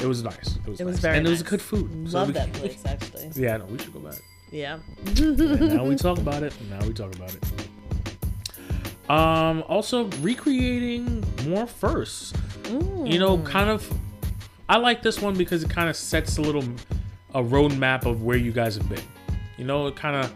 It 0.01 0.07
was 0.07 0.25
nice. 0.25 0.57
It 0.67 0.69
was, 0.71 0.81
It 0.81 0.85
was 0.85 0.95
nice. 0.97 1.03
very 1.03 1.19
and 1.19 1.27
it 1.27 1.31
was 1.31 1.41
nice. 1.43 1.51
good 1.51 1.63
food. 1.63 2.11
So 2.11 2.19
Love 2.19 2.27
we- 2.29 2.33
that 2.35 2.53
place 2.55 2.83
actually. 2.85 3.31
Yeah, 3.37 3.59
no, 3.59 3.67
we 3.67 3.79
should 3.79 3.93
go 3.93 4.01
back. 4.01 4.21
Yeah. 4.51 4.79
Now 5.21 5.85
we 5.85 5.95
talk 6.07 6.19
about 6.19 6.43
it. 6.43 6.53
Now 6.69 6.85
we 6.85 6.93
talk 6.93 7.15
about 7.15 7.33
it. 7.35 7.45
Um, 9.09 9.63
also 9.69 10.07
recreating 10.21 11.23
more 11.47 11.67
firsts. 11.67 12.33
You 12.71 13.19
know, 13.19 13.39
kind 13.39 13.71
of. 13.71 13.89
I 14.69 14.77
like 14.79 15.03
this 15.03 15.21
one 15.21 15.37
because 15.37 15.63
it 15.63 15.71
kind 15.71 15.89
of 15.89 15.97
sets 15.97 16.39
a 16.39 16.43
little 16.43 16.65
a 17.35 17.43
roadmap 17.43 18.07
of 18.07 18.23
where 18.23 18.37
you 18.37 18.53
guys 18.53 18.77
have 18.77 18.89
been. 18.89 19.03
You 19.57 19.65
know, 19.65 19.87
it 19.87 19.97
kind 19.97 20.17
of 20.17 20.33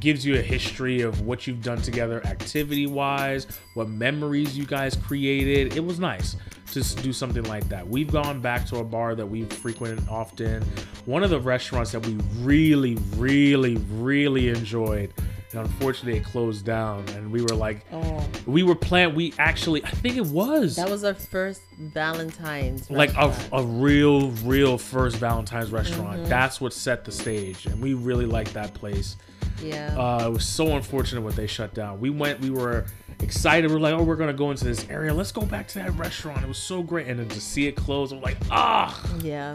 gives 0.00 0.24
you 0.24 0.36
a 0.36 0.42
history 0.42 1.00
of 1.00 1.22
what 1.22 1.46
you've 1.46 1.62
done 1.62 1.82
together, 1.82 2.24
activity 2.26 2.86
wise, 2.86 3.46
what 3.74 3.88
memories 3.88 4.56
you 4.56 4.64
guys 4.64 4.94
created. 4.96 5.76
It 5.76 5.84
was 5.84 5.98
nice 5.98 6.36
to 6.72 6.82
do 7.02 7.12
something 7.12 7.42
like 7.44 7.68
that. 7.68 7.86
We've 7.86 8.10
gone 8.10 8.40
back 8.40 8.66
to 8.66 8.76
a 8.76 8.84
bar 8.84 9.14
that 9.14 9.26
we 9.26 9.44
frequent 9.44 10.08
often. 10.08 10.62
One 11.06 11.22
of 11.22 11.30
the 11.30 11.40
restaurants 11.40 11.92
that 11.92 12.06
we 12.06 12.16
really, 12.38 12.96
really, 13.16 13.76
really 13.90 14.48
enjoyed. 14.48 15.12
And 15.52 15.60
unfortunately, 15.62 16.18
it 16.18 16.24
closed 16.24 16.64
down. 16.66 17.08
And 17.10 17.32
we 17.32 17.40
were 17.40 17.54
like, 17.54 17.84
Oh, 17.92 18.26
we 18.46 18.62
were 18.62 18.74
planning. 18.74 19.14
We 19.14 19.32
actually, 19.38 19.82
I 19.84 19.90
think 19.90 20.16
it 20.16 20.26
was 20.26 20.76
that 20.76 20.90
was 20.90 21.04
our 21.04 21.14
first 21.14 21.62
Valentine's. 21.78 22.90
like 22.90 23.14
a, 23.16 23.34
a 23.52 23.62
real, 23.62 24.30
real 24.44 24.76
first 24.78 25.16
Valentine's 25.16 25.70
restaurant. 25.70 26.18
Mm-hmm. 26.20 26.28
That's 26.28 26.60
what 26.60 26.72
set 26.72 27.04
the 27.04 27.12
stage, 27.12 27.66
and 27.66 27.80
we 27.80 27.94
really 27.94 28.26
liked 28.26 28.52
that 28.54 28.74
place. 28.74 29.16
yeah. 29.62 29.96
Uh, 29.98 30.26
it 30.28 30.32
was 30.32 30.46
so 30.46 30.76
unfortunate 30.76 31.22
what 31.22 31.34
they 31.36 31.46
shut 31.46 31.72
down. 31.74 31.98
We 32.00 32.10
went, 32.10 32.40
we 32.40 32.50
were 32.50 32.84
excited. 33.20 33.70
We 33.70 33.76
are 33.76 33.80
like, 33.80 33.94
oh, 33.94 34.02
we're 34.02 34.16
gonna 34.16 34.32
go 34.34 34.50
into 34.50 34.64
this 34.64 34.86
area. 34.90 35.14
Let's 35.14 35.32
go 35.32 35.42
back 35.42 35.66
to 35.68 35.78
that 35.78 35.92
restaurant. 35.96 36.42
It 36.42 36.48
was 36.48 36.58
so 36.58 36.82
great, 36.82 37.06
and 37.06 37.18
then 37.18 37.28
to 37.30 37.40
see 37.40 37.66
it 37.66 37.72
close, 37.74 38.12
I'm 38.12 38.20
like, 38.20 38.36
ah, 38.50 39.00
yeah. 39.22 39.54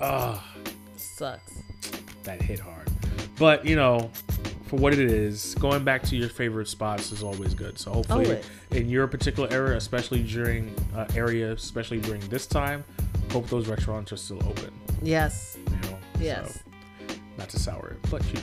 ah, 0.00 0.44
Sucks. 0.96 1.52
that 2.24 2.40
hit 2.40 2.58
hard. 2.58 2.88
But 3.38 3.64
you 3.66 3.76
know, 3.76 4.10
for 4.74 4.80
what 4.80 4.92
it 4.92 4.98
is, 4.98 5.54
going 5.56 5.84
back 5.84 6.02
to 6.02 6.16
your 6.16 6.28
favorite 6.28 6.66
spots 6.68 7.12
is 7.12 7.22
always 7.22 7.54
good. 7.54 7.78
So 7.78 7.92
hopefully, 7.92 8.24
Always. 8.26 8.44
in 8.72 8.88
your 8.88 9.06
particular 9.06 9.48
area, 9.52 9.76
especially 9.76 10.22
during 10.22 10.74
uh, 10.94 11.06
area, 11.14 11.52
especially 11.52 12.00
during 12.00 12.20
this 12.28 12.46
time, 12.46 12.84
hope 13.30 13.46
those 13.48 13.68
restaurants 13.68 14.12
are 14.12 14.16
still 14.16 14.42
open. 14.46 14.72
Yes. 15.02 15.56
You 15.66 15.90
know, 15.90 15.98
Yes. 16.20 16.54
So, 17.08 17.14
not 17.38 17.48
to 17.50 17.58
sour 17.58 17.90
it, 17.90 18.10
but 18.10 18.22
you. 18.32 18.40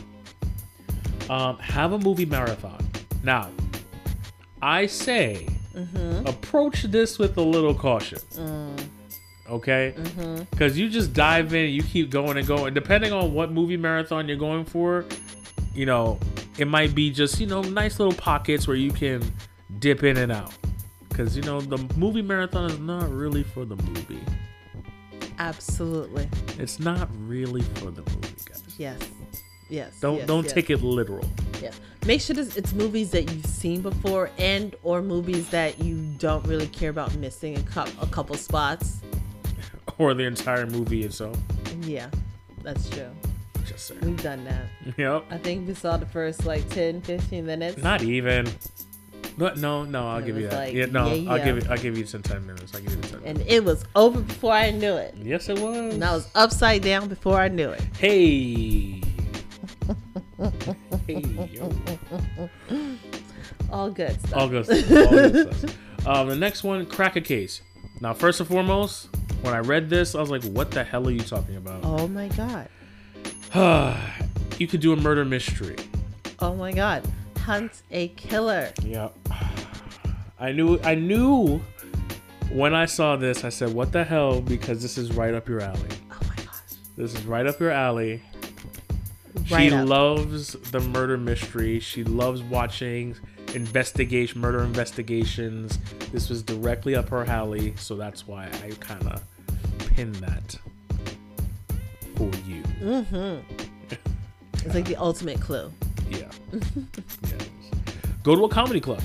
Um, 1.30 1.58
have 1.60 1.94
a 1.94 2.00
movie 2.00 2.26
marathon. 2.26 2.86
Now, 3.24 3.50
I 4.62 4.86
say 4.88 5.48
Mm-hmm. 5.76 6.28
approach 6.28 6.84
this 6.84 7.18
with 7.18 7.38
a 7.38 7.42
little 7.42 7.74
caution. 7.74 8.20
Mm. 8.36 8.84
Okay? 9.50 9.94
Mm-hmm. 9.98 10.44
Because 10.52 10.78
you 10.78 10.90
just 10.90 11.14
dive 11.14 11.54
in, 11.54 11.70
you 11.70 11.82
keep 11.82 12.10
going 12.10 12.38
and 12.38 12.46
going. 12.46 12.74
Depending 12.74 13.14
on 13.14 13.34
what 13.34 13.54
movie 13.54 13.78
marathon 13.78 14.28
you're 14.28 14.36
going 14.36 14.66
for, 14.66 15.06
you 15.74 15.86
know, 15.86 16.20
it 16.58 16.68
might 16.68 16.94
be 16.94 17.12
just, 17.12 17.40
you 17.40 17.48
know, 17.48 17.62
nice 17.62 18.00
little 18.00 18.14
pockets 18.14 18.68
where 18.68 18.78
you 18.78 18.92
can 18.92 19.24
dip 19.80 20.04
in 20.04 20.18
and 20.18 20.32
out. 20.32 20.54
Because, 21.08 21.36
you 21.36 21.44
know, 21.44 21.62
the 21.62 21.78
movie 21.98 22.22
marathon 22.22 22.72
is 22.72 22.80
not 22.80 23.10
really 23.10 23.44
for 23.44 23.66
the 23.66 23.76
movie. 23.76 24.24
Absolutely. 25.40 26.30
It's 26.60 26.80
not 26.80 27.10
really 27.20 27.62
for 27.62 27.92
the 27.92 28.02
movie, 28.02 28.36
guys. 28.46 28.64
Yes. 28.78 29.00
Yes. 29.70 30.00
Don't 30.00 30.18
yes, 30.18 30.28
don't 30.28 30.44
yes, 30.44 30.54
take 30.54 30.70
it 30.70 30.84
literal. 30.84 31.28
Yes. 31.62 31.80
Make 32.06 32.22
sure 32.22 32.36
this, 32.36 32.58
it's 32.58 32.74
movies 32.74 33.12
that 33.12 33.32
you've 33.32 33.46
seen 33.46 33.82
before 33.82 34.30
and 34.38 34.76
or 34.84 35.02
movies 35.02 35.50
that 35.50 35.80
you 35.80 35.96
don't 36.18 36.46
really 36.46 36.68
care 36.68 36.90
about 36.90 37.16
missing 37.16 37.58
a, 37.58 37.64
cou- 37.64 37.92
a 38.02 38.08
couple 38.08 38.36
spots. 38.36 39.00
Or 39.98 40.14
the 40.16 40.24
entire 40.24 40.66
movie 40.66 41.04
itself. 41.04 41.38
Yeah. 41.82 42.10
That's 42.64 42.90
true. 42.90 43.12
Just. 43.88 44.02
We've 44.02 44.22
done 44.22 44.44
that. 44.46 44.66
Yep. 44.98 45.26
I 45.30 45.38
think 45.38 45.68
we 45.68 45.74
saw 45.74 45.98
the 45.98 46.06
first 46.06 46.46
like 46.46 46.68
10, 46.70 47.02
15 47.02 47.46
minutes. 47.46 47.78
Not 47.78 48.02
even. 48.04 48.48
No, 49.38 49.54
no, 49.56 49.84
no. 49.86 50.08
I'll 50.08 50.18
It 50.20 50.26
give 50.26 50.38
you 50.38 50.48
that. 50.50 50.56
like, 50.56 50.74
yeah, 50.74 50.86
no. 50.88 51.14
yeah, 51.14 51.32
I'll 51.32 51.44
give 51.44 51.58
it. 51.58 51.70
I'll 51.70 51.78
give 51.78 51.98
you 51.98 52.06
some 52.06 52.22
ten 52.22 52.46
minutes. 52.46 52.76
I'll 52.76 52.82
give 52.82 52.92
you 52.92 52.98
the 52.98 53.08
ten. 53.08 53.16
and 53.26 53.38
minutes. 53.38 53.54
it 53.54 53.64
was 53.64 53.86
over 53.96 54.20
before 54.20 54.52
I 54.54 54.72
knew 54.72 54.94
it. 54.96 55.16
Yes, 55.18 55.48
it 55.50 55.58
was. 55.58 55.94
And 55.96 56.04
I 56.04 56.12
was 56.14 56.28
upside 56.36 56.82
down 56.84 57.08
before 57.08 57.40
I 57.40 57.48
knew 57.48 57.70
it. 57.70 57.82
Hey. 57.98 59.02
hey. 61.08 61.50
Yo. 61.50 61.72
All 63.72 63.90
good 63.90 64.20
stuff. 64.20 64.36
All 64.38 64.50
good. 64.50 64.66
Stuff. 64.66 64.92
All 64.92 65.10
good 65.12 65.56
stuff. 65.58 65.78
Um, 66.08 66.28
the 66.30 66.36
next 66.36 66.64
one, 66.64 66.86
crack 66.86 67.16
a 67.16 67.22
case. 67.22 67.62
Now, 68.02 68.14
first 68.14 68.40
and 68.42 68.50
foremost, 68.50 69.08
when 69.44 69.54
I 69.54 69.60
read 69.60 69.90
this, 69.90 70.14
I 70.14 70.20
was 70.20 70.30
like, 70.30 70.44
"What 70.44 70.72
the 70.72 70.84
hell 70.84 71.08
are 71.08 71.12
you 71.12 71.22
talking 71.22 71.56
about?" 71.56 71.86
Oh 71.86 72.08
my 72.08 72.28
god. 72.30 72.68
you 74.58 74.68
could 74.68 74.80
do 74.80 74.94
a 74.94 74.96
murder 74.96 75.26
mystery. 75.26 75.76
Oh 76.40 76.56
my 76.56 76.72
god. 76.72 77.06
Hunt 77.38 77.82
a 77.92 78.10
killer. 78.10 78.72
Yeah. 78.82 79.10
I 80.40 80.52
knew 80.52 80.80
I 80.84 80.96
knew 80.96 81.62
when 82.52 82.74
I 82.74 82.86
saw 82.86 83.16
this, 83.16 83.44
I 83.44 83.50
said, 83.50 83.74
What 83.74 83.92
the 83.92 84.04
hell? 84.04 84.42
Because 84.42 84.82
this 84.82 84.98
is 84.98 85.14
right 85.14 85.34
up 85.34 85.48
your 85.48 85.62
alley. 85.62 85.90
Oh 86.12 86.20
my 86.28 86.36
gosh. 86.36 86.46
This 86.96 87.14
is 87.14 87.26
right 87.26 87.46
up 87.46 87.60
your 87.60 87.72
alley. 87.72 88.22
Right 89.50 89.70
she 89.70 89.74
up. 89.74 89.88
loves 89.88 90.54
the 90.54 90.80
murder 90.80 91.18
mystery. 91.18 91.80
She 91.80 92.04
loves 92.04 92.42
watching 92.44 93.16
investigation 93.54 94.42
murder 94.42 94.64
investigations. 94.64 95.80
This 96.12 96.30
was 96.30 96.44
directly 96.44 96.96
up 96.96 97.10
her 97.10 97.26
alley, 97.26 97.74
so 97.78 97.96
that's 97.96 98.28
why 98.28 98.50
I 98.64 98.72
kind 98.80 99.08
of 99.08 99.24
pinned 99.96 100.16
that 100.16 100.58
for 102.16 102.30
you. 102.46 102.51
It's 102.82 104.76
like 104.76 104.86
the 104.86 104.96
ultimate 104.96 105.40
clue. 105.40 105.72
Yeah. 106.10 106.30
Go 108.24 108.36
to 108.36 108.46
a 108.46 108.50
comedy 108.50 108.80
club. 108.80 109.02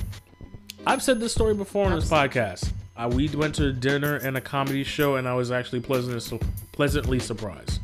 I've 0.85 1.01
said 1.03 1.19
this 1.19 1.33
story 1.33 1.53
before 1.53 1.85
on 1.85 1.95
this 1.95 2.09
podcast. 2.09 2.71
Uh, 2.95 3.09
we 3.13 3.27
went 3.29 3.55
to 3.55 3.71
dinner 3.73 4.15
and 4.15 4.37
a 4.37 4.41
comedy 4.41 4.83
show, 4.83 5.15
and 5.15 5.27
I 5.27 5.33
was 5.33 5.51
actually 5.51 5.81
pleasantly, 5.81 6.39
pleasantly 6.71 7.19
surprised. 7.19 7.79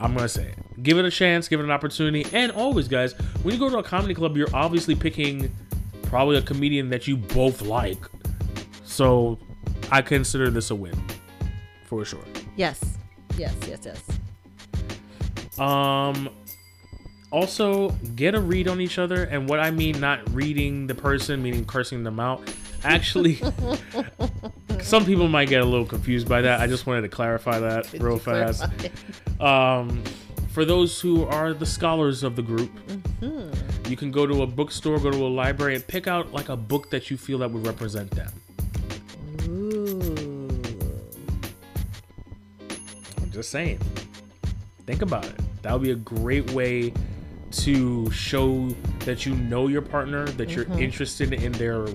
I'm 0.00 0.14
gonna 0.14 0.28
say 0.28 0.48
it. 0.48 0.82
Give 0.82 0.98
it 0.98 1.04
a 1.04 1.10
chance, 1.10 1.48
give 1.48 1.60
it 1.60 1.64
an 1.64 1.70
opportunity, 1.70 2.26
and 2.32 2.50
always, 2.52 2.88
guys, 2.88 3.12
when 3.42 3.54
you 3.54 3.60
go 3.60 3.70
to 3.70 3.78
a 3.78 3.82
comedy 3.82 4.14
club, 4.14 4.36
you're 4.36 4.54
obviously 4.54 4.94
picking 4.94 5.50
probably 6.02 6.36
a 6.36 6.42
comedian 6.42 6.90
that 6.90 7.06
you 7.06 7.16
both 7.16 7.62
like. 7.62 7.98
So, 8.84 9.38
I 9.90 10.02
consider 10.02 10.50
this 10.50 10.70
a 10.70 10.74
win, 10.74 10.94
for 11.86 12.04
sure. 12.04 12.24
Yes. 12.56 12.98
Yes, 13.36 13.54
yes, 13.66 13.80
yes. 13.84 14.02
Um, 15.58 16.28
also, 17.30 17.90
get 18.14 18.34
a 18.34 18.40
read 18.40 18.68
on 18.68 18.80
each 18.80 18.98
other. 18.98 19.24
And 19.24 19.48
what 19.48 19.58
I 19.60 19.70
mean, 19.70 20.00
not 20.00 20.32
reading 20.34 20.86
the 20.86 20.94
person, 20.94 21.42
meaning 21.42 21.64
cursing 21.64 22.04
them 22.04 22.20
out. 22.20 22.42
Actually, 22.84 23.40
some 24.82 25.04
people 25.06 25.28
might 25.28 25.48
get 25.48 25.62
a 25.62 25.64
little 25.64 25.86
confused 25.86 26.28
by 26.28 26.42
that. 26.42 26.60
I 26.60 26.66
just 26.66 26.86
wanted 26.86 27.02
to 27.02 27.08
clarify 27.08 27.58
that 27.60 27.92
real 27.94 28.18
fast. 28.18 28.64
Um, 29.40 30.02
for 30.50 30.64
those 30.64 31.00
who 31.00 31.24
are 31.24 31.54
the 31.54 31.64
scholars 31.66 32.22
of 32.22 32.36
the 32.36 32.42
group, 32.42 32.70
Mm-hmm. 33.22 33.88
you 33.88 33.96
can 33.96 34.10
go 34.10 34.26
to 34.26 34.42
a 34.42 34.46
bookstore, 34.48 34.98
go 34.98 35.08
to 35.10 35.16
a 35.16 35.28
library, 35.28 35.76
and 35.76 35.86
pick 35.86 36.08
out 36.08 36.32
like 36.32 36.48
a 36.48 36.56
book 36.56 36.90
that 36.90 37.08
you 37.08 37.16
feel 37.16 37.38
that 37.38 37.50
would 37.52 37.64
represent 37.64 38.10
them. 38.10 38.32
Ooh. 39.46 40.48
I'm 43.22 43.30
just 43.30 43.50
saying. 43.50 43.78
Think 44.92 45.00
about 45.00 45.24
it. 45.24 45.40
That 45.62 45.72
would 45.72 45.80
be 45.80 45.92
a 45.92 45.94
great 45.94 46.50
way 46.50 46.92
to 47.52 48.10
show 48.10 48.68
that 49.06 49.24
you 49.24 49.34
know 49.34 49.66
your 49.68 49.80
partner, 49.80 50.26
that 50.32 50.50
you're 50.50 50.66
mm-hmm. 50.66 50.80
interested 50.80 51.32
in 51.32 51.50
their, 51.52 51.86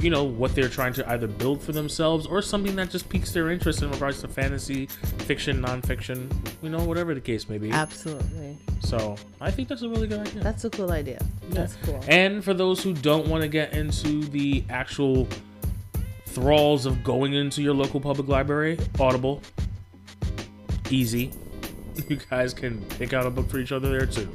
you 0.00 0.10
know, 0.10 0.24
what 0.24 0.52
they're 0.52 0.68
trying 0.68 0.92
to 0.94 1.08
either 1.08 1.28
build 1.28 1.62
for 1.62 1.70
themselves 1.70 2.26
or 2.26 2.42
something 2.42 2.74
that 2.74 2.90
just 2.90 3.08
piques 3.08 3.30
their 3.30 3.52
interest 3.52 3.80
in 3.82 3.92
regards 3.92 4.22
to 4.22 4.26
fantasy, 4.26 4.86
fiction, 5.18 5.62
nonfiction, 5.62 6.28
you 6.62 6.68
know, 6.68 6.82
whatever 6.82 7.14
the 7.14 7.20
case 7.20 7.48
may 7.48 7.58
be. 7.58 7.70
Absolutely. 7.70 8.58
So 8.80 9.14
I 9.40 9.52
think 9.52 9.68
that's 9.68 9.82
a 9.82 9.88
really 9.88 10.08
good 10.08 10.26
idea. 10.26 10.42
That's 10.42 10.64
a 10.64 10.70
cool 10.70 10.90
idea. 10.90 11.24
That's 11.50 11.76
cool. 11.84 12.02
And 12.08 12.42
for 12.42 12.54
those 12.54 12.82
who 12.82 12.92
don't 12.92 13.28
want 13.28 13.42
to 13.42 13.48
get 13.48 13.72
into 13.72 14.24
the 14.24 14.64
actual 14.68 15.28
thralls 16.24 16.86
of 16.86 17.04
going 17.04 17.34
into 17.34 17.62
your 17.62 17.74
local 17.74 18.00
public 18.00 18.26
library, 18.26 18.80
Audible, 18.98 19.42
easy. 20.90 21.30
You 22.08 22.16
guys 22.30 22.54
can 22.54 22.82
pick 22.98 23.12
out 23.12 23.26
a 23.26 23.30
book 23.30 23.48
for 23.48 23.58
each 23.58 23.72
other 23.72 23.88
there 23.88 24.06
too. 24.06 24.28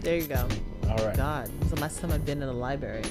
There 0.00 0.16
you 0.16 0.26
go. 0.26 0.48
All 0.88 0.96
right. 0.98 1.16
God, 1.16 1.48
when's 1.48 1.70
the 1.70 1.80
last 1.80 2.00
time 2.00 2.12
I've 2.12 2.24
been 2.26 2.42
in 2.42 2.48
a 2.48 2.52
library? 2.52 3.04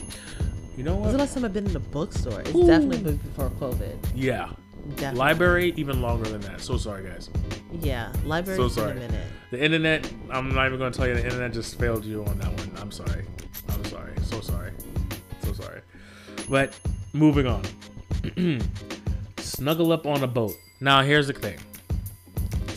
You 0.78 0.84
know 0.84 0.96
what? 0.96 1.06
It's 1.06 1.14
the 1.14 1.20
last 1.20 1.34
time 1.36 1.46
I've 1.46 1.54
been 1.54 1.68
in 1.68 1.76
a 1.76 1.80
bookstore? 1.80 2.42
It's 2.42 2.56
Ooh. 2.56 2.66
definitely 2.68 3.00
been 3.00 3.18
before 3.18 3.50
COVID. 3.52 3.96
Yeah. 4.16 4.50
Definitely. 4.90 5.20
Library 5.20 5.74
even 5.78 6.02
longer 6.02 6.30
than 6.30 6.42
that. 6.42 6.60
So 6.60 6.78
sorry, 6.78 7.08
guys. 7.08 7.30
Yeah, 7.72 8.12
library. 8.26 8.58
So 8.58 8.68
sorry. 8.68 8.92
a 8.92 8.96
minute. 8.96 9.26
The 9.52 9.64
internet. 9.64 10.12
I'm 10.30 10.54
not 10.54 10.66
even 10.68 10.78
going 10.78 10.92
to 10.92 10.98
tell 10.98 11.08
you. 11.08 11.14
The 11.14 11.24
internet 11.24 11.54
just 11.54 11.80
failed 11.80 12.04
you 12.04 12.26
on 12.26 12.38
that 12.40 12.52
one. 12.52 12.72
I'm 12.78 12.92
sorry. 12.92 13.26
I'm 13.70 13.86
sorry. 13.86 14.14
So 14.24 14.42
sorry. 14.42 14.72
So 15.44 15.54
sorry. 15.54 15.82
But 16.50 16.78
moving 17.14 17.48
on. 17.48 17.64
Snuggle 19.38 19.92
up 19.94 20.06
on 20.06 20.24
a 20.24 20.28
boat. 20.28 20.54
Now 20.82 21.02
here's 21.02 21.28
the 21.28 21.34
thing. 21.34 21.60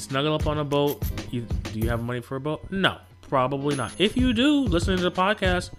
Snuggle 0.07 0.35
up 0.35 0.47
on 0.47 0.59
a 0.59 0.65
boat. 0.65 1.03
You, 1.33 1.43
do 1.73 1.81
you 1.81 1.89
have 1.89 2.01
money 2.01 2.21
for 2.21 2.37
a 2.37 2.41
boat? 2.41 2.65
No, 2.71 2.99
probably 3.23 3.75
not. 3.75 3.93
If 3.99 4.17
you 4.17 4.33
do, 4.33 4.61
listening 4.61 4.99
to 4.99 5.03
the 5.03 5.11
podcast, 5.11 5.71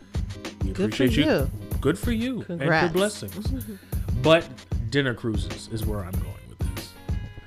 we 0.64 0.72
Good 0.72 0.76
for 0.94 1.04
appreciate 1.06 1.26
you. 1.28 1.50
Good 1.80 1.98
for 1.98 2.12
you. 2.12 2.40
And 2.50 2.60
Congrats. 2.60 2.88
for 2.88 2.94
blessings. 2.94 3.48
Mm-hmm. 3.48 4.22
but 4.22 4.46
dinner 4.90 5.14
cruises 5.14 5.70
is 5.72 5.86
where 5.86 6.00
I'm 6.00 6.12
going 6.12 6.34
with 6.50 6.76
this. 6.76 6.92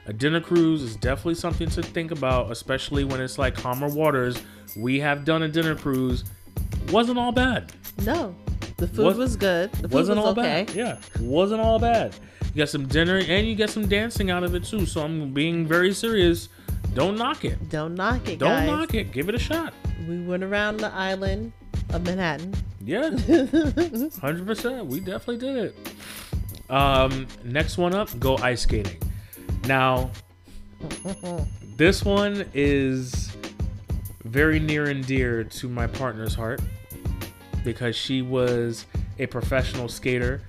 A 0.06 0.12
dinner 0.14 0.40
cruise 0.40 0.82
is 0.82 0.96
definitely 0.96 1.34
something 1.34 1.68
to 1.68 1.82
think 1.82 2.12
about, 2.12 2.50
especially 2.50 3.04
when 3.04 3.20
it's 3.20 3.38
like 3.38 3.54
calmer 3.54 3.88
waters. 3.88 4.40
We 4.74 5.00
have 5.00 5.26
done 5.26 5.42
a 5.42 5.48
dinner 5.48 5.74
cruise. 5.74 6.24
Wasn't 6.90 7.18
all 7.18 7.32
bad. 7.32 7.72
No, 8.06 8.34
the 8.78 8.86
food 8.86 9.04
Was- 9.04 9.16
was 9.18 9.36
good. 9.36 9.70
The 9.72 9.82
food 9.82 9.92
Wasn't 9.92 10.16
was 10.16 10.24
all 10.26 10.32
okay. 10.32 10.64
bad. 10.64 10.70
Yeah. 10.74 10.98
Wasn't 11.20 11.60
all 11.60 11.78
bad. 11.78 12.14
You 12.54 12.62
got 12.62 12.68
some 12.70 12.88
dinner 12.88 13.18
and 13.18 13.46
you 13.46 13.54
get 13.54 13.68
some 13.70 13.86
dancing 13.86 14.30
out 14.30 14.44
of 14.44 14.54
it 14.54 14.64
too. 14.64 14.86
So 14.86 15.02
I'm 15.02 15.32
being 15.34 15.66
very 15.66 15.92
serious. 15.92 16.48
Don't 16.94 17.16
knock 17.16 17.44
it. 17.44 17.68
Don't 17.68 17.94
knock 17.94 18.28
it, 18.28 18.38
Don't 18.38 18.50
guys. 18.50 18.66
knock 18.66 18.94
it. 18.94 19.12
Give 19.12 19.28
it 19.28 19.34
a 19.34 19.38
shot. 19.38 19.72
We 20.08 20.20
went 20.24 20.42
around 20.42 20.78
the 20.78 20.92
island 20.92 21.52
of 21.92 22.04
Manhattan. 22.04 22.54
Yeah. 22.84 23.10
100%. 23.10 24.86
We 24.86 25.00
definitely 25.00 25.38
did 25.38 25.56
it. 25.56 25.76
Um, 26.70 27.26
next 27.44 27.78
one 27.78 27.94
up, 27.94 28.16
go 28.18 28.36
ice 28.38 28.62
skating. 28.62 29.00
Now, 29.66 30.10
this 31.76 32.04
one 32.04 32.48
is 32.54 33.36
very 34.24 34.58
near 34.60 34.84
and 34.86 35.04
dear 35.06 35.44
to 35.44 35.68
my 35.68 35.86
partner's 35.86 36.34
heart 36.34 36.60
because 37.64 37.96
she 37.96 38.22
was 38.22 38.86
a 39.18 39.26
professional 39.26 39.88
skater, 39.88 40.42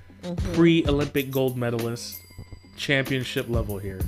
pre 0.54 0.84
Olympic 0.86 1.30
gold 1.30 1.56
medalist, 1.56 2.16
championship 2.76 3.48
level 3.48 3.78
here. 3.78 4.00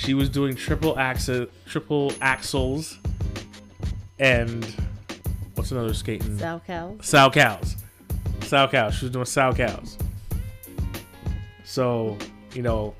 She 0.00 0.14
was 0.14 0.30
doing 0.30 0.54
triple 0.56 0.98
axel, 0.98 1.46
triple 1.66 2.10
axels, 2.12 2.96
and 4.18 4.64
what's 5.56 5.70
another 5.72 5.92
skating? 5.92 6.38
Salchows. 6.38 7.04
Sow 7.04 7.28
cows. 7.28 7.76
Salchows. 8.40 8.92
She 8.94 9.04
was 9.04 9.12
doing 9.12 9.26
Salchows. 9.26 10.00
So, 11.64 12.16
you 12.54 12.62
know, 12.62 12.94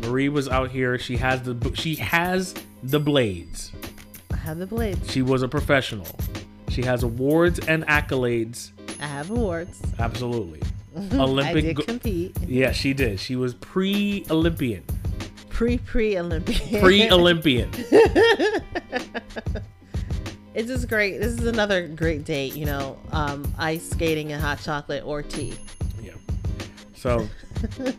Marie 0.00 0.30
was 0.30 0.48
out 0.48 0.70
here. 0.70 0.98
She 0.98 1.18
has 1.18 1.42
the 1.42 1.72
she 1.74 1.94
has 1.96 2.54
the 2.82 3.00
blades. 3.00 3.72
I 4.32 4.36
have 4.36 4.56
the 4.56 4.66
blades. 4.66 5.10
She 5.12 5.20
was 5.20 5.42
a 5.42 5.48
professional. 5.48 6.06
She 6.70 6.82
has 6.82 7.02
awards 7.02 7.58
and 7.68 7.86
accolades. 7.86 8.70
I 8.98 9.06
have 9.06 9.30
awards. 9.30 9.78
Absolutely. 9.98 10.62
Olympic. 11.12 11.56
I 11.56 11.60
did 11.60 11.76
go- 11.76 11.82
compete. 11.82 12.34
yeah, 12.46 12.72
she 12.72 12.94
did. 12.94 13.20
She 13.20 13.36
was 13.36 13.52
pre-Olympian. 13.52 14.84
Pre 15.56 15.78
pre 15.78 16.18
Olympic. 16.18 16.80
Pre-Olympian. 16.80 17.70
It's 20.54 20.68
just 20.68 20.88
great. 20.88 21.18
This 21.18 21.38
is 21.38 21.44
another 21.46 21.86
great 21.86 22.24
date. 22.24 22.54
You 22.56 22.64
know, 22.64 22.98
um, 23.12 23.50
ice 23.58 23.90
skating 23.90 24.32
and 24.32 24.40
hot 24.40 24.58
chocolate 24.62 25.04
or 25.04 25.22
tea. 25.22 25.54
yeah. 26.02 26.12
So, 26.94 27.28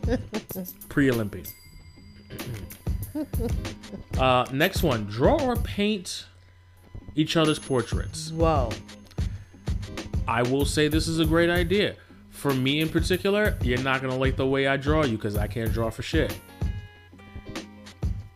pre-Olympian. 0.90 1.46
uh, 4.18 4.46
next 4.52 4.82
one: 4.82 5.06
draw 5.06 5.40
or 5.40 5.56
paint 5.58 6.26
each 7.16 7.38
other's 7.38 7.60
portraits. 7.60 8.32
Whoa. 8.32 8.72
I 10.28 10.42
will 10.42 10.66
say 10.66 10.88
this 10.88 11.08
is 11.08 11.20
a 11.20 11.26
great 11.26 11.52
idea. 11.52 11.96
For 12.32 12.54
me 12.56 12.82
in 12.82 12.90
particular, 12.90 13.56
you're 13.62 13.84
not 13.84 14.02
gonna 14.02 14.18
like 14.18 14.36
the 14.36 14.48
way 14.48 14.68
I 14.68 14.78
draw 14.78 15.04
you 15.06 15.18
because 15.18 15.38
I 15.38 15.46
can't 15.46 15.72
draw 15.72 15.92
for 15.92 16.02
shit. 16.02 16.36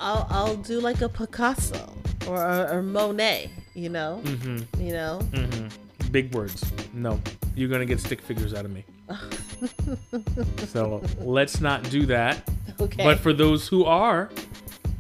I'll 0.02 0.28
I'll 0.30 0.56
do 0.58 0.80
like 0.80 1.02
a 1.02 1.10
Picasso 1.10 1.94
or 2.28 2.36
or, 2.38 2.68
or 2.70 2.82
Monet. 2.82 3.52
You 3.74 3.90
know. 3.90 4.22
Mm-hmm. 4.26 4.82
You 4.82 4.94
know. 4.94 5.20
Mm-hmm. 5.32 6.12
Big 6.12 6.34
words. 6.36 6.70
No, 6.94 7.22
you're 7.56 7.70
gonna 7.70 7.86
get 7.86 8.00
stick 8.02 8.22
figures 8.22 8.54
out 8.54 8.66
of 8.66 8.72
me. 8.72 8.84
so 10.68 11.02
let's 11.20 11.62
not 11.62 11.84
do 11.90 12.06
that. 12.08 12.50
Okay. 12.80 13.04
But 13.04 13.20
for 13.20 13.32
those 13.34 13.68
who 13.68 13.86
are 13.86 14.30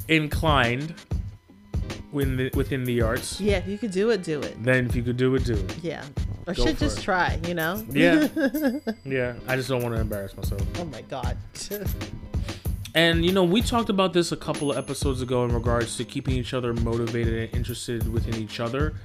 inclined 0.08 0.94
within 2.12 2.38
the, 2.38 2.52
within 2.54 2.84
the 2.86 3.02
arts, 3.02 3.42
yeah, 3.42 3.58
if 3.58 3.68
you 3.68 3.78
could 3.78 3.92
do 3.92 4.10
it, 4.12 4.24
do 4.24 4.40
it. 4.42 4.62
then 4.64 4.86
if 4.86 4.96
you 4.96 5.04
could 5.04 5.18
do 5.18 5.34
it, 5.36 5.44
do 5.44 5.54
it. 5.56 5.78
Yeah. 5.82 6.04
Or 6.48 6.54
Go 6.54 6.66
should 6.66 6.78
just 6.78 7.00
it. 7.00 7.02
try. 7.04 7.40
You 7.48 7.56
know. 7.56 7.84
Yeah. 7.90 8.28
Yeah, 9.06 9.34
I 9.48 9.56
just 9.58 9.68
don't 9.68 9.82
want 9.84 9.96
to 9.96 10.02
embarrass 10.02 10.36
myself. 10.38 10.62
oh 10.80 10.86
my 10.86 11.02
God. 11.02 11.38
And 12.94 13.26
you 13.26 13.32
know, 13.32 13.44
we 13.44 13.62
talked 13.62 13.90
about 13.90 14.14
this 14.14 14.32
a 14.32 14.38
couple 14.38 14.72
of 14.72 14.78
episodes 14.78 15.22
ago 15.22 15.46
in 15.46 15.54
regards 15.54 15.98
to 15.98 16.04
keeping 16.06 16.36
each 16.36 16.54
other 16.54 16.74
motivated 16.74 17.34
and 17.34 17.56
interested 17.56 18.12
within 18.12 18.36
each 18.36 18.60
other. 18.60 18.96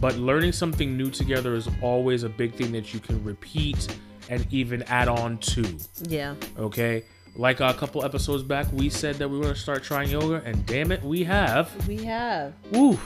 But 0.00 0.16
learning 0.16 0.52
something 0.52 0.96
new 0.96 1.10
together 1.10 1.54
is 1.54 1.68
always 1.82 2.22
a 2.22 2.28
big 2.28 2.54
thing 2.54 2.72
that 2.72 2.94
you 2.94 3.00
can 3.00 3.22
repeat 3.24 3.94
and 4.30 4.46
even 4.50 4.82
add 4.84 5.08
on 5.08 5.38
to. 5.38 5.78
yeah. 6.08 6.34
Okay? 6.58 7.04
Like 7.34 7.60
a 7.60 7.72
couple 7.74 8.04
episodes 8.04 8.42
back, 8.42 8.66
we 8.72 8.90
said 8.90 9.16
that 9.16 9.28
we 9.28 9.36
were 9.36 9.44
going 9.44 9.54
to 9.54 9.60
start 9.60 9.82
trying 9.82 10.10
yoga, 10.10 10.42
and 10.44 10.64
damn 10.66 10.92
it, 10.92 11.02
we 11.02 11.24
have. 11.24 11.88
We 11.88 12.04
have. 12.04 12.52
Woo! 12.70 12.98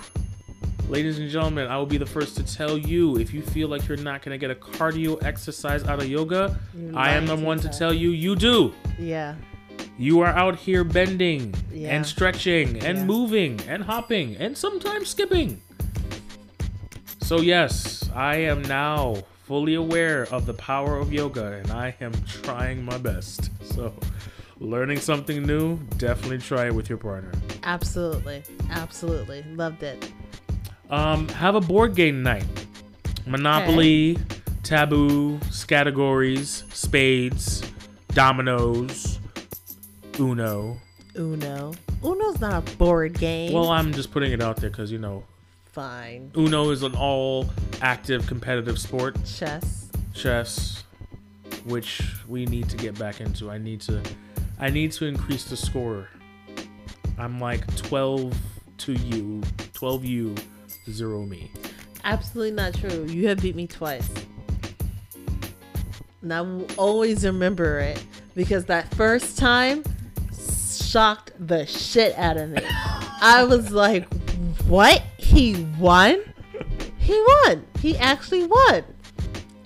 Ladies 0.89 1.19
and 1.19 1.31
gentlemen, 1.31 1.69
I 1.69 1.77
will 1.79 1.87
be 1.87 1.97
the 1.99 2.07
first 2.07 2.37
to 2.37 2.43
tell 2.45 2.77
you 2.77 3.19
if 3.19 3.33
you 3.33 3.43
feel 3.43 3.69
like 3.69 3.87
you're 3.89 3.97
not 3.97 4.23
going 4.23 4.39
to 4.39 4.39
get 4.39 4.51
a 4.51 4.59
cardio 4.59 5.23
exercise 5.25 5.85
out 5.85 6.01
of 6.01 6.09
yoga, 6.09 6.59
I 6.95 7.13
am 7.13 7.27
the 7.27 7.37
one 7.37 7.59
to 7.61 7.69
tell 7.69 7.93
you 7.93 8.11
you 8.11 8.37
do. 8.37 8.73
Yeah. 8.99 9.35
You 9.99 10.21
are 10.21 10.29
out 10.29 10.57
here 10.57 10.85
bending 10.85 11.55
Yeah. 11.73 11.95
and 11.97 12.07
stretching 12.07 12.85
and 12.85 12.99
Yeah. 12.99 13.05
moving 13.05 13.61
and 13.69 13.83
hopping 13.85 14.37
and 14.37 14.57
sometimes 14.57 15.09
skipping. 15.09 15.61
So, 17.23 17.41
yes, 17.41 18.09
I 18.15 18.37
am 18.37 18.63
now 18.63 19.17
fully 19.47 19.75
aware 19.75 20.25
of 20.31 20.47
the 20.47 20.55
power 20.55 20.99
of 20.99 21.13
yoga 21.13 21.53
and 21.63 21.71
I 21.71 21.95
am 22.01 22.13
trying 22.43 22.85
my 22.85 22.99
best. 22.99 23.51
So, 23.75 23.95
learning 24.61 25.01
something 25.01 25.43
new, 25.45 25.79
definitely 25.99 26.39
try 26.39 26.67
it 26.67 26.75
with 26.75 26.89
your 26.89 26.99
partner. 26.99 27.33
Absolutely. 27.65 28.43
Absolutely. 28.71 29.45
Loved 29.55 29.83
it. 29.83 30.13
Um, 30.91 31.29
have 31.31 31.55
a 31.55 31.61
board 31.61 31.95
game 31.97 32.23
night. 32.23 32.45
Monopoly, 33.27 34.19
Taboo, 34.63 35.41
Categories, 35.67 36.63
Spades, 36.73 37.63
Dominoes, 38.13 39.19
Uno. 40.19 40.79
Uno. 41.15 41.75
Uno's 42.03 42.41
not 42.41 42.69
a 42.69 42.77
board 42.77 43.19
game. 43.19 43.53
Well, 43.53 43.71
I'm 43.71 43.93
just 43.93 44.11
putting 44.13 44.33
it 44.33 44.43
out 44.43 44.57
there 44.57 44.71
because 44.71 44.91
you 44.91 44.99
know 44.99 45.25
fine. 45.65 46.31
Uno 46.37 46.71
is 46.71 46.83
an 46.83 46.95
all 46.95 47.51
active 47.83 48.27
competitive 48.27 48.79
sport. 48.79 49.17
Chess. 49.27 49.91
Chess, 50.15 50.85
which 51.67 52.03
we 52.27 52.47
need 52.47 52.69
to 52.71 52.77
get 52.79 52.99
back 52.99 53.21
into. 53.21 53.51
I 53.51 53.59
need 53.59 53.83
to 53.83 54.01
I 54.59 54.71
need 54.71 54.93
to 54.93 55.05
increase 55.05 55.45
the 55.45 55.57
score. 55.57 56.09
I'm 57.19 57.39
like 57.41 57.67
12 57.77 58.35
to 58.79 58.93
you, 58.93 59.43
12 59.75 60.05
you, 60.05 60.35
0 60.91 61.27
me. 61.27 61.51
Absolutely 62.05 62.53
not 62.53 62.73
true. 62.75 63.05
You 63.05 63.29
have 63.29 63.43
beat 63.43 63.57
me 63.57 63.67
twice. 63.67 64.09
And 66.23 66.33
I 66.33 66.41
will 66.41 66.67
always 66.79 67.25
remember 67.25 67.81
it 67.81 68.03
because 68.35 68.65
that 68.67 68.95
first 68.95 69.39
time 69.39 69.85
shocked 70.97 71.31
the 71.39 71.67
shit 71.67 72.17
out 72.17 72.39
of 72.39 72.49
me. 72.49 72.63
I 73.21 73.45
was 73.47 73.71
like, 73.71 74.11
what? 74.67 75.03
He 75.19 75.67
won? 75.79 76.23
He 76.97 77.23
won. 77.45 77.67
He 77.81 77.99
actually 77.99 78.47
won. 78.47 78.83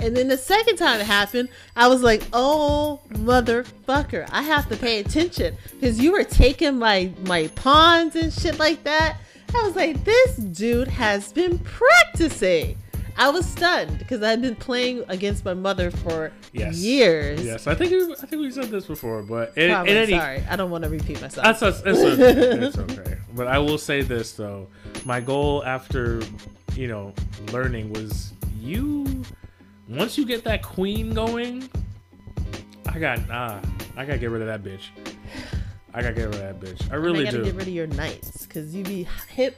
And 0.00 0.16
then 0.16 0.26
the 0.26 0.36
second 0.36 0.74
time 0.74 1.00
it 1.00 1.06
happened, 1.06 1.48
I 1.76 1.86
was 1.86 2.02
like, 2.02 2.24
oh 2.32 3.00
motherfucker, 3.10 4.28
I 4.32 4.42
have 4.42 4.68
to 4.70 4.76
pay 4.76 4.98
attention. 4.98 5.56
Because 5.70 6.00
you 6.00 6.10
were 6.10 6.24
taking 6.24 6.80
my 6.80 7.12
my 7.20 7.46
pawns 7.54 8.16
and 8.16 8.32
shit 8.32 8.58
like 8.58 8.82
that. 8.82 9.18
I 9.54 9.62
was 9.62 9.76
like, 9.76 10.02
this 10.02 10.34
dude 10.34 10.88
has 10.88 11.32
been 11.32 11.60
practicing. 11.60 12.76
I 13.20 13.28
was 13.28 13.44
stunned 13.44 13.98
because 13.98 14.22
I've 14.22 14.40
been 14.40 14.56
playing 14.56 15.04
against 15.08 15.44
my 15.44 15.52
mother 15.52 15.90
for 15.90 16.32
Yes. 16.54 16.76
years. 16.76 17.44
Yes, 17.44 17.66
I 17.66 17.74
think 17.74 17.90
we, 17.90 18.12
I 18.14 18.26
think 18.26 18.40
we 18.40 18.50
said 18.50 18.70
this 18.70 18.86
before, 18.86 19.22
but 19.22 19.56
in, 19.58 19.70
in 19.70 19.88
any 19.88 20.12
sorry, 20.12 20.42
I 20.48 20.56
don't 20.56 20.70
want 20.70 20.84
to 20.84 20.90
repeat 20.90 21.20
myself. 21.20 21.44
That's, 21.44 21.60
that's, 21.60 21.82
it's 21.84 21.98
okay. 21.98 22.66
it's 22.66 22.78
okay. 22.78 23.18
But 23.34 23.46
I 23.46 23.58
will 23.58 23.76
say 23.76 24.00
this 24.00 24.32
though: 24.32 24.68
my 25.04 25.20
goal 25.20 25.62
after, 25.66 26.22
you 26.74 26.88
know, 26.88 27.12
learning 27.52 27.92
was 27.92 28.32
you. 28.58 29.22
Once 29.86 30.16
you 30.16 30.24
get 30.24 30.42
that 30.44 30.62
queen 30.62 31.12
going, 31.12 31.68
I 32.86 32.98
got 32.98 33.28
nah. 33.28 33.60
I 33.98 34.06
gotta 34.06 34.18
get 34.18 34.30
rid 34.30 34.40
of 34.40 34.48
that 34.48 34.62
bitch. 34.62 34.86
I 35.92 36.00
gotta 36.00 36.14
get 36.14 36.24
rid 36.24 36.36
of 36.36 36.40
that 36.40 36.60
bitch. 36.60 36.90
I 36.90 36.94
really 36.94 37.18
do. 37.18 37.28
I 37.28 37.30
gotta 37.32 37.38
do. 37.38 37.44
get 37.44 37.54
rid 37.54 37.68
of 37.68 37.74
your 37.74 37.86
knights 37.88 38.46
because 38.46 38.74
you 38.74 38.82
be 38.82 39.06
hip, 39.28 39.56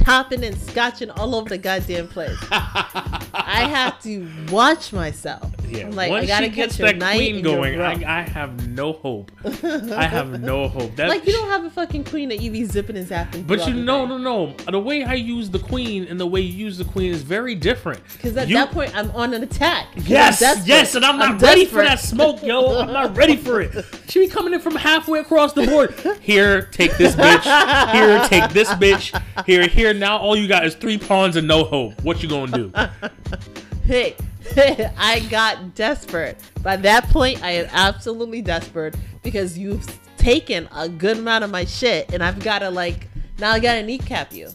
hopping 0.00 0.44
and 0.44 0.56
scotching 0.60 1.10
all 1.10 1.34
over 1.34 1.48
the 1.48 1.58
goddamn 1.58 2.08
place. 2.08 2.36
I 2.50 3.66
have 3.68 4.00
to 4.02 4.28
watch 4.50 4.92
myself. 4.92 5.50
yeah, 5.68 5.86
I'm 5.86 5.92
like, 5.92 6.10
once 6.10 6.24
I 6.24 6.26
gotta 6.26 6.46
she 6.46 6.52
gets 6.52 6.76
that 6.78 6.98
queen 7.00 7.42
going. 7.42 7.80
I, 7.80 8.20
I 8.20 8.22
have 8.22 8.68
no 8.68 8.92
hope. 8.92 9.30
I 9.44 10.04
have 10.06 10.40
no 10.40 10.68
hope. 10.68 10.96
That 10.96 11.08
like 11.08 11.26
you 11.26 11.32
don't 11.32 11.48
have 11.48 11.64
a 11.64 11.70
fucking 11.70 12.04
queen 12.04 12.28
that 12.30 12.40
you 12.40 12.50
be 12.50 12.64
zipping 12.64 12.96
and 12.96 13.06
zapping. 13.06 13.46
But 13.46 13.66
you 13.66 13.74
know, 13.74 14.04
no, 14.06 14.18
no. 14.18 14.54
The 14.70 14.78
way 14.80 15.04
I 15.04 15.14
use 15.14 15.50
the 15.50 15.58
queen 15.58 16.04
and 16.08 16.18
the 16.18 16.26
way 16.26 16.40
you 16.40 16.52
use 16.66 16.78
the 16.78 16.84
queen 16.84 17.12
is 17.12 17.22
very 17.22 17.54
different. 17.54 18.02
Because 18.14 18.36
at 18.36 18.48
You- 18.48 18.56
that 18.56 18.70
point, 18.72 18.94
I'm 18.96 19.10
on 19.12 19.34
an 19.34 19.42
attack. 19.42 19.86
Yes, 19.96 20.40
yes, 20.66 20.94
and 20.94 21.04
I'm 21.04 21.18
not 21.18 21.40
ready 21.40 21.64
for 21.64 21.82
that 21.82 22.00
smoke, 22.00 22.42
yo. 22.42 22.80
I'm 22.80 22.92
not 22.92 23.16
ready 23.16 23.36
for 23.36 23.60
it. 23.60 23.84
She 24.08 24.20
be 24.20 24.28
coming 24.28 24.52
in 24.54 24.60
from 24.60 24.74
halfway 24.76 25.20
across 25.20 25.52
the 25.52 25.66
board. 25.66 25.94
Here, 26.20 26.62
take 26.62 26.96
this 26.96 27.14
bitch. 27.14 27.92
Here, 27.92 28.26
take 28.28 28.50
this 28.52 28.68
bitch. 28.70 29.20
Here, 29.46 29.66
here. 29.66 29.89
Now 29.98 30.18
all 30.18 30.36
you 30.36 30.48
got 30.48 30.64
is 30.66 30.74
three 30.74 30.98
pawns 30.98 31.36
and 31.36 31.48
no 31.48 31.64
hope. 31.64 32.00
What 32.02 32.22
you 32.22 32.28
gonna 32.28 32.52
do? 32.52 32.72
Hey, 33.90 34.14
I 34.96 35.18
got 35.30 35.74
desperate. 35.74 36.38
By 36.62 36.76
that 36.76 37.08
point, 37.08 37.42
I 37.42 37.50
am 37.52 37.68
absolutely 37.72 38.40
desperate 38.40 38.94
because 39.24 39.58
you've 39.58 39.84
taken 40.16 40.68
a 40.72 40.88
good 40.88 41.18
amount 41.18 41.42
of 41.42 41.50
my 41.50 41.64
shit, 41.64 42.14
and 42.14 42.22
I've 42.22 42.38
got 42.38 42.60
to 42.60 42.70
like 42.70 43.08
now. 43.40 43.50
I 43.50 43.58
gotta 43.58 43.82
kneecap 43.82 44.32
you. 44.32 44.50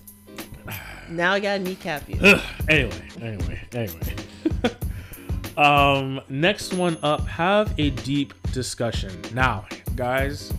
Now 1.10 1.34
I 1.34 1.42
gotta 1.42 1.60
kneecap 1.60 2.08
you. 2.08 2.18
Anyway, 2.70 3.10
anyway, 3.22 3.62
anyway. 3.74 4.16
um, 5.58 6.22
next 6.30 6.74
one 6.74 6.98
up. 7.04 7.28
Have 7.28 7.78
a 7.78 7.90
deep 7.90 8.34
discussion. 8.54 9.12
Now, 9.34 9.68
guys, 9.98 10.54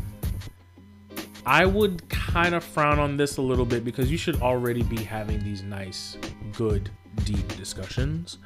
I 1.47 1.65
would 1.65 2.09
kind 2.09 2.57
of 2.57 2.65
frown 2.65 2.99
on 2.99 3.17
this 3.17 3.37
a 3.37 3.43
little 3.43 3.65
bit 3.65 3.85
because 3.85 4.11
you 4.11 4.19
should 4.19 4.43
already 4.43 4.83
be 4.83 4.97
having 4.97 5.43
these 5.45 5.63
nice, 5.63 6.19
good, 6.57 6.91
deep 7.23 7.47
discussions. 7.57 8.39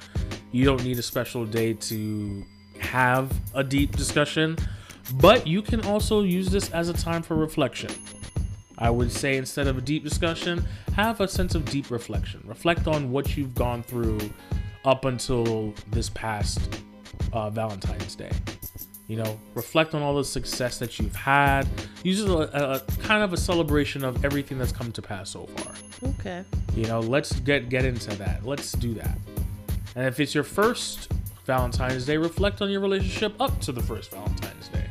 You 0.52 0.66
don't 0.66 0.84
need 0.84 0.98
a 0.98 1.02
special 1.02 1.46
day 1.46 1.72
to 1.72 2.44
have 2.78 3.32
a 3.54 3.64
deep 3.64 3.96
discussion, 3.96 4.58
but 5.14 5.46
you 5.46 5.62
can 5.62 5.80
also 5.86 6.22
use 6.22 6.50
this 6.50 6.70
as 6.72 6.90
a 6.90 6.92
time 6.92 7.22
for 7.22 7.36
reflection. 7.36 7.90
I 8.76 8.90
would 8.90 9.10
say 9.10 9.38
instead 9.38 9.66
of 9.66 9.78
a 9.78 9.80
deep 9.80 10.04
discussion, 10.04 10.62
have 10.94 11.22
a 11.22 11.28
sense 11.28 11.54
of 11.54 11.64
deep 11.64 11.90
reflection. 11.90 12.42
Reflect 12.44 12.86
on 12.86 13.10
what 13.10 13.34
you've 13.34 13.54
gone 13.54 13.82
through 13.82 14.18
up 14.84 15.06
until 15.06 15.72
this 15.90 16.10
past 16.10 16.82
uh, 17.32 17.48
Valentine's 17.48 18.14
Day. 18.14 18.30
You 19.10 19.16
know, 19.16 19.40
reflect 19.54 19.92
on 19.96 20.02
all 20.02 20.14
the 20.14 20.24
success 20.24 20.78
that 20.78 21.00
you've 21.00 21.16
had. 21.16 21.66
Use 22.04 22.20
it 22.20 22.26
as 22.26 22.30
a, 22.30 22.80
a 22.86 23.02
kind 23.02 23.24
of 23.24 23.32
a 23.32 23.36
celebration 23.36 24.04
of 24.04 24.24
everything 24.24 24.56
that's 24.56 24.70
come 24.70 24.92
to 24.92 25.02
pass 25.02 25.30
so 25.30 25.46
far. 25.46 25.74
Okay. 26.10 26.44
You 26.76 26.86
know, 26.86 27.00
let's 27.00 27.32
get 27.40 27.68
get 27.68 27.84
into 27.84 28.14
that. 28.18 28.46
Let's 28.46 28.70
do 28.70 28.94
that. 28.94 29.18
And 29.96 30.06
if 30.06 30.20
it's 30.20 30.32
your 30.32 30.44
first 30.44 31.10
Valentine's 31.44 32.06
Day, 32.06 32.18
reflect 32.18 32.62
on 32.62 32.70
your 32.70 32.78
relationship 32.78 33.34
up 33.40 33.60
to 33.62 33.72
the 33.72 33.82
first 33.82 34.12
Valentine's 34.12 34.68
Day. 34.68 34.86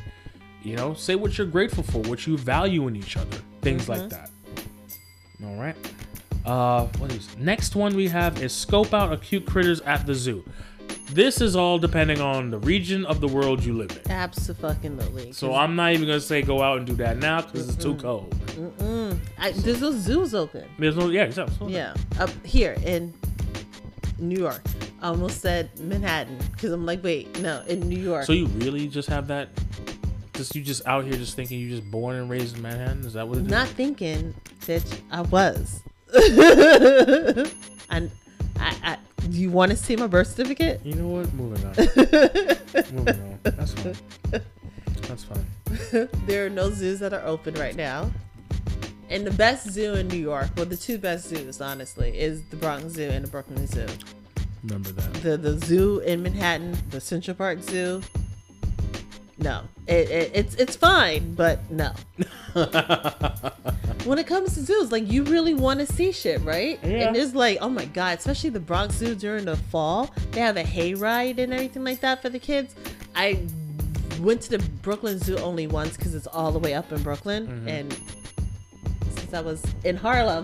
You 0.64 0.76
know, 0.76 0.94
say 0.96 1.16
what 1.16 1.38
you're 1.38 1.48
grateful 1.48 1.84
for, 1.84 2.00
what 2.00 2.28
you 2.28 2.38
value 2.38 2.90
in 2.90 2.98
each 2.98 3.16
other, 3.16 3.38
things 3.62 3.88
like 3.88 4.10
that. 4.10 4.32
All 5.46 5.56
right. 5.56 5.78
Uh, 6.46 6.88
what 6.98 7.10
is 7.14 7.38
next 7.38 7.74
one 7.74 7.96
we 7.96 8.10
have 8.10 8.44
is 8.44 8.52
scope 8.52 8.94
out 8.94 9.14
acute 9.14 9.46
critters 9.46 9.80
at 9.80 10.06
the 10.06 10.14
zoo. 10.14 10.44
This 11.12 11.42
is 11.42 11.56
all 11.56 11.80
depending 11.80 12.22
on 12.22 12.52
the 12.52 12.60
region 12.60 13.06
of 13.06 13.20
the 13.20 13.28
world 13.28 13.64
you 13.64 13.74
live 13.74 13.92
in. 14.06 14.12
Absolutely. 14.12 15.32
So 15.32 15.56
I'm 15.56 15.76
not 15.76 15.94
even 15.94 16.08
gonna 16.08 16.20
say 16.20 16.42
go 16.42 16.62
out 16.62 16.78
and 16.78 16.86
do 16.86 16.94
that 16.96 17.18
now 17.18 17.42
because 17.42 17.68
it's 17.68 17.84
too 17.84 17.96
cold. 17.96 18.36
I, 19.40 19.52
there's 19.52 19.82
no 19.82 19.92
zoos 19.92 20.36
open. 20.36 20.66
There's 20.78 20.96
no 20.96 21.10
yeah, 21.10 21.24
exactly. 21.24 21.74
Yeah, 21.74 21.96
up 22.20 22.30
here 22.46 22.78
in 22.86 23.14
New 24.20 24.40
York. 24.40 24.62
I 25.02 25.08
almost 25.08 25.42
said 25.42 25.70
Manhattan 25.80 26.38
because 26.52 26.72
I'm 26.72 26.86
like, 26.86 27.04
wait, 27.04 27.40
no, 27.40 27.64
in 27.68 27.88
New 27.88 28.00
York. 28.00 28.26
So 28.26 28.34
you 28.34 28.48
really 28.48 28.88
just 28.88 29.10
have 29.10 29.28
that? 29.28 29.50
Just 30.34 30.56
you 30.56 30.62
just 30.62 30.86
out 30.86 31.06
here 31.06 31.14
just 31.14 31.36
thinking 31.36 31.60
you 31.60 31.70
just 31.70 31.90
born 31.90 32.16
and 32.18 32.30
raised 32.30 32.56
in 32.56 32.62
Manhattan? 32.62 33.06
Is 33.06 33.14
that 33.14 33.28
what 33.28 33.40
it 33.40 33.46
is? 33.46 33.52
not 33.52 33.68
thinking, 33.68 34.34
bitch, 34.62 35.00
I 35.12 35.22
was. 35.22 35.82
and 37.90 38.12
I, 38.60 38.76
I, 38.84 38.98
do 39.30 39.38
you 39.38 39.50
want 39.50 39.72
to 39.72 39.78
see 39.78 39.96
my 39.96 40.08
birth 40.08 40.28
certificate? 40.28 40.82
You 40.84 40.96
know 40.96 41.08
what? 41.08 41.34
Moving 41.34 41.66
on. 41.66 41.76
Moving 42.96 43.22
on. 43.22 43.40
That's 43.44 43.74
fine. 43.74 43.96
That's 45.02 45.24
fine. 45.24 46.10
there 46.26 46.46
are 46.46 46.50
no 46.50 46.72
zoos 46.72 47.00
that 47.00 47.14
are 47.14 47.26
open 47.26 47.54
right 47.56 47.76
now. 47.76 48.12
And 49.10 49.26
the 49.26 49.32
best 49.32 49.70
zoo 49.72 49.96
in 49.96 50.08
New 50.08 50.18
York, 50.18 50.50
well, 50.56 50.66
the 50.66 50.78
two 50.78 51.00
best 51.00 51.28
zoos, 51.30 51.62
honestly, 51.62 52.18
is 52.18 52.44
the 52.50 52.56
Bronx 52.56 52.94
Zoo 52.94 53.10
and 53.10 53.26
the 53.26 53.30
Brooklyn 53.30 53.66
Zoo. 53.66 53.88
Remember 54.64 54.92
that. 54.92 55.14
The 55.22 55.38
the 55.38 55.58
zoo 55.66 56.00
in 56.00 56.22
Manhattan, 56.22 56.78
the 56.90 57.02
Central 57.02 57.36
Park 57.36 57.62
Zoo. 57.62 58.02
No, 59.42 59.62
it, 59.88 60.10
it 60.10 60.32
it's 60.34 60.56
it's 60.56 60.76
fine, 60.76 61.34
but 61.34 61.60
no. 61.72 61.92
when 64.06 64.18
it 64.20 64.28
comes 64.28 64.54
to 64.56 64.62
zoos, 64.62 64.92
like 64.92 65.10
you 65.10 65.24
really 65.24 65.54
want 65.54 65.80
to 65.80 65.86
see 65.86 66.12
shit, 66.12 66.42
right? 66.42 66.80
Yeah. 66.84 67.08
And 67.08 67.16
it's 67.16 67.34
like, 67.34 67.58
oh 67.62 67.70
my 67.70 67.86
god, 67.86 68.18
especially 68.20 68.50
the 68.50 68.60
Bronx 68.60 68.96
Zoo 68.96 69.16
during 69.16 69.46
the 69.46 69.56
fall, 69.56 70.14
they 70.32 70.42
have 70.42 70.58
a 70.58 70.64
hayride 70.64 71.38
and 71.38 71.54
everything 71.54 71.84
like 71.84 72.02
that 72.02 72.22
for 72.22 72.30
the 72.30 72.40
kids. 72.40 72.76
I 73.16 73.40
went 74.20 74.42
to 74.44 74.50
the 74.58 74.60
Brooklyn 74.82 75.20
Zoo 75.20 75.38
only 75.38 75.68
once 75.68 75.96
because 75.96 76.16
it's 76.16 76.28
all 76.28 76.52
the 76.52 76.60
way 76.60 76.74
up 76.74 76.92
in 76.92 77.02
Brooklyn, 77.02 77.48
Mm-hmm. 77.48 77.68
and 77.70 77.94
since 79.18 79.34
I 79.34 79.42
was 79.42 79.64
in 79.86 79.96
Harlem, 79.96 80.44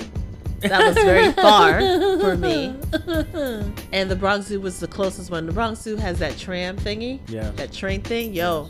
that 0.61 0.79
was 0.85 0.95
very 0.95 1.31
far 1.33 1.79
for 2.19 2.37
me. 2.37 2.75
And 3.91 4.09
the 4.11 4.15
Bronx 4.15 4.47
Zoo 4.47 4.59
was 4.59 4.79
the 4.79 4.87
closest 4.87 5.29
one. 5.31 5.45
The 5.45 5.51
Bronx 5.53 5.79
Zoo 5.81 5.95
has 5.97 6.19
that 6.19 6.37
tram 6.37 6.75
thingy, 6.77 7.19
Yeah. 7.27 7.51
that 7.51 7.71
train 7.71 8.01
thing. 8.01 8.33
Yo, 8.33 8.69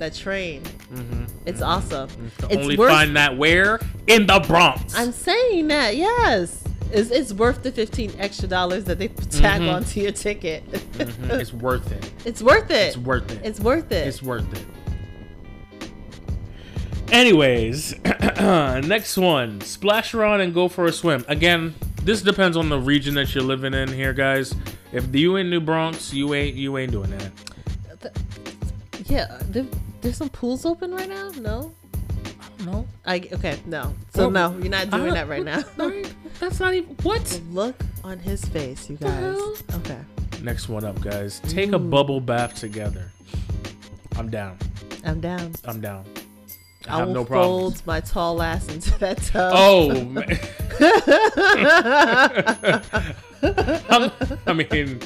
that 0.00 0.14
train, 0.14 0.62
Mm-hmm. 0.92 1.24
it's 1.46 1.62
awesome. 1.62 2.08
To 2.38 2.46
It's 2.46 2.56
only 2.56 2.76
worth- 2.76 2.90
find 2.90 3.16
that 3.16 3.36
where 3.38 3.78
in 4.08 4.26
the 4.26 4.40
Bronx. 4.40 4.94
I'm 4.98 5.12
saying 5.12 5.68
that, 5.68 5.96
yes. 5.96 6.64
It's, 6.92 7.10
it's 7.10 7.32
worth 7.32 7.62
the 7.62 7.70
15 7.70 8.14
extra 8.18 8.48
dollars 8.48 8.82
that 8.84 8.98
they 8.98 9.06
tag 9.08 9.60
Mhm. 9.62 9.72
onto 9.72 10.00
your 10.00 10.10
ticket. 10.10 10.68
Mhm. 10.72 11.30
It's 11.40 11.52
worth 11.66 11.92
it. 11.92 12.10
it's 12.26 12.42
worth 12.42 12.70
it. 12.72 12.74
It's 12.88 12.96
worth 12.98 13.30
it. 13.30 13.40
It's 13.44 13.60
worth 13.60 13.92
it. 13.92 14.06
It's 14.08 14.22
worth 14.22 14.52
it. 14.52 14.66
Anyways, 17.12 17.94
next 18.04 19.16
one. 19.16 19.60
Splash 19.62 20.14
around 20.14 20.40
and 20.40 20.54
go 20.54 20.68
for 20.68 20.86
a 20.86 20.92
swim. 20.92 21.24
Again, 21.28 21.74
this 22.02 22.22
depends 22.22 22.56
on 22.56 22.68
the 22.68 22.78
region 22.78 23.14
that 23.14 23.34
you're 23.34 23.42
living 23.44 23.74
in 23.74 23.88
here, 23.92 24.12
guys. 24.12 24.54
If 24.92 25.14
you 25.14 25.36
in 25.36 25.50
New 25.50 25.60
Bronx, 25.60 26.12
you 26.12 26.34
ain't 26.34 26.56
you 26.56 26.76
ain't 26.78 26.92
doing 26.92 27.10
that. 27.10 28.12
yeah, 29.06 29.40
there's 30.00 30.16
some 30.16 30.30
pools 30.30 30.64
open 30.64 30.92
right 30.92 31.08
now. 31.08 31.30
No, 31.38 31.74
no. 32.64 32.86
I 33.06 33.16
okay, 33.32 33.58
no. 33.66 33.94
So 34.14 34.28
Well, 34.28 34.52
no, 34.52 34.58
you're 34.58 34.70
not 34.70 34.90
doing 34.90 35.10
uh, 35.10 35.14
that 35.14 35.28
right 35.28 35.44
now. 35.44 35.62
All 35.78 35.90
right, 35.90 36.12
that's 36.38 36.60
not 36.60 36.74
even 36.74 36.94
what. 37.02 37.40
Look 37.50 37.76
on 38.04 38.18
his 38.18 38.44
face, 38.46 38.88
you 38.90 38.96
guys. 38.96 39.36
Okay. 39.74 39.98
Next 40.42 40.68
one 40.68 40.84
up, 40.84 41.00
guys. 41.02 41.40
Take 41.48 41.72
a 41.72 41.78
bubble 41.78 42.20
bath 42.20 42.54
together. 42.54 43.10
I'm 44.16 44.30
down. 44.30 44.56
I'm 45.04 45.20
down. 45.20 45.52
I'm 45.66 45.80
down. 45.80 46.04
I 46.88 46.94
I 46.94 46.98
have 47.00 47.08
will 47.08 47.14
no 47.14 47.24
problems. 47.26 47.74
fold 47.82 47.86
my 47.86 48.00
tall 48.00 48.40
ass 48.42 48.66
into 48.68 48.98
that 49.00 49.18
tub. 49.18 49.52
Oh, 49.54 50.04
man. 50.14 50.38
I 54.46 54.52
mean, 54.52 55.00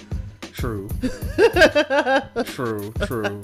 true. 0.55 0.89
True, 2.45 2.93
true, 3.07 3.43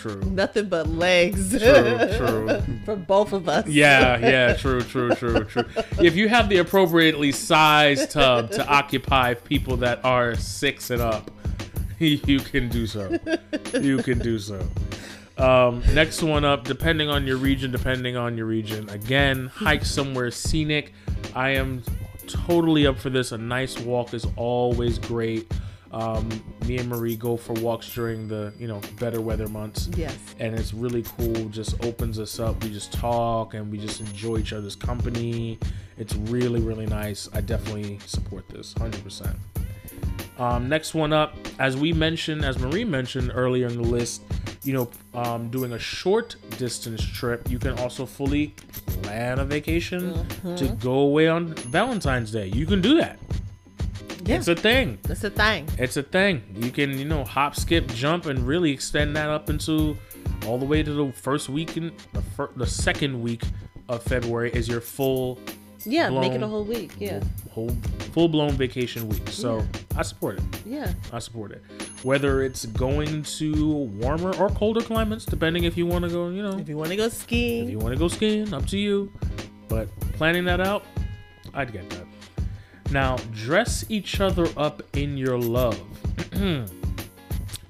true. 0.00 0.20
Nothing 0.22 0.68
but 0.68 0.88
legs. 0.88 1.50
True, 1.50 2.16
true. 2.16 2.60
For 2.84 2.96
both 2.96 3.32
of 3.32 3.48
us. 3.48 3.66
Yeah, 3.66 4.18
yeah, 4.18 4.52
true, 4.58 4.82
true, 4.82 5.14
true, 5.14 5.44
true. 5.44 5.64
If 6.00 6.14
you 6.16 6.28
have 6.28 6.48
the 6.48 6.58
appropriately 6.58 7.32
sized 7.32 8.12
tub 8.12 8.50
to 8.52 8.66
occupy 8.66 9.34
people 9.34 9.76
that 9.78 10.04
are 10.04 10.34
six 10.36 10.90
and 10.90 11.02
up, 11.02 11.30
you 11.98 12.38
can 12.38 12.68
do 12.68 12.86
so. 12.86 13.18
You 13.80 13.98
can 13.98 14.18
do 14.18 14.38
so. 14.38 14.66
Um, 15.36 15.82
next 15.92 16.22
one 16.22 16.44
up, 16.44 16.64
depending 16.64 17.08
on 17.08 17.26
your 17.26 17.36
region, 17.36 17.72
depending 17.72 18.16
on 18.16 18.36
your 18.36 18.46
region. 18.46 18.88
Again, 18.90 19.48
hike 19.48 19.84
somewhere 19.84 20.30
scenic. 20.30 20.92
I 21.34 21.50
am 21.50 21.82
totally 22.26 22.86
up 22.86 22.98
for 22.98 23.10
this. 23.10 23.32
A 23.32 23.38
nice 23.38 23.78
walk 23.78 24.14
is 24.14 24.26
always 24.36 24.98
great. 24.98 25.50
Um, 25.94 26.28
me 26.66 26.78
and 26.78 26.88
Marie 26.88 27.14
go 27.14 27.36
for 27.36 27.52
walks 27.52 27.88
during 27.94 28.26
the 28.26 28.52
you 28.58 28.66
know 28.66 28.80
better 28.98 29.20
weather 29.20 29.46
months 29.46 29.88
Yes. 29.96 30.16
and 30.40 30.58
it's 30.58 30.74
really 30.74 31.04
cool. 31.16 31.44
Just 31.50 31.82
opens 31.84 32.18
us 32.18 32.40
up. 32.40 32.62
We 32.64 32.70
just 32.70 32.92
talk 32.92 33.54
and 33.54 33.70
we 33.70 33.78
just 33.78 34.00
enjoy 34.00 34.38
each 34.38 34.52
other's 34.52 34.74
company. 34.74 35.58
It's 35.96 36.16
really 36.16 36.60
really 36.60 36.86
nice. 36.86 37.28
I 37.32 37.42
definitely 37.42 38.00
support 38.06 38.48
this, 38.48 38.74
hundred 38.76 39.04
percent. 39.04 39.36
Um, 40.36 40.68
next 40.68 40.94
one 40.94 41.12
up, 41.12 41.36
as 41.60 41.76
we 41.76 41.92
mentioned, 41.92 42.44
as 42.44 42.58
Marie 42.58 42.84
mentioned 42.84 43.30
earlier 43.32 43.68
in 43.68 43.76
the 43.80 43.88
list, 43.88 44.22
you 44.64 44.72
know, 44.72 44.90
um, 45.14 45.48
doing 45.48 45.74
a 45.74 45.78
short 45.78 46.34
distance 46.58 47.04
trip, 47.04 47.48
you 47.48 47.60
can 47.60 47.78
also 47.78 48.04
fully 48.04 48.48
plan 49.02 49.38
a 49.38 49.44
vacation 49.44 50.26
to 50.56 50.66
go 50.80 50.94
away 51.00 51.28
on 51.28 51.54
Valentine's 51.70 52.32
Day. 52.32 52.48
You 52.48 52.66
can 52.66 52.80
do 52.80 52.96
that. 52.96 53.20
Yeah. 54.24 54.36
It's 54.36 54.48
a 54.48 54.54
thing. 54.54 54.98
It's 55.08 55.22
a 55.24 55.30
thing. 55.30 55.68
It's 55.78 55.96
a 55.96 56.02
thing. 56.02 56.42
You 56.54 56.70
can, 56.70 56.98
you 56.98 57.04
know, 57.04 57.24
hop, 57.24 57.56
skip, 57.56 57.86
jump, 57.88 58.26
and 58.26 58.46
really 58.46 58.70
extend 58.70 59.14
that 59.16 59.28
up 59.28 59.50
into 59.50 59.96
all 60.46 60.58
the 60.58 60.64
way 60.64 60.82
to 60.82 60.92
the 60.92 61.12
first 61.12 61.48
week 61.48 61.76
in 61.76 61.92
the, 62.12 62.22
fir- 62.22 62.50
the 62.56 62.66
second 62.66 63.20
week 63.20 63.42
of 63.88 64.02
February 64.02 64.50
is 64.52 64.66
your 64.68 64.80
full, 64.80 65.38
Yeah, 65.84 66.08
make 66.08 66.32
it 66.32 66.42
a 66.42 66.46
whole 66.48 66.64
week. 66.64 66.92
Yeah. 66.98 67.20
whole, 67.50 67.70
full 68.12 68.28
blown 68.28 68.52
vacation 68.52 69.08
week. 69.08 69.28
So 69.28 69.62
I 69.96 70.02
support 70.02 70.38
it. 70.38 70.44
Yeah. 70.64 70.92
I 71.12 71.18
support 71.18 71.52
it. 71.52 71.62
Whether 72.02 72.42
it's 72.42 72.64
going 72.66 73.22
to 73.24 73.66
warmer 74.00 74.34
or 74.36 74.48
colder 74.50 74.80
climates, 74.82 75.24
depending 75.26 75.64
if 75.64 75.76
you 75.76 75.86
want 75.86 76.04
to 76.04 76.10
go, 76.10 76.28
you 76.30 76.42
know, 76.42 76.58
If 76.58 76.68
you 76.68 76.76
want 76.78 76.90
to 76.90 76.96
go 76.96 77.08
skiing. 77.10 77.64
if 77.64 77.70
you 77.70 77.78
want 77.78 77.92
to 77.92 77.98
go 77.98 78.08
skiing, 78.08 78.52
up 78.54 78.66
to 78.68 78.78
you. 78.78 79.12
But 79.68 79.88
planning 80.12 80.44
that 80.46 80.60
out, 80.60 80.84
I'd 81.54 81.72
get 81.72 81.88
that. 81.90 82.06
Now, 82.90 83.16
dress 83.32 83.84
each 83.88 84.20
other 84.20 84.46
up 84.56 84.82
in 84.94 85.16
your 85.16 85.38
love. 85.38 85.80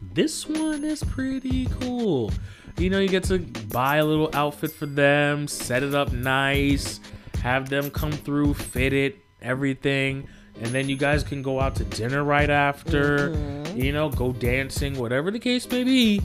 this 0.02 0.48
one 0.48 0.84
is 0.84 1.02
pretty 1.04 1.66
cool. 1.80 2.30
You 2.78 2.90
know, 2.90 2.98
you 2.98 3.08
get 3.08 3.24
to 3.24 3.38
buy 3.38 3.96
a 3.98 4.04
little 4.04 4.30
outfit 4.32 4.72
for 4.72 4.86
them, 4.86 5.46
set 5.46 5.82
it 5.82 5.94
up 5.94 6.12
nice, 6.12 7.00
have 7.40 7.68
them 7.68 7.90
come 7.90 8.12
through, 8.12 8.54
fit 8.54 8.92
it, 8.92 9.18
everything. 9.40 10.26
And 10.60 10.66
then 10.68 10.88
you 10.88 10.96
guys 10.96 11.22
can 11.22 11.42
go 11.42 11.60
out 11.60 11.76
to 11.76 11.84
dinner 11.84 12.22
right 12.24 12.50
after, 12.50 13.30
mm-hmm. 13.30 13.80
you 13.80 13.92
know, 13.92 14.08
go 14.08 14.32
dancing, 14.32 14.98
whatever 14.98 15.30
the 15.30 15.38
case 15.38 15.68
may 15.70 15.84
be. 15.84 16.20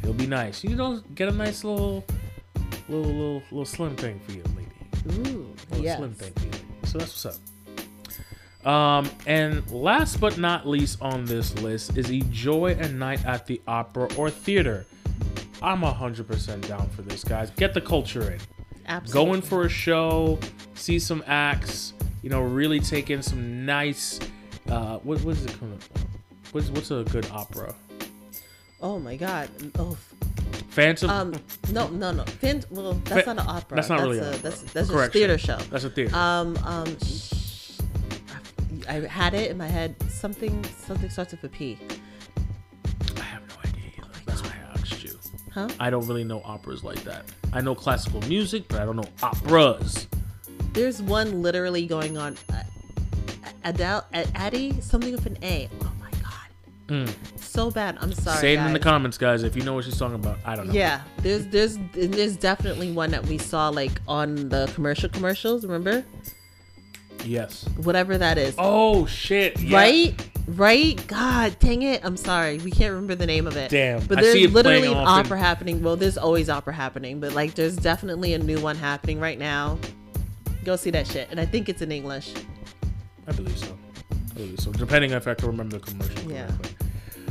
It'll 0.00 0.14
be 0.14 0.26
nice. 0.26 0.62
You 0.64 0.76
know, 0.76 1.00
get 1.14 1.28
a 1.28 1.32
nice 1.32 1.64
little 1.64 2.04
little 2.88 3.04
little 3.12 3.42
little 3.50 3.64
slim 3.64 3.96
thing 3.96 4.20
for 4.20 4.32
you, 4.32 4.42
lady. 4.56 5.18
ooh, 5.30 5.54
Little 5.70 5.84
yes. 5.84 5.98
slim 5.98 6.14
thing 6.14 6.32
for 6.34 6.44
you. 6.44 6.52
So 6.84 6.98
that's 6.98 7.24
what's 7.24 7.26
up. 7.26 7.55
Um, 8.66 9.08
and 9.26 9.68
last 9.70 10.20
but 10.20 10.38
not 10.38 10.66
least 10.66 11.00
on 11.00 11.24
this 11.24 11.56
list 11.58 11.96
is 11.96 12.10
enjoy 12.10 12.72
a 12.72 12.88
night 12.88 13.24
at 13.24 13.46
the 13.46 13.60
opera 13.68 14.08
or 14.16 14.28
theater. 14.28 14.84
I'm 15.62 15.82
hundred 15.82 16.26
percent 16.26 16.66
down 16.66 16.88
for 16.90 17.02
this, 17.02 17.22
guys. 17.22 17.50
Get 17.50 17.74
the 17.74 17.80
culture 17.80 18.32
in. 18.32 18.40
Absolutely. 18.88 19.30
Going 19.30 19.42
for 19.42 19.64
a 19.64 19.68
show, 19.68 20.38
see 20.74 20.98
some 20.98 21.22
acts. 21.26 21.92
You 22.22 22.30
know, 22.30 22.42
really 22.42 22.80
take 22.80 23.10
in 23.10 23.22
some 23.22 23.64
nice. 23.64 24.18
Uh, 24.68 24.98
what 24.98 25.22
what 25.22 25.36
is 25.36 25.44
it 25.44 25.58
called? 25.58 25.84
What's 26.52 26.68
what's 26.70 26.90
a 26.90 27.04
good 27.10 27.28
opera? 27.30 27.72
Oh 28.82 28.98
my 28.98 29.16
God. 29.16 29.48
Oh. 29.78 29.96
Phantom. 30.70 31.08
Um. 31.08 31.34
No. 31.72 31.88
No. 31.88 32.10
No. 32.12 32.24
Fin- 32.24 32.64
well, 32.70 32.94
that's 33.04 33.24
Fa- 33.24 33.34
not 33.34 33.44
an 33.44 33.48
opera. 33.56 33.76
that's 33.76 33.88
not 33.88 34.00
really 34.00 34.18
a, 34.18 34.22
an 34.22 34.28
opera. 34.28 34.42
That's 34.42 34.62
that's 34.72 34.90
a 34.90 35.08
theater 35.08 35.38
show. 35.38 35.56
That's 35.70 35.84
a 35.84 35.90
theater. 35.90 36.14
Um. 36.14 36.58
Um. 36.64 36.96
Sh- 37.00 37.32
I 38.88 39.06
had 39.06 39.34
it 39.34 39.50
in 39.50 39.58
my 39.58 39.66
head. 39.68 39.94
Something. 40.10 40.64
Something 40.86 41.10
starts 41.10 41.32
with 41.32 41.44
a 41.44 41.48
P. 41.48 41.78
I 43.16 43.20
have 43.20 43.42
no 43.48 43.54
idea. 43.64 43.82
Either. 43.98 44.08
That's 44.26 44.42
why 44.42 44.50
I 44.50 44.78
asked 44.78 45.02
you. 45.04 45.18
Huh? 45.52 45.68
I 45.80 45.90
don't 45.90 46.06
really 46.06 46.24
know 46.24 46.42
operas 46.44 46.84
like 46.84 47.02
that. 47.04 47.24
I 47.52 47.60
know 47.60 47.74
classical 47.74 48.20
music, 48.22 48.68
but 48.68 48.80
I 48.80 48.84
don't 48.84 48.96
know 48.96 49.08
operas. 49.22 50.06
There's 50.72 51.00
one 51.02 51.42
literally 51.42 51.86
going 51.86 52.16
on. 52.18 52.36
Uh, 52.52 52.62
Adele, 53.64 54.04
Ad- 54.12 54.30
Addie, 54.34 54.80
something 54.80 55.12
with 55.12 55.26
an 55.26 55.38
A. 55.42 55.68
Oh 55.82 55.92
my 56.00 56.10
god, 56.22 56.48
Mm. 56.88 57.40
so 57.40 57.70
bad. 57.70 57.96
I'm 58.00 58.12
sorry. 58.12 58.38
Say 58.38 58.54
it 58.54 58.60
in 58.60 58.72
the 58.72 58.78
comments, 58.78 59.18
guys, 59.18 59.42
if 59.42 59.56
you 59.56 59.62
know 59.62 59.74
what 59.74 59.84
she's 59.84 59.98
talking 59.98 60.14
about. 60.16 60.38
I 60.44 60.54
don't 60.54 60.68
know. 60.68 60.72
Yeah, 60.74 61.00
there's 61.18 61.46
there's 61.48 61.78
there's 61.94 62.36
definitely 62.36 62.92
one 62.92 63.10
that 63.10 63.24
we 63.26 63.38
saw 63.38 63.70
like 63.70 64.00
on 64.06 64.50
the 64.50 64.70
commercial 64.74 65.08
commercials. 65.08 65.64
Remember, 65.64 66.04
Yes. 67.26 67.64
whatever 67.82 68.16
that 68.18 68.38
is. 68.38 68.54
Oh 68.58 69.06
shit. 69.06 69.60
Yeah. 69.60 69.76
Right, 69.76 70.28
right. 70.46 71.06
God, 71.08 71.56
dang 71.58 71.82
it. 71.82 72.00
I'm 72.04 72.16
sorry. 72.16 72.58
We 72.58 72.70
can't 72.70 72.92
remember 72.92 73.14
the 73.14 73.26
name 73.26 73.46
of 73.46 73.56
it. 73.56 73.70
Damn, 73.70 74.04
But 74.06 74.18
I 74.18 74.22
there's 74.22 74.52
literally 74.52 74.88
an 74.88 74.96
opera 74.96 75.38
happening. 75.38 75.82
Well, 75.82 75.96
there's 75.96 76.16
always 76.18 76.48
opera 76.48 76.72
happening, 76.74 77.20
but 77.20 77.32
like 77.32 77.54
there's 77.54 77.76
definitely 77.76 78.34
a 78.34 78.38
new 78.38 78.60
one 78.60 78.76
happening 78.76 79.18
right 79.20 79.38
now. 79.38 79.78
Go 80.64 80.76
see 80.76 80.90
that 80.90 81.06
shit, 81.06 81.28
and 81.30 81.38
I 81.38 81.46
think 81.46 81.68
it's 81.68 81.82
in 81.82 81.92
English. 81.92 82.32
I 83.28 83.32
believe 83.32 83.56
so. 83.58 83.76
I 84.10 84.34
believe 84.34 84.58
so. 84.60 84.72
Depending 84.72 85.12
if 85.12 85.26
I 85.28 85.34
can 85.34 85.46
remember 85.48 85.78
the 85.78 85.86
commercial 85.86 86.30
Yeah. 86.32 86.46
correctly. 86.46 86.70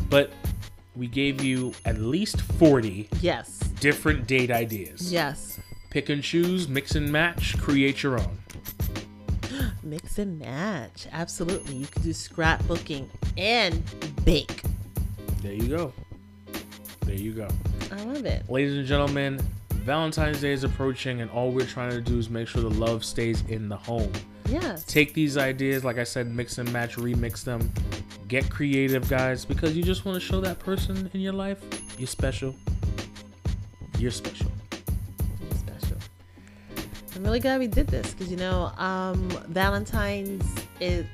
But 0.10 0.32
we 0.96 1.08
gave 1.08 1.44
you 1.44 1.74
at 1.84 2.00
least 2.00 2.40
40 2.42 3.10
Yes. 3.22 3.60
different 3.82 4.28
date 4.28 4.52
ideas. 4.52 5.12
Yes. 5.12 5.60
Pick 5.90 6.10
and 6.10 6.24
choose, 6.24 6.68
mix 6.70 6.96
and 6.96 7.12
match, 7.12 7.58
create 7.58 8.04
your 8.04 8.18
own. 8.20 8.38
Mix 9.86 10.18
and 10.18 10.40
match. 10.40 11.08
Absolutely. 11.12 11.76
You 11.76 11.86
can 11.86 12.02
do 12.02 12.10
scrapbooking 12.10 13.08
and 13.38 13.84
bake. 14.26 14.64
There 15.42 15.54
you 15.54 15.68
go. 15.68 15.94
There 17.02 17.16
you 17.16 17.32
go. 17.32 17.48
I 17.92 18.04
love 18.04 18.26
it. 18.26 18.50
Ladies 18.50 18.78
and 18.78 18.88
gentlemen, 18.88 19.40
Valentine's 19.70 20.42
Day 20.42 20.52
is 20.52 20.64
approaching, 20.64 21.22
and 21.22 21.30
all 21.30 21.52
we're 21.52 21.68
trying 21.68 21.92
to 21.92 22.02
do 22.02 22.18
is 22.18 22.30
make 22.30 22.48
sure 22.48 22.64
the 22.64 22.70
love 22.70 23.06
stays 23.06 23.44
in 23.48 23.70
the 23.70 23.78
home. 23.78 24.12
Yes. 24.50 24.84
Take 24.86 25.14
these 25.14 25.38
ideas, 25.38 25.86
like 25.86 26.00
I 26.00 26.04
said, 26.04 26.28
mix 26.28 26.58
and 26.58 26.72
match, 26.74 26.96
remix 26.96 27.44
them. 27.44 27.72
Get 28.28 28.50
creative, 28.50 29.08
guys, 29.08 29.46
because 29.46 29.78
you 29.78 29.84
just 29.84 30.04
want 30.04 30.16
to 30.16 30.20
show 30.20 30.42
that 30.42 30.58
person 30.58 31.10
in 31.14 31.20
your 31.22 31.34
life 31.34 31.62
you're 31.98 32.08
special. 32.08 32.56
You're 33.98 34.12
special. 34.12 34.52
You're 37.26 37.32
special. 37.32 37.32
I'm 37.32 37.32
really 37.32 37.40
glad 37.40 37.60
we 37.60 37.68
did 37.68 37.88
this 37.88 38.14
because 38.14 38.30
you 38.32 38.38
know, 38.38 38.72
um, 38.78 39.30
Valentine's 39.48 40.46
is 40.80 41.06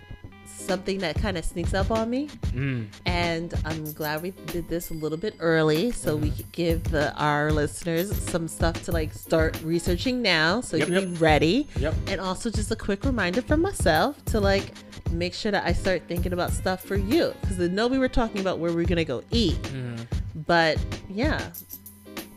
something 0.45 0.99
that 0.99 1.15
kind 1.15 1.37
of 1.39 1.43
sneaks 1.45 1.73
up 1.73 1.89
on 1.89 2.07
me, 2.09 2.27
Mm. 2.53 2.85
and 3.07 3.51
I'm 3.65 3.91
glad 3.93 4.21
we 4.21 4.29
did 4.47 4.69
this 4.69 4.91
a 4.91 4.93
little 4.93 5.17
bit 5.17 5.33
early 5.39 5.91
so 5.91 6.15
we 6.15 6.29
could 6.29 6.51
give 6.51 6.83
the, 6.83 7.13
our 7.15 7.51
listeners 7.51 8.15
some 8.29 8.47
stuff 8.47 8.83
to 8.85 8.91
like 8.91 9.11
start 9.11 9.59
researching 9.63 10.21
now, 10.21 10.61
so 10.61 10.77
Yep, 10.77 10.87
you 10.87 10.93
can 10.93 11.03
yep. 11.09 11.13
be 11.13 11.17
ready. 11.19 11.67
Yep. 11.79 11.93
And 12.07 12.21
also 12.21 12.51
just 12.51 12.69
a 12.71 12.75
quick 12.75 13.03
reminder 13.05 13.41
from 13.41 13.61
myself 13.61 14.23
to 14.25 14.39
like 14.39 14.71
make 15.11 15.33
sure 15.33 15.51
that 15.51 15.65
I 15.65 15.73
start 15.73 16.03
thinking 16.07 16.31
about 16.31 16.51
stuff 16.51 16.83
for 16.83 16.95
you 16.95 17.33
because 17.41 17.59
I 17.59 17.67
know 17.67 17.87
we 17.87 17.97
were 17.97 18.07
talking 18.07 18.39
about 18.39 18.59
where 18.59 18.71
we're 18.71 18.85
gonna 18.85 19.03
go 19.03 19.23
eat, 19.31 19.59
Mhm. 19.63 20.05
but 20.47 20.77
yeah, 21.09 21.41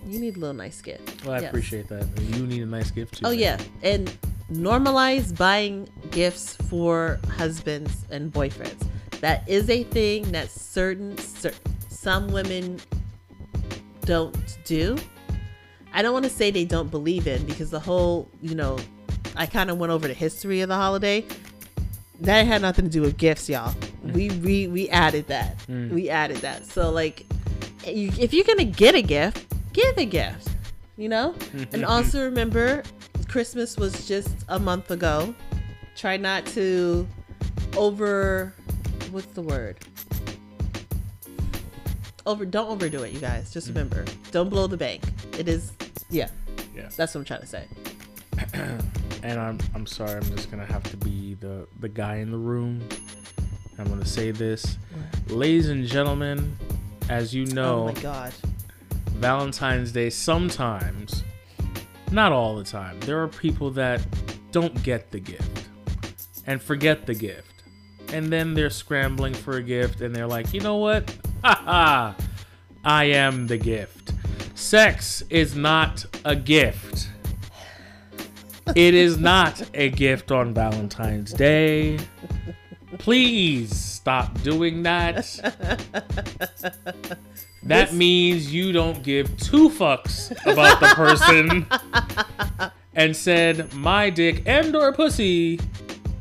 you 0.06 0.20
need 0.20 0.36
a 0.36 0.40
little 0.40 0.54
nice 0.54 0.80
gift. 0.82 1.24
Well, 1.24 1.34
I 1.34 1.40
Yes. 1.40 1.48
appreciate 1.50 1.88
that. 1.88 2.06
You 2.20 2.46
need 2.46 2.62
a 2.62 2.66
nice 2.66 2.90
gift 2.90 3.14
too. 3.18 3.26
Oh 3.26 3.30
man. 3.30 3.38
yeah, 3.38 3.58
and 3.82 4.12
normalize 4.52 5.36
buying 5.36 5.88
gifts 6.10 6.56
for 6.68 7.18
husbands 7.36 8.04
and 8.10 8.32
boyfriends. 8.32 8.86
That 9.20 9.48
is 9.48 9.70
a 9.70 9.84
thing 9.84 10.30
that 10.32 10.50
certain 10.50 11.16
cer- 11.18 11.54
some 11.88 12.28
women 12.28 12.78
don't 14.04 14.36
do. 14.64 14.96
I 15.92 16.02
don't 16.02 16.12
want 16.12 16.24
to 16.24 16.30
say 16.30 16.50
they 16.50 16.64
don't 16.64 16.90
believe 16.90 17.26
in 17.26 17.44
because 17.46 17.70
the 17.70 17.80
whole, 17.80 18.28
you 18.42 18.54
know, 18.54 18.78
I 19.36 19.46
kind 19.46 19.70
of 19.70 19.78
went 19.78 19.92
over 19.92 20.06
the 20.08 20.14
history 20.14 20.60
of 20.60 20.68
the 20.68 20.74
holiday. 20.74 21.24
That 22.20 22.46
had 22.46 22.62
nothing 22.62 22.84
to 22.84 22.90
do 22.90 23.00
with 23.00 23.16
gifts, 23.16 23.48
y'all. 23.48 23.74
We 24.02 24.30
we 24.30 24.68
we 24.68 24.88
added 24.90 25.26
that. 25.28 25.58
Mm. 25.66 25.90
We 25.90 26.10
added 26.10 26.38
that. 26.38 26.66
So 26.66 26.90
like, 26.90 27.24
if 27.84 28.32
you're 28.34 28.44
gonna 28.44 28.64
get 28.64 28.94
a 28.94 29.02
gift, 29.02 29.52
give 29.74 29.98
a 29.98 30.06
gift. 30.06 30.48
You 30.96 31.08
know, 31.08 31.34
and 31.72 31.84
also 31.84 32.24
remember, 32.24 32.84
Christmas 33.28 33.76
was 33.76 34.06
just 34.06 34.44
a 34.48 34.58
month 34.58 34.90
ago. 34.92 35.34
Try 35.96 36.16
not 36.16 36.46
to 36.46 37.06
over. 37.76 38.54
What's 39.10 39.26
the 39.26 39.42
word? 39.42 39.78
Over. 42.26 42.46
Don't 42.46 42.70
overdo 42.70 43.02
it, 43.02 43.12
you 43.12 43.18
guys. 43.18 43.52
Just 43.52 43.66
mm-hmm. 43.66 43.78
remember, 43.78 44.04
don't 44.30 44.48
blow 44.48 44.68
the 44.68 44.76
bank. 44.76 45.02
It 45.36 45.48
is. 45.48 45.72
Yeah, 46.10 46.28
Yeah. 46.76 46.88
that's 46.96 47.14
what 47.14 47.20
I'm 47.20 47.24
trying 47.24 47.40
to 47.40 47.46
say. 47.46 47.64
and 49.24 49.40
I'm 49.40 49.58
I'm 49.74 49.86
sorry, 49.86 50.12
I'm 50.12 50.36
just 50.36 50.48
gonna 50.50 50.66
have 50.66 50.84
to 50.84 50.96
be 50.96 51.34
the 51.34 51.66
the 51.80 51.88
guy 51.88 52.16
in 52.16 52.30
the 52.30 52.38
room. 52.38 52.86
I'm 53.78 53.88
gonna 53.88 54.04
say 54.04 54.30
this, 54.30 54.78
ladies 55.26 55.68
and 55.70 55.84
gentlemen. 55.84 56.56
As 57.10 57.34
you 57.34 57.44
know, 57.46 57.82
Oh 57.82 57.92
my 57.92 58.00
god. 58.00 58.32
Valentine's 59.24 59.90
Day 59.90 60.10
sometimes, 60.10 61.24
not 62.10 62.30
all 62.30 62.56
the 62.56 62.62
time, 62.62 63.00
there 63.00 63.22
are 63.22 63.26
people 63.26 63.70
that 63.70 64.06
don't 64.52 64.82
get 64.82 65.10
the 65.12 65.18
gift 65.18 65.66
and 66.46 66.60
forget 66.60 67.06
the 67.06 67.14
gift. 67.14 67.62
And 68.12 68.30
then 68.30 68.52
they're 68.52 68.68
scrambling 68.68 69.32
for 69.32 69.56
a 69.56 69.62
gift 69.62 70.02
and 70.02 70.14
they're 70.14 70.26
like, 70.26 70.52
you 70.52 70.60
know 70.60 70.76
what? 70.76 71.10
Ha 71.42 71.54
ha! 71.64 72.16
I 72.84 73.04
am 73.04 73.46
the 73.46 73.56
gift. 73.56 74.12
Sex 74.54 75.22
is 75.30 75.56
not 75.56 76.04
a 76.26 76.36
gift. 76.36 77.08
It 78.76 78.92
is 78.92 79.16
not 79.16 79.70
a 79.72 79.88
gift 79.88 80.32
on 80.32 80.52
Valentine's 80.52 81.32
Day. 81.32 81.98
Please 82.98 83.74
stop 83.74 84.42
doing 84.42 84.82
that. 84.82 85.24
That 87.66 87.86
This- 87.88 87.94
means 87.96 88.52
you 88.52 88.72
don't 88.72 89.02
give 89.02 89.36
two 89.38 89.68
fucks 89.70 90.30
about 90.50 90.80
the 90.80 90.88
person 90.94 91.66
and 92.94 93.16
said 93.16 93.72
my 93.74 94.10
dick 94.10 94.42
and 94.46 94.74
or 94.76 94.92
pussy 94.92 95.58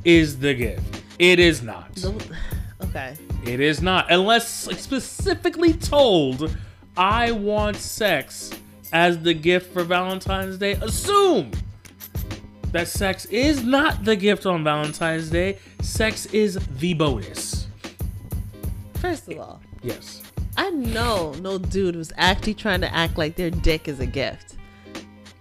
is 0.06 0.40
the 0.40 0.54
gift. 0.54 1.02
It 1.20 1.40
is 1.40 1.62
not. 1.62 2.04
Okay. 2.82 3.16
It 3.46 3.60
is 3.60 3.82
not 3.82 4.10
unless 4.12 4.48
specifically 4.82 5.74
told 5.74 6.56
I 6.96 7.32
want 7.32 7.76
sex 7.76 8.52
as 8.94 9.20
the 9.22 9.34
gift 9.34 9.74
for 9.74 9.84
Valentine's 9.84 10.58
Day. 10.58 10.74
Assume 10.74 11.52
that 12.72 12.88
sex 12.88 13.26
is 13.26 13.64
not 13.64 14.04
the 14.06 14.16
gift 14.16 14.46
on 14.46 14.64
Valentine's 14.64 15.30
Day. 15.30 15.58
Sex 15.82 16.26
is 16.28 16.58
the 16.80 16.94
bonus. 16.94 17.68
First 18.96 19.28
of 19.30 19.40
all, 19.40 19.62
Yes. 19.82 20.22
I 20.58 20.70
know 20.70 21.34
no 21.42 21.58
dude 21.58 21.96
was 21.96 22.12
actually 22.18 22.54
trying 22.54 22.82
to 22.82 22.94
act 22.94 23.18
like 23.18 23.36
their 23.36 23.50
dick 23.50 23.88
is 23.88 24.00
a 24.00 24.06
gift. 24.06 24.56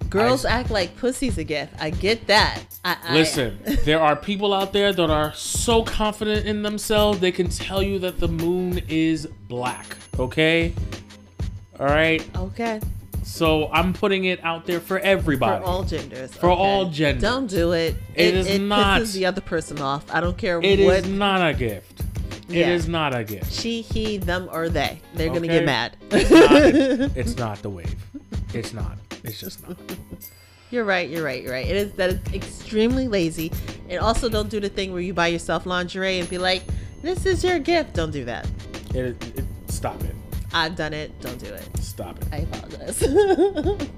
Girls 0.08 0.44
I- 0.44 0.50
act 0.60 0.70
like 0.70 0.96
pussy's 0.96 1.38
a 1.38 1.44
gift. 1.44 1.72
I 1.80 1.90
get 1.90 2.26
that. 2.26 2.62
I, 2.84 2.96
I- 3.02 3.14
Listen, 3.14 3.58
there 3.84 4.00
are 4.00 4.14
people 4.14 4.52
out 4.52 4.72
there 4.72 4.92
that 4.92 5.10
are 5.10 5.32
so 5.32 5.82
confident 5.84 6.46
in 6.46 6.62
themselves 6.62 7.20
they 7.20 7.32
can 7.32 7.48
tell 7.48 7.82
you 7.82 7.98
that 8.00 8.18
the 8.18 8.28
moon 8.28 8.82
is 8.88 9.26
black. 9.48 9.96
Okay? 10.18 10.74
All 11.80 11.86
right. 11.86 12.26
okay. 12.36 12.80
So 13.24 13.70
I'm 13.72 13.92
putting 13.92 14.24
it 14.24 14.44
out 14.44 14.66
there 14.66 14.80
for 14.80 14.98
everybody. 14.98 15.62
For 15.62 15.70
all 15.70 15.84
genders. 15.84 16.34
For 16.34 16.50
okay. 16.50 16.60
all 16.60 16.90
genders. 16.90 17.22
Don't 17.22 17.46
do 17.46 17.72
it. 17.72 17.96
It 18.14 18.34
is 18.34 18.60
not- 18.60 19.00
pisses 19.00 19.14
the 19.14 19.26
other 19.26 19.40
person 19.40 19.80
off. 19.80 20.04
I 20.12 20.20
don't 20.20 20.36
care 20.36 20.60
It 20.60 20.80
is 20.80 20.86
what 20.86 21.08
not 21.08 21.48
a 21.48 21.54
gift. 21.54 22.02
It 22.48 22.56
Yeah. 22.56 22.70
is 22.70 22.88
not 22.88 23.14
a 23.14 23.24
gift. 23.24 23.52
she, 23.52 23.80
he, 23.82 24.18
them, 24.18 24.48
or 24.52 24.68
they. 24.68 25.00
They're 25.14 25.28
gonna 25.28 25.46
get 25.48 25.64
mad. 25.64 25.96
It's 26.10 26.30
not, 26.30 27.16
it's 27.16 27.36
not 27.36 27.62
the 27.62 27.70
wave. 27.70 27.94
It's 28.52 28.72
not. 28.72 28.98
It's 29.24 29.40
just 29.40 29.66
not. 29.66 29.78
You're 30.70 30.84
right. 30.84 31.08
You're 31.08 31.24
right. 31.24 31.42
You're 31.42 31.52
right. 31.52 31.66
It 31.66 31.76
is 31.76 31.92
that 31.92 32.10
is 32.10 32.20
extremely 32.34 33.06
lazy. 33.08 33.52
And 33.88 33.98
also, 34.00 34.28
don't 34.28 34.48
do 34.48 34.58
the 34.60 34.68
thing 34.70 34.92
where 34.92 35.02
you 35.02 35.12
buy 35.14 35.28
yourself 35.28 35.66
lingerie 35.66 36.18
and 36.18 36.28
be 36.28 36.38
like, 36.38 36.62
"This 37.02 37.26
is 37.26 37.44
your 37.44 37.58
gift." 37.58 37.94
Don't 37.94 38.10
do 38.10 38.24
that. 38.24 38.46
It, 38.94 39.22
it, 39.36 39.44
stop 39.68 40.02
it. 40.02 40.14
I've 40.54 40.74
done 40.76 40.92
it. 40.94 41.18
Don't 41.20 41.38
do 41.38 41.46
it. 41.52 41.68
Stop 41.78 42.20
it. 42.22 42.28
I 42.32 42.36
apologize. 42.38 43.02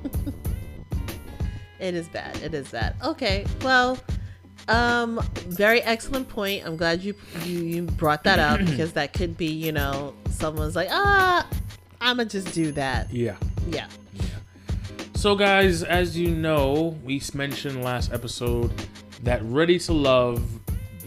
it 1.81 1.95
is 1.95 2.09
bad. 2.09 2.37
It 2.43 2.55
is 2.55 2.69
bad. 2.71 2.95
Okay. 3.05 3.47
Well, 3.63 3.99
um, 4.69 5.21
very 5.49 5.81
excellent 5.83 6.29
point. 6.29 6.65
I'm 6.67 6.77
glad 6.77 7.03
you 7.03 7.15
you, 7.45 7.59
you 7.61 7.83
brought 7.83 8.25
that 8.25 8.39
up 8.39 8.61
because 8.67 8.93
that 8.95 9.13
could 9.13 9.37
be, 9.37 9.47
you 9.47 9.73
know, 9.73 10.15
someone's 10.31 10.77
like, 10.77 10.89
ah, 10.91 11.47
I'ma 12.01 12.25
just 12.25 12.53
do 12.55 12.73
that. 12.73 13.13
Yeah. 13.13 13.37
Yeah. 13.69 13.87
Yeah. 14.15 14.25
So, 15.15 15.35
guys, 15.35 15.83
as 15.83 16.17
you 16.19 16.29
know, 16.29 16.97
we 17.05 17.21
mentioned 17.35 17.83
last 17.83 18.13
episode 18.13 18.71
that 19.23 19.41
Ready 19.45 19.79
to 19.81 19.93
Love 19.93 20.43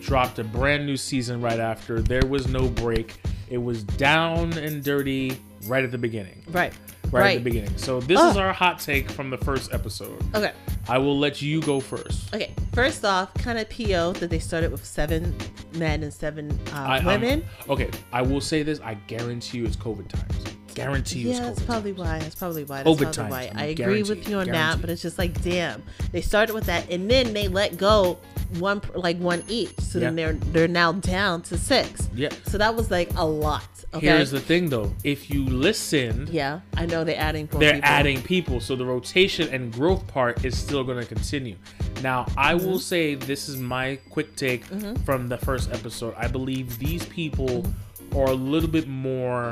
dropped 0.01 0.39
a 0.39 0.43
brand 0.43 0.85
new 0.85 0.97
season 0.97 1.41
right 1.41 1.59
after. 1.59 2.01
There 2.01 2.25
was 2.27 2.47
no 2.47 2.67
break. 2.69 3.19
It 3.49 3.57
was 3.59 3.83
down 3.83 4.53
and 4.57 4.83
dirty 4.83 5.39
right 5.65 5.83
at 5.83 5.91
the 5.91 5.97
beginning. 5.97 6.43
Right. 6.49 6.73
Right, 7.05 7.21
Right. 7.21 7.35
at 7.37 7.43
the 7.43 7.49
beginning. 7.49 7.77
So, 7.77 8.01
this 8.01 8.19
Oh. 8.19 8.31
is 8.31 8.37
our 8.37 8.51
hot 8.53 8.79
take 8.79 9.09
from 9.11 9.29
the 9.29 9.37
first 9.37 9.73
episode. 9.73 10.21
Okay. 10.35 10.51
I 10.89 10.97
will 10.97 11.17
let 11.17 11.41
you 11.41 11.61
go 11.61 11.79
first. 11.79 12.33
Okay. 12.33 12.53
First 12.73 13.03
off, 13.03 13.33
kind 13.35 13.57
of 13.57 13.69
PO 13.69 14.13
that 14.13 14.29
they 14.29 14.39
started 14.39 14.71
with 14.71 14.85
seven 14.85 15.35
men 15.73 16.03
and 16.03 16.13
seven 16.13 16.51
uh, 16.71 16.75
I, 16.75 16.97
um, 16.99 17.05
women. 17.05 17.45
okay, 17.69 17.89
I 18.13 18.21
will 18.21 18.41
say 18.41 18.63
this. 18.63 18.79
I 18.81 18.93
guarantee 19.07 19.57
you 19.59 19.65
it's 19.65 19.75
COVID 19.75 20.07
times. 20.07 20.43
Guarantee 20.75 21.21
you 21.21 21.29
it's 21.31 21.39
Yeah, 21.39 21.45
that's 21.47 21.61
probably 21.63 21.91
times. 21.93 21.99
why. 22.07 22.19
That's 22.19 22.35
probably 22.35 22.63
why. 22.63 22.83
That's 22.83 22.89
COVID 22.89 22.97
probably 22.99 23.13
times, 23.15 23.31
why. 23.31 23.51
I'm 23.51 23.57
I 23.57 23.65
agree 23.65 24.03
with 24.03 24.29
you 24.29 24.37
on 24.37 24.47
that, 24.47 24.79
but 24.79 24.89
it's 24.89 25.01
just 25.01 25.17
like, 25.17 25.41
damn, 25.41 25.83
they 26.11 26.21
started 26.21 26.53
with 26.53 26.65
that, 26.65 26.89
and 26.91 27.09
then 27.09 27.33
they 27.33 27.47
let 27.47 27.77
go 27.77 28.19
one 28.59 28.81
like 28.93 29.17
one 29.17 29.43
each. 29.47 29.77
So 29.79 29.99
then 29.99 30.15
they're 30.15 30.33
they're 30.33 30.67
now 30.67 30.91
down 30.93 31.41
to 31.43 31.57
six. 31.57 32.07
Yeah. 32.13 32.29
So 32.45 32.57
that 32.59 32.75
was 32.75 32.91
like 32.91 33.09
a 33.15 33.25
lot. 33.25 33.67
Okay. 33.93 34.07
Here's 34.07 34.31
the 34.31 34.39
thing 34.41 34.69
though. 34.69 34.93
If 35.03 35.29
you 35.29 35.45
listen, 35.45 36.27
yeah, 36.29 36.59
I 36.75 36.85
know 36.85 37.03
they're 37.05 37.17
adding. 37.17 37.47
They're 37.47 37.75
people. 37.75 37.89
adding 37.89 38.21
people 38.21 38.59
so 38.59 38.75
the 38.75 38.85
rotation 38.85 39.47
and 39.53 39.71
growth 39.71 40.05
part 40.07 40.43
is 40.43 40.57
still 40.57 40.83
going 40.83 40.99
to 40.99 41.05
continue 41.05 41.55
now 42.03 42.25
i 42.37 42.53
Mm-hmm. 42.53 42.65
will 42.67 42.79
say 42.79 43.15
this 43.15 43.47
is 43.49 43.57
my 43.57 43.97
quick 44.11 44.35
take 44.35 44.63
from 45.05 45.27
the 45.29 45.37
first 45.37 45.71
episode 45.71 46.13
i 46.17 46.27
believe 46.27 46.77
these 46.77 47.05
people 47.05 47.47
Mm-hmm. 47.63 48.17
are 48.17 48.27
a 48.27 48.33
little 48.33 48.69
bit 48.69 48.87
more 48.87 49.51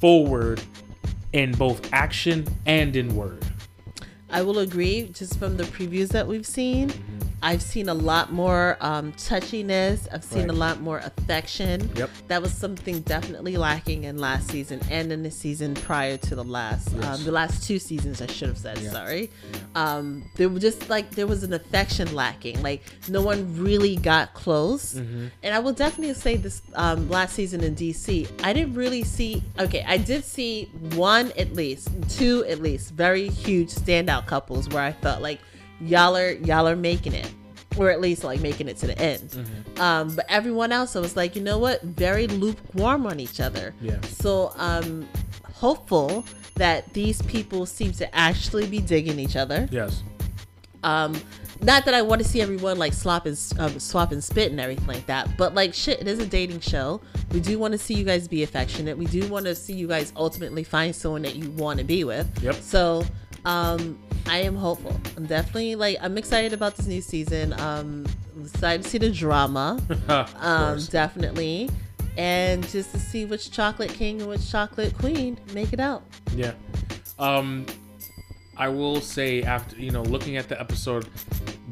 forward 0.00 0.62
in 1.32 1.52
both 1.52 1.92
action 1.92 2.46
and 2.66 2.94
in 2.96 3.14
word 3.16 3.44
I 4.30 4.42
will 4.42 4.58
agree. 4.58 5.08
Just 5.12 5.38
from 5.38 5.56
the 5.56 5.62
previews 5.64 6.08
that 6.08 6.26
we've 6.26 6.46
seen, 6.46 6.90
I've 7.44 7.60
seen 7.62 7.90
a 7.90 7.94
lot 7.94 8.32
more 8.32 8.78
um, 8.80 9.12
touchiness. 9.12 10.08
I've 10.10 10.24
seen 10.24 10.42
Right. 10.48 10.50
a 10.50 10.54
lot 10.54 10.80
more 10.80 10.98
affection. 10.98 11.90
Yep. 11.94 12.10
That 12.28 12.40
was 12.40 12.52
something 12.54 13.00
definitely 13.02 13.58
lacking 13.58 14.04
in 14.04 14.16
last 14.18 14.50
season 14.50 14.80
and 14.90 15.12
in 15.12 15.22
the 15.22 15.30
season 15.30 15.74
prior 15.74 16.16
to 16.16 16.34
the 16.34 16.42
last, 16.42 16.88
Yes. 16.94 17.04
um, 17.04 17.24
the 17.24 17.32
last 17.32 17.66
two 17.66 17.78
seasons. 17.78 18.22
I 18.22 18.26
should 18.28 18.48
have 18.48 18.56
said. 18.56 18.78
Yeah. 18.78 18.90
Sorry. 18.92 19.30
Um, 19.74 20.24
there 20.36 20.48
was 20.48 20.62
just 20.62 20.88
like 20.88 21.10
there 21.10 21.26
was 21.26 21.42
an 21.42 21.52
affection 21.52 22.14
lacking. 22.14 22.62
Like 22.62 22.82
no 23.10 23.20
one 23.20 23.62
really 23.62 23.96
got 23.96 24.32
close. 24.32 24.94
Mm-hmm. 24.94 25.26
And 25.42 25.54
I 25.54 25.58
will 25.58 25.74
definitely 25.74 26.14
say 26.14 26.36
this 26.38 26.62
um, 26.74 27.10
last 27.10 27.34
season 27.34 27.62
in 27.62 27.74
DC, 27.74 28.26
I 28.42 28.54
didn't 28.54 28.74
really 28.74 29.04
see. 29.04 29.42
Okay, 29.58 29.84
I 29.86 29.98
did 29.98 30.24
see 30.24 30.70
one 30.94 31.30
at 31.36 31.52
least, 31.52 31.88
two 32.08 32.44
at 32.46 32.60
least, 32.62 32.92
very 32.92 33.28
huge 33.28 33.68
standout 33.68 34.26
couples 34.26 34.68
where 34.70 34.82
I 34.82 34.92
felt 34.92 35.20
like 35.20 35.40
y'all 35.84 36.16
are 36.16 36.32
y'all 36.32 36.66
are 36.68 36.76
making 36.76 37.12
it, 37.12 37.30
or 37.76 37.90
at 37.90 38.00
least 38.00 38.24
like 38.24 38.40
making 38.40 38.68
it 38.68 38.76
to 38.78 38.86
the 38.86 38.98
end. 38.98 39.30
Mm-hmm. 39.30 39.80
Um, 39.80 40.14
but 40.16 40.26
everyone 40.28 40.72
else, 40.72 40.96
I 40.96 41.00
was 41.00 41.16
like, 41.16 41.36
you 41.36 41.42
know 41.42 41.58
what, 41.58 41.82
very 41.82 42.26
lukewarm 42.26 43.06
on 43.06 43.20
each 43.20 43.40
other. 43.40 43.74
Yeah. 43.80 44.00
So 44.02 44.52
um, 44.56 45.08
hopeful 45.52 46.24
that 46.56 46.92
these 46.92 47.20
people 47.22 47.66
seem 47.66 47.92
to 47.92 48.14
actually 48.14 48.66
be 48.66 48.78
digging 48.78 49.18
each 49.18 49.36
other. 49.36 49.68
yes 49.72 50.02
Um, 50.84 51.20
not 51.60 51.84
that 51.86 51.94
I 51.94 52.02
want 52.02 52.22
to 52.22 52.28
see 52.28 52.40
everyone 52.42 52.78
like 52.78 52.92
slop 52.92 53.26
and 53.26 53.38
um, 53.58 53.78
swap 53.78 54.12
and 54.12 54.22
spit 54.22 54.50
and 54.50 54.60
everything 54.60 54.86
like 54.86 55.06
that, 55.06 55.36
but 55.36 55.54
like 55.54 55.72
shit, 55.72 56.00
it 56.00 56.06
is 56.06 56.18
a 56.18 56.26
dating 56.26 56.60
show. 56.60 57.00
We 57.32 57.40
do 57.40 57.58
want 57.58 57.72
to 57.72 57.78
see 57.78 57.94
you 57.94 58.04
guys 58.04 58.28
be 58.28 58.42
affectionate. 58.42 58.96
We 58.98 59.06
do 59.06 59.26
want 59.28 59.46
to 59.46 59.54
see 59.54 59.72
you 59.72 59.88
guys 59.88 60.12
ultimately 60.16 60.62
find 60.62 60.94
someone 60.94 61.22
that 61.22 61.36
you 61.36 61.50
want 61.52 61.78
to 61.78 61.84
be 61.84 62.04
with. 62.04 62.28
Yep. 62.42 62.54
So, 62.56 63.04
um, 63.44 63.98
I 64.26 64.38
am 64.38 64.56
hopeful. 64.56 64.98
I'm 65.16 65.26
definitely 65.26 65.74
like 65.74 65.98
I'm 66.00 66.16
excited 66.18 66.52
about 66.52 66.76
this 66.76 66.86
new 66.86 67.00
season. 67.02 67.52
Um, 67.60 68.06
excited 68.40 68.82
to 68.82 68.88
see 68.88 68.98
the 68.98 69.10
drama. 69.10 69.80
Um, 70.40 70.78
definitely. 70.90 71.70
And 72.16 72.66
just 72.68 72.92
to 72.92 72.98
see 72.98 73.24
which 73.24 73.50
chocolate 73.50 73.90
king 73.90 74.20
and 74.20 74.30
which 74.30 74.48
chocolate 74.50 74.96
queen 74.98 75.38
make 75.52 75.72
it 75.72 75.80
out. 75.80 76.02
yeah 76.36 76.52
um 77.18 77.66
I 78.56 78.68
will 78.68 79.00
say 79.00 79.42
after 79.42 79.76
you 79.76 79.90
know 79.90 80.02
looking 80.02 80.36
at 80.36 80.48
the 80.48 80.58
episode, 80.60 81.08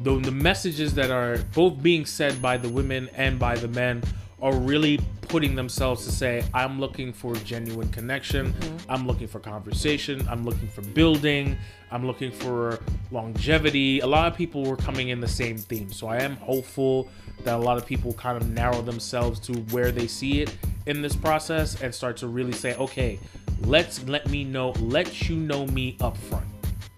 the 0.03 0.19
the 0.19 0.31
messages 0.31 0.93
that 0.95 1.11
are 1.11 1.37
both 1.55 1.81
being 1.81 2.05
said 2.05 2.41
by 2.41 2.57
the 2.57 2.67
women 2.69 3.09
and 3.15 3.39
by 3.39 3.55
the 3.55 3.69
men 3.69 4.03
are 4.43 4.53
really 4.53 4.99
putting 5.21 5.55
themselves 5.55 6.05
to 6.05 6.11
say, 6.11 6.43
I'm 6.53 6.77
looking 6.77 7.13
for 7.13 7.33
genuine 7.37 7.87
connection. 7.89 8.51
Mm-hmm. 8.51 8.91
I'm 8.91 9.07
looking 9.07 9.25
for 9.25 9.39
conversation. 9.39 10.27
I'm 10.29 10.43
looking 10.43 10.67
for 10.67 10.81
building. 10.81 11.57
I'm 11.91 12.05
looking 12.05 12.29
for 12.29 12.79
longevity. 13.09 14.01
A 14.01 14.05
lot 14.05 14.29
of 14.29 14.37
people 14.37 14.65
were 14.65 14.75
coming 14.75 15.09
in 15.09 15.21
the 15.21 15.29
same 15.29 15.57
theme. 15.57 15.93
So 15.93 16.07
I 16.07 16.17
am 16.17 16.35
hopeful 16.35 17.09
that 17.45 17.55
a 17.55 17.57
lot 17.57 17.77
of 17.77 17.85
people 17.85 18.11
kind 18.13 18.35
of 18.35 18.49
narrow 18.49 18.81
themselves 18.81 19.39
to 19.41 19.53
where 19.71 19.91
they 19.91 20.07
see 20.07 20.41
it 20.41 20.55
in 20.87 21.01
this 21.01 21.15
process 21.15 21.81
and 21.81 21.95
start 21.95 22.17
to 22.17 22.27
really 22.27 22.51
say, 22.51 22.75
okay, 22.75 23.17
let's 23.61 24.05
let 24.09 24.29
me 24.29 24.43
know, 24.43 24.71
let 24.71 25.29
you 25.29 25.37
know 25.37 25.65
me 25.67 25.95
up 26.01 26.17
front. 26.17 26.45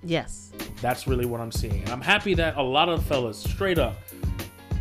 Yes. 0.03 0.51
That's 0.81 1.07
really 1.07 1.25
what 1.25 1.41
I'm 1.41 1.51
seeing. 1.51 1.83
And 1.83 1.91
I'm 1.91 2.01
happy 2.01 2.33
that 2.33 2.57
a 2.57 2.63
lot 2.63 2.89
of 2.89 3.05
fellas, 3.05 3.37
straight 3.37 3.77
up, 3.77 3.97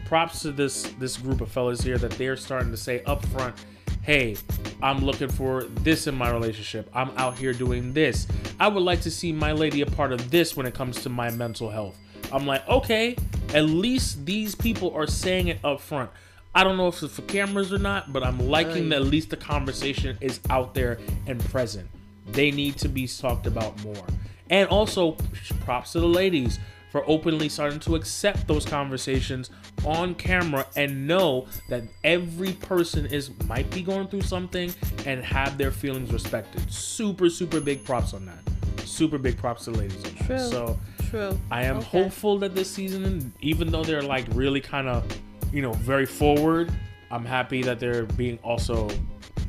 props 0.05 0.43
to 0.43 0.53
this 0.53 0.83
this 0.99 1.17
group 1.17 1.41
of 1.41 1.51
fellas 1.51 1.81
here 1.81 1.99
that 1.99 2.13
they're 2.13 2.37
starting 2.37 2.71
to 2.71 2.77
say 2.77 3.03
up 3.05 3.25
front, 3.27 3.55
hey, 4.03 4.37
I'm 4.83 5.05
looking 5.05 5.29
for 5.29 5.65
this 5.65 6.07
in 6.07 6.15
my 6.15 6.31
relationship. 6.31 6.91
I'm 6.95 7.11
out 7.17 7.39
here 7.39 7.53
doing 7.53 7.93
this. 7.93 8.27
I 8.61 8.69
would 8.69 8.83
like 8.83 9.01
to 9.03 9.11
see 9.11 9.33
my 9.33 9.53
lady 9.53 9.81
a 9.81 9.87
part 9.87 10.13
of 10.13 10.31
this 10.31 10.57
when 10.57 10.67
it 10.67 10.75
comes 10.75 11.03
to 11.03 11.09
my 11.09 11.31
mental 11.31 11.71
health. 11.71 11.99
I'm 12.33 12.47
like, 12.47 12.69
okay, 12.69 13.17
at 13.55 13.65
least 13.67 14.27
these 14.27 14.55
people 14.55 14.93
are 14.95 15.07
saying 15.07 15.49
it 15.49 15.59
up 15.65 15.81
front. 15.81 16.11
I 16.55 16.63
don't 16.63 16.77
know 16.77 16.89
if 16.89 17.03
it's 17.03 17.15
for 17.15 17.23
cameras 17.23 17.73
or 17.73 17.79
not, 17.79 18.13
but 18.13 18.23
I'm 18.23 18.39
liking 18.39 18.89
that 18.91 19.01
at 19.01 19.07
least 19.07 19.31
the 19.31 19.37
conversation 19.37 20.17
is 20.21 20.39
out 20.51 20.75
there 20.75 20.99
and 21.27 21.41
present. 21.47 21.89
They 22.27 22.51
need 22.51 22.77
to 22.79 22.89
be 22.89 23.09
talked 23.09 23.47
about 23.47 23.83
more. 23.83 24.07
And 24.51 24.69
also, 24.69 25.17
props 25.65 25.93
to 25.93 26.01
the 26.01 26.07
ladies 26.07 26.59
for 26.95 27.03
openly 27.11 27.49
starting 27.49 27.81
to 27.81 27.97
accept 27.97 28.47
those 28.47 28.65
conversations 28.65 29.51
on 29.85 30.15
camera 30.15 30.65
and 30.77 31.09
know 31.09 31.45
that 31.69 31.83
every 32.05 32.53
person 32.53 33.05
is 33.07 33.33
might 33.49 33.69
be 33.73 33.83
going 33.83 34.07
through 34.07 34.21
something 34.21 34.73
and 35.05 35.21
have 35.25 35.59
their 35.59 35.73
feelings 35.73 36.13
respected. 36.13 36.71
Super, 36.71 37.29
super 37.29 37.59
big 37.59 37.85
props 37.85 38.15
on 38.15 38.25
that. 38.27 38.39
Super 38.87 39.19
big 39.19 39.37
props 39.37 39.65
to 39.65 39.73
ladies 39.73 39.97
on 40.05 40.15
that. 40.15 40.25
True. 40.25 40.39
So 40.39 40.79
True. 41.11 41.41
I 41.51 41.65
am 41.65 41.79
Okay. 41.79 42.03
hopeful 42.05 42.39
that 42.39 42.55
this 42.55 42.71
season, 42.71 43.33
even 43.41 43.73
though 43.73 43.83
they're 43.83 44.01
like 44.01 44.27
really 44.31 44.61
kind 44.61 44.87
of, 44.87 45.05
you 45.53 45.63
know, 45.63 45.73
very 45.73 46.07
forward, 46.07 46.71
I'm 47.11 47.25
happy 47.25 47.61
that 47.65 47.81
they're 47.81 48.05
being 48.05 48.39
also 48.45 48.89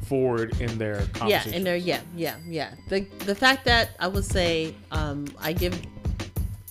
forward 0.07 0.59
in 0.59 0.79
their 0.79 1.03
Yeah, 1.27 1.43
and 1.53 1.63
they're 1.63 1.75
yeah, 1.77 2.01
yeah, 2.15 2.37
yeah. 2.47 2.73
The 2.89 3.01
the 3.25 3.35
fact 3.35 3.65
that 3.65 3.89
I 3.99 4.07
would 4.07 4.25
say 4.25 4.73
um 4.89 5.27
I 5.39 5.53
give 5.53 5.79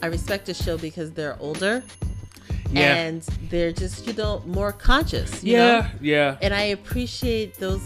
I 0.05 0.09
respect 0.09 0.44
the 0.44 0.52
show 0.52 0.76
because 0.76 1.12
they're 1.12 1.38
older 1.40 1.82
yeah, 2.70 2.94
and 2.96 3.22
they're 3.48 3.72
just, 3.72 4.07
you 4.07 4.12
know, 4.12 4.42
more 4.44 4.70
conscious. 4.70 5.42
You 5.42 5.55
yeah, 5.55 5.61
know? 5.61 5.86
yeah. 6.02 6.36
and 6.42 6.52
I 6.52 6.64
appreciate 6.78 7.55
those 7.59 7.82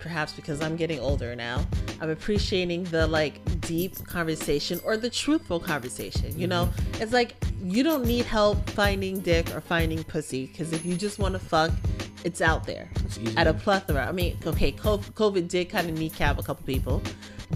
perhaps 0.00 0.32
because 0.32 0.60
I'm 0.60 0.74
getting 0.74 0.98
older 0.98 1.36
now. 1.36 1.64
I'm 2.00 2.10
appreciating 2.10 2.84
the 2.84 3.06
like 3.06 3.34
deep 3.60 4.04
conversation 4.04 4.80
or 4.84 4.96
the 4.96 5.08
truthful 5.08 5.60
conversation. 5.60 6.36
You 6.36 6.48
know, 6.48 6.64
Mm-hmm. 6.66 7.02
it's 7.02 7.12
like 7.12 7.36
you 7.62 7.84
don't 7.84 8.04
need 8.04 8.24
help 8.24 8.68
finding 8.70 9.20
dick 9.20 9.54
or 9.54 9.60
finding 9.60 10.02
pussy 10.02 10.46
because 10.46 10.72
if 10.72 10.84
you 10.84 10.96
just 10.96 11.20
want 11.20 11.34
to 11.34 11.38
fuck, 11.38 11.70
it's 12.24 12.40
out 12.40 12.66
there 12.66 12.90
It's 13.04 13.20
at 13.36 13.46
a 13.46 13.54
plethora. 13.54 14.04
I 14.08 14.12
mean, 14.12 14.36
okay, 14.44 14.72
COVID 14.72 15.46
did 15.46 15.70
kind 15.70 15.88
of 15.88 15.96
kneecap 15.96 16.36
a 16.38 16.42
couple 16.42 16.66
people, 16.66 17.00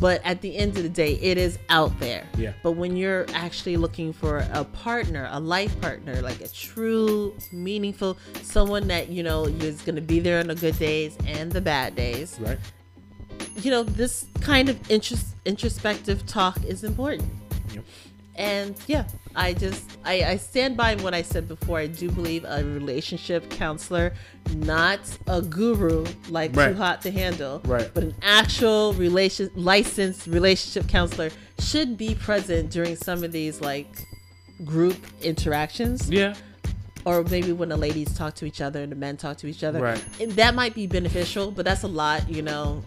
but 0.00 0.20
at 0.24 0.40
the 0.40 0.56
end 0.56 0.76
of 0.76 0.82
the 0.82 0.88
day, 0.88 1.14
it 1.14 1.38
is 1.38 1.58
out 1.68 1.98
there. 2.00 2.24
Yeah. 2.36 2.52
But 2.62 2.72
when 2.72 2.96
you're 2.96 3.26
actually 3.34 3.76
looking 3.76 4.12
for 4.12 4.46
a 4.52 4.64
partner, 4.64 5.28
a 5.30 5.40
life 5.40 5.78
partner, 5.80 6.20
like 6.22 6.40
a 6.40 6.48
true, 6.48 7.34
meaningful, 7.52 8.18
someone 8.42 8.88
that 8.88 9.08
you 9.08 9.22
know 9.22 9.46
is 9.46 9.82
going 9.82 9.96
to 9.96 10.02
be 10.02 10.20
there 10.20 10.40
in 10.40 10.48
the 10.48 10.54
good 10.54 10.78
days 10.78 11.16
and 11.26 11.50
the 11.52 11.60
bad 11.60 11.94
days, 11.94 12.38
right? 12.40 12.58
you 13.62 13.70
know, 13.70 13.82
this 13.82 14.26
kind 14.40 14.68
of 14.68 14.80
intros- 14.84 15.32
introspective 15.44 16.26
talk 16.26 16.62
is 16.64 16.84
important. 16.84 17.30
Yep. 17.72 17.84
And 18.38 18.76
yeah, 18.86 19.04
I 19.34 19.52
just 19.52 19.98
I, 20.04 20.22
I 20.24 20.36
stand 20.36 20.76
by 20.76 20.94
what 20.96 21.12
I 21.12 21.22
said 21.22 21.48
before. 21.48 21.78
I 21.78 21.88
do 21.88 22.08
believe 22.08 22.44
a 22.44 22.62
relationship 22.64 23.50
counselor, 23.50 24.14
not 24.54 25.00
a 25.26 25.42
guru 25.42 26.06
like 26.30 26.54
Right. 26.54 26.68
too 26.68 26.74
hot 26.74 27.02
to 27.02 27.10
handle, 27.10 27.60
Right. 27.64 27.90
but 27.92 28.04
an 28.04 28.14
actual 28.22 28.92
relation 28.94 29.50
licensed 29.56 30.28
relationship 30.28 30.88
counselor 30.88 31.30
should 31.58 31.98
be 31.98 32.14
present 32.14 32.70
during 32.70 32.94
some 32.94 33.24
of 33.24 33.32
these 33.32 33.60
like 33.60 33.88
group 34.64 34.96
interactions 35.20 36.08
Yeah, 36.08 36.34
or 37.04 37.24
maybe 37.24 37.50
when 37.52 37.70
the 37.70 37.76
ladies 37.76 38.14
talk 38.14 38.36
to 38.36 38.44
each 38.46 38.60
other 38.60 38.80
and 38.82 38.92
the 38.92 38.96
men 38.96 39.16
talk 39.16 39.38
to 39.38 39.48
each 39.48 39.64
other. 39.64 39.80
Right. 39.80 40.04
And 40.20 40.30
that 40.32 40.54
might 40.54 40.74
be 40.74 40.86
beneficial, 40.86 41.50
but 41.50 41.64
that's 41.64 41.82
a 41.82 41.88
lot, 41.88 42.28
you 42.30 42.42
know. 42.42 42.84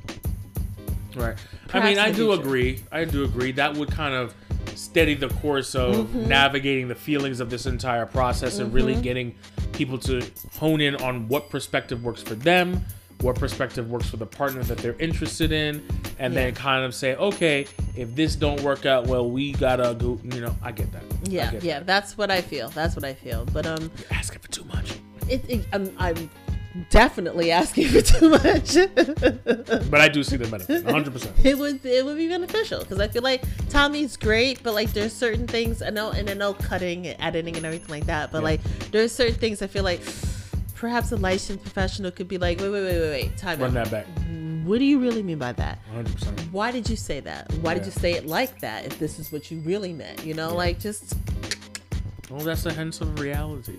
right. 1.16 1.36
I 1.74 1.80
mean, 1.84 1.98
I 2.00 2.08
do 2.12 2.28
future. 2.28 2.42
agree. 2.42 2.80
I 2.90 3.04
do 3.04 3.26
agree. 3.26 3.52
That 3.54 3.76
would 3.76 3.92
kind 3.92 4.14
of 4.14 4.34
steady 4.76 5.14
the 5.14 5.30
course 5.30 5.76
of 5.76 5.96
Mm-hmm. 5.96 6.28
navigating 6.28 6.88
the 6.88 6.96
feelings 6.96 7.40
of 7.40 7.50
this 7.50 7.66
entire 7.66 8.06
process 8.06 8.60
and 8.60 8.74
really 8.74 8.94
Mm-hmm. 8.94 9.02
getting 9.02 9.36
people 9.74 9.98
to 10.00 10.22
hone 10.60 10.82
in 10.82 10.96
on 10.98 11.28
what 11.28 11.50
perspective 11.50 12.04
works 12.04 12.22
for 12.22 12.36
them, 12.36 12.84
what 13.22 13.36
perspective 13.36 13.90
works 13.90 14.10
for 14.10 14.18
the 14.18 14.26
partner 14.26 14.64
that 14.64 14.78
they're 14.80 14.96
interested 15.00 15.52
in, 15.52 15.84
and 16.20 16.34
then 16.36 16.54
kind 16.56 16.84
of 16.84 16.94
say, 16.96 17.16
okay, 17.16 17.66
if 17.96 18.14
this 18.16 18.36
don't 18.36 18.60
work 18.62 18.86
out 18.86 19.08
well, 19.08 19.30
we 19.30 19.52
gotta 19.54 19.96
go. 20.00 20.20
You 20.24 20.42
know, 20.42 20.56
I 20.62 20.72
get 20.72 20.92
that. 20.92 21.04
Yeah, 21.24 21.52
get 21.52 21.64
yeah, 21.64 21.80
that's 21.82 22.18
what 22.18 22.32
I 22.32 22.42
feel. 22.42 22.70
That's 22.70 22.96
what 22.96 23.06
I 23.06 23.14
feel. 23.14 23.46
But 23.54 23.66
um. 23.68 23.92
You're 23.98 24.18
asking 24.18 24.40
for 24.40 24.48
too 24.50 24.64
much. 24.66 24.94
it, 25.30 25.48
it 25.50 25.66
I'm, 25.72 25.94
I'm 26.00 26.30
definitely 26.90 27.52
asking 27.52 27.88
for 27.90 28.02
too 28.02 28.30
much. 28.30 28.76
But 29.92 30.00
I 30.02 30.08
do 30.08 30.24
see 30.24 30.38
the 30.38 30.48
benefit, 30.50 30.84
100. 30.86 31.12
percent 31.14 31.46
it 31.46 31.58
would 31.58 31.86
it 31.86 32.06
would 32.06 32.18
be 32.18 32.28
beneficial 32.28 32.80
because 32.80 33.00
I 33.00 33.08
feel 33.10 33.24
like 33.24 33.44
Tommy's 33.70 34.16
great, 34.18 34.64
but 34.64 34.74
like 34.74 34.92
there's 34.94 35.14
certain 35.14 35.48
things 35.48 35.82
I 35.82 35.90
know, 35.90 36.12
and 36.12 36.30
I 36.30 36.34
know 36.34 36.54
cutting, 36.54 37.08
and 37.08 37.22
editing, 37.22 37.58
and 37.58 37.66
everything 37.66 37.90
like 37.90 38.06
that. 38.06 38.32
But 38.32 38.40
Yeah. 38.40 38.44
like 38.46 38.62
there's 38.92 39.12
certain 39.12 39.36
things 39.36 39.62
I 39.62 39.68
feel 39.68 39.84
like 39.84 40.02
perhaps 40.76 41.12
a 41.12 41.16
licensed 41.18 41.62
professional 41.64 42.10
could 42.12 42.28
be 42.28 42.38
like, 42.38 42.60
wait, 42.60 42.70
wait, 42.70 42.84
wait, 42.84 43.00
wait, 43.00 43.10
wait, 43.12 43.38
time 43.38 43.60
Run 43.60 43.76
out. 43.78 43.90
that 43.90 43.92
back, 43.92 44.06
What 44.66 44.80
do 44.80 44.86
you 44.86 45.00
really 45.00 45.22
mean 45.24 45.38
by 45.38 45.52
that? 45.54 45.80
100. 45.94 46.14
percent 46.16 46.40
Why 46.52 46.72
did 46.72 46.90
you 46.90 46.96
say 46.96 47.20
that? 47.20 47.52
Why 47.56 47.74
did 47.76 47.86
you 47.86 47.92
say 47.92 48.14
it 48.14 48.26
like 48.26 48.62
that? 48.62 48.86
If 48.86 48.98
this 48.98 49.20
is 49.20 49.32
what 49.32 49.52
you 49.52 49.60
really 49.60 49.94
meant, 49.94 50.26
you 50.26 50.34
know, 50.34 50.56
like 50.56 50.80
just 50.80 51.14
Well, 52.30 52.40
that's 52.42 52.64
the 52.64 52.74
hence 52.74 53.02
of 53.02 53.20
reality. 53.20 53.78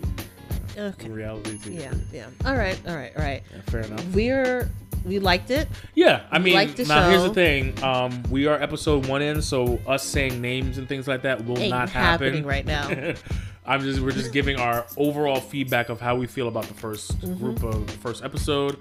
Okay. 0.77 1.09
Reality. 1.09 1.57
theater. 1.57 1.97
Yeah, 2.11 2.25
yeah. 2.43 2.49
All 2.49 2.55
right, 2.55 2.79
all 2.87 2.95
right, 2.95 3.11
all 3.15 3.23
right. 3.23 3.43
Yeah, 3.53 3.61
fair 3.67 3.81
enough. 3.81 4.05
We're 4.13 4.69
we 5.05 5.19
liked 5.19 5.51
it. 5.51 5.67
Yeah, 5.95 6.23
I 6.31 6.39
mean, 6.39 6.53
like 6.53 6.75
the 6.75 6.85
now 6.85 7.09
here's 7.09 7.23
the 7.23 7.33
thing. 7.33 7.81
Um, 7.83 8.23
we 8.29 8.47
are 8.47 8.61
episode 8.61 9.07
one 9.07 9.21
in, 9.21 9.41
so 9.41 9.79
us 9.87 10.03
saying 10.03 10.41
names 10.41 10.77
and 10.77 10.87
things 10.87 11.07
like 11.07 11.23
that 11.23 11.45
will 11.45 11.59
Ain't 11.59 11.71
not 11.71 11.89
happen 11.89 12.27
happening 12.27 12.45
right 12.45 12.65
now. 12.65 13.13
I'm 13.65 13.81
just 13.81 14.01
we're 14.01 14.11
just 14.11 14.33
giving 14.33 14.59
our 14.59 14.85
overall 14.97 15.39
feedback 15.39 15.89
of 15.89 16.01
how 16.01 16.15
we 16.15 16.27
feel 16.27 16.47
about 16.47 16.65
the 16.65 16.73
1st 16.73 17.13
Mm-hmm. 17.13 17.33
group 17.35 17.63
of 17.63 17.87
the 17.87 17.93
first 17.93 18.23
episode. 18.23 18.77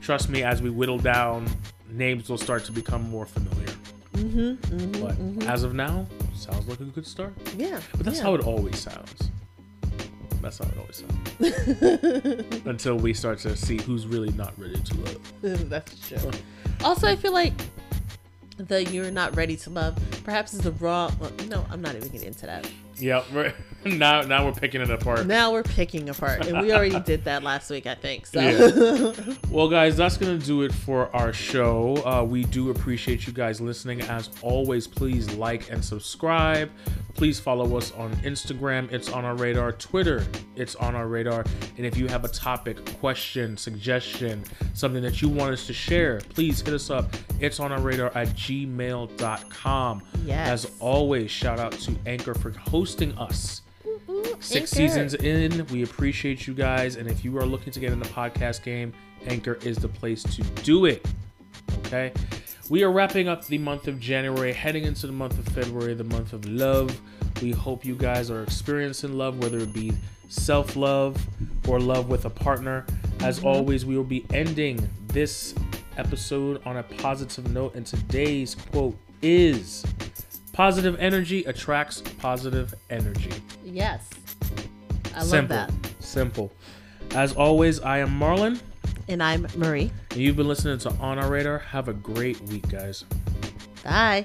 Trust 0.00 0.28
me, 0.28 0.42
as 0.42 0.60
we 0.60 0.70
whittle 0.70 0.98
down, 0.98 1.46
names 1.90 2.28
will 2.28 2.38
start 2.38 2.64
to 2.64 2.72
become 2.72 3.08
more 3.08 3.24
familiar. 3.26 3.68
Mm-hmm, 4.12 5.02
but 5.02 5.46
as 5.48 5.62
of 5.62 5.74
now, 5.74 6.06
sounds 6.34 6.66
like 6.68 6.80
a 6.80 6.84
good 6.84 7.06
start. 7.06 7.34
Yeah. 7.56 7.80
But 7.92 8.04
that's 8.04 8.18
yeah. 8.18 8.24
how 8.24 8.34
it 8.34 8.42
always 8.42 8.78
sounds. 8.78 9.30
That's 10.46 10.58
how 10.58 10.66
it 10.66 10.78
always 10.78 11.02
sounds. 12.38 12.62
Until 12.66 12.96
we 12.96 13.12
start 13.12 13.40
to 13.40 13.56
see 13.56 13.78
who's 13.82 14.06
really 14.06 14.30
not 14.34 14.56
ready 14.56 14.78
to 14.80 14.94
love. 15.00 15.68
That's 15.68 16.08
true. 16.08 16.30
Also, 16.84 17.08
I 17.08 17.16
feel 17.16 17.32
like 17.32 17.52
the 18.56 18.84
"you're 18.84 19.10
not 19.10 19.34
ready 19.34 19.56
to 19.56 19.70
love" 19.70 19.98
perhaps 20.22 20.54
is 20.54 20.60
the 20.60 20.70
wrong. 20.72 21.16
Well, 21.18 21.32
no, 21.48 21.66
I'm 21.68 21.82
not 21.82 21.96
even 21.96 22.10
getting 22.10 22.28
into 22.28 22.46
that. 22.46 22.70
Yeah, 22.96 23.24
we're, 23.34 23.52
now 23.98 24.22
now 24.22 24.44
we're 24.44 24.52
picking 24.52 24.80
it 24.80 24.90
apart. 24.90 25.26
Now 25.26 25.52
we're 25.52 25.62
picking 25.62 26.08
apart, 26.08 26.46
and 26.46 26.60
we 26.60 26.72
already 26.72 27.00
did 27.00 27.24
that 27.24 27.42
last 27.42 27.70
week, 27.70 27.86
I 27.86 27.94
think. 27.94 28.26
So, 28.26 28.40
Yeah. 28.40 29.34
Well, 29.50 29.68
guys, 29.68 29.96
that's 29.96 30.16
going 30.16 30.38
to 30.38 30.44
do 30.44 30.62
it 30.62 30.72
for 30.74 31.14
our 31.16 31.32
show. 31.32 31.96
Uh, 32.04 32.22
we 32.24 32.44
do 32.44 32.70
appreciate 32.70 33.26
you 33.26 33.32
guys 33.32 33.60
listening. 33.60 34.02
As 34.02 34.28
always, 34.42 34.86
please 34.86 35.32
like 35.34 35.70
and 35.70 35.82
subscribe. 35.84 36.70
Please 37.14 37.40
follow 37.40 37.76
us 37.78 37.92
on 37.92 38.14
Instagram. 38.16 38.92
It's 38.92 39.10
on 39.10 39.24
our 39.24 39.34
radar. 39.34 39.72
Twitter, 39.72 40.26
it's 40.56 40.74
on 40.76 40.94
our 40.94 41.08
radar. 41.08 41.44
And 41.78 41.86
if 41.86 41.96
you 41.96 42.06
have 42.08 42.24
a 42.24 42.28
topic, 42.28 42.84
question, 43.00 43.56
suggestion, 43.56 44.44
something 44.74 45.02
that 45.02 45.22
you 45.22 45.28
want 45.30 45.52
us 45.52 45.66
to 45.68 45.72
share, 45.72 46.20
please 46.20 46.60
hit 46.60 46.74
us 46.74 46.90
up. 46.90 47.14
It's 47.40 47.58
on 47.58 47.72
our 47.72 47.80
radar 47.80 48.08
at 48.14 48.28
gmail.com. 48.28 50.02
Yes. 50.24 50.48
As 50.48 50.70
always, 50.80 51.30
shout 51.30 51.58
out 51.58 51.72
to 51.72 51.96
Anchor 52.04 52.34
for 52.34 52.50
hosting 52.50 53.16
us 53.16 53.62
six 54.40 54.54
Anchor. 54.54 54.66
seasons 54.66 55.14
in. 55.14 55.66
We 55.66 55.82
appreciate 55.82 56.46
you 56.46 56.54
guys. 56.54 56.96
And 56.96 57.08
if 57.08 57.24
you 57.24 57.36
are 57.38 57.46
looking 57.46 57.72
to 57.72 57.80
get 57.80 57.92
in 57.92 57.98
the 57.98 58.08
podcast 58.08 58.62
game, 58.62 58.92
Anchor 59.26 59.54
is 59.62 59.76
the 59.76 59.88
place 59.88 60.22
to 60.22 60.42
do 60.62 60.86
it. 60.86 61.06
Okay. 61.86 62.12
we 62.68 62.82
are 62.82 62.90
wrapping 62.90 63.28
up 63.28 63.46
the 63.46 63.58
month 63.58 63.86
of 63.86 64.00
January, 64.00 64.52
heading 64.52 64.84
into 64.84 65.06
the 65.06 65.12
month 65.12 65.38
of 65.38 65.46
February, 65.54 65.94
the 65.94 66.04
month 66.04 66.32
of 66.32 66.44
love. 66.46 67.00
We 67.42 67.52
hope 67.52 67.84
you 67.84 67.94
guys 67.94 68.30
are 68.30 68.42
experiencing 68.42 69.16
love, 69.16 69.38
whether 69.38 69.58
it 69.58 69.72
be 69.72 69.92
self 70.28 70.76
love 70.76 71.16
or 71.68 71.80
love 71.80 72.08
with 72.08 72.24
a 72.24 72.30
partner. 72.30 72.86
As 73.20 73.38
mm-hmm. 73.38 73.48
always, 73.48 73.84
we 73.84 73.96
will 73.96 74.04
be 74.04 74.24
ending 74.32 74.88
this 75.08 75.54
episode 75.96 76.64
on 76.66 76.78
a 76.78 76.82
positive 76.82 77.50
note, 77.52 77.74
and 77.74 77.86
today's 77.86 78.54
quote 78.54 78.96
is 79.22 79.84
Positive 80.56 80.96
energy 80.98 81.44
attracts 81.44 82.00
positive 82.00 82.72
energy. 82.88 83.30
Yes. 83.62 84.08
I 85.14 85.18
love 85.18 85.26
Simple. 85.28 85.56
that. 85.56 85.70
Simple. 86.00 86.52
As 87.10 87.34
always, 87.34 87.78
I 87.80 87.98
am 87.98 88.18
Marlon, 88.18 88.58
And 89.06 89.22
I'm 89.22 89.46
Marie. 89.54 89.92
and 90.12 90.18
you've 90.20 90.36
been 90.36 90.48
listening 90.48 90.78
to 90.78 90.90
On 90.94 91.18
Our 91.18 91.28
Radar. 91.28 91.58
Have 91.58 91.88
a 91.88 91.92
great 91.92 92.40
week, 92.44 92.66
guys. 92.70 93.04
Bye. 93.84 94.24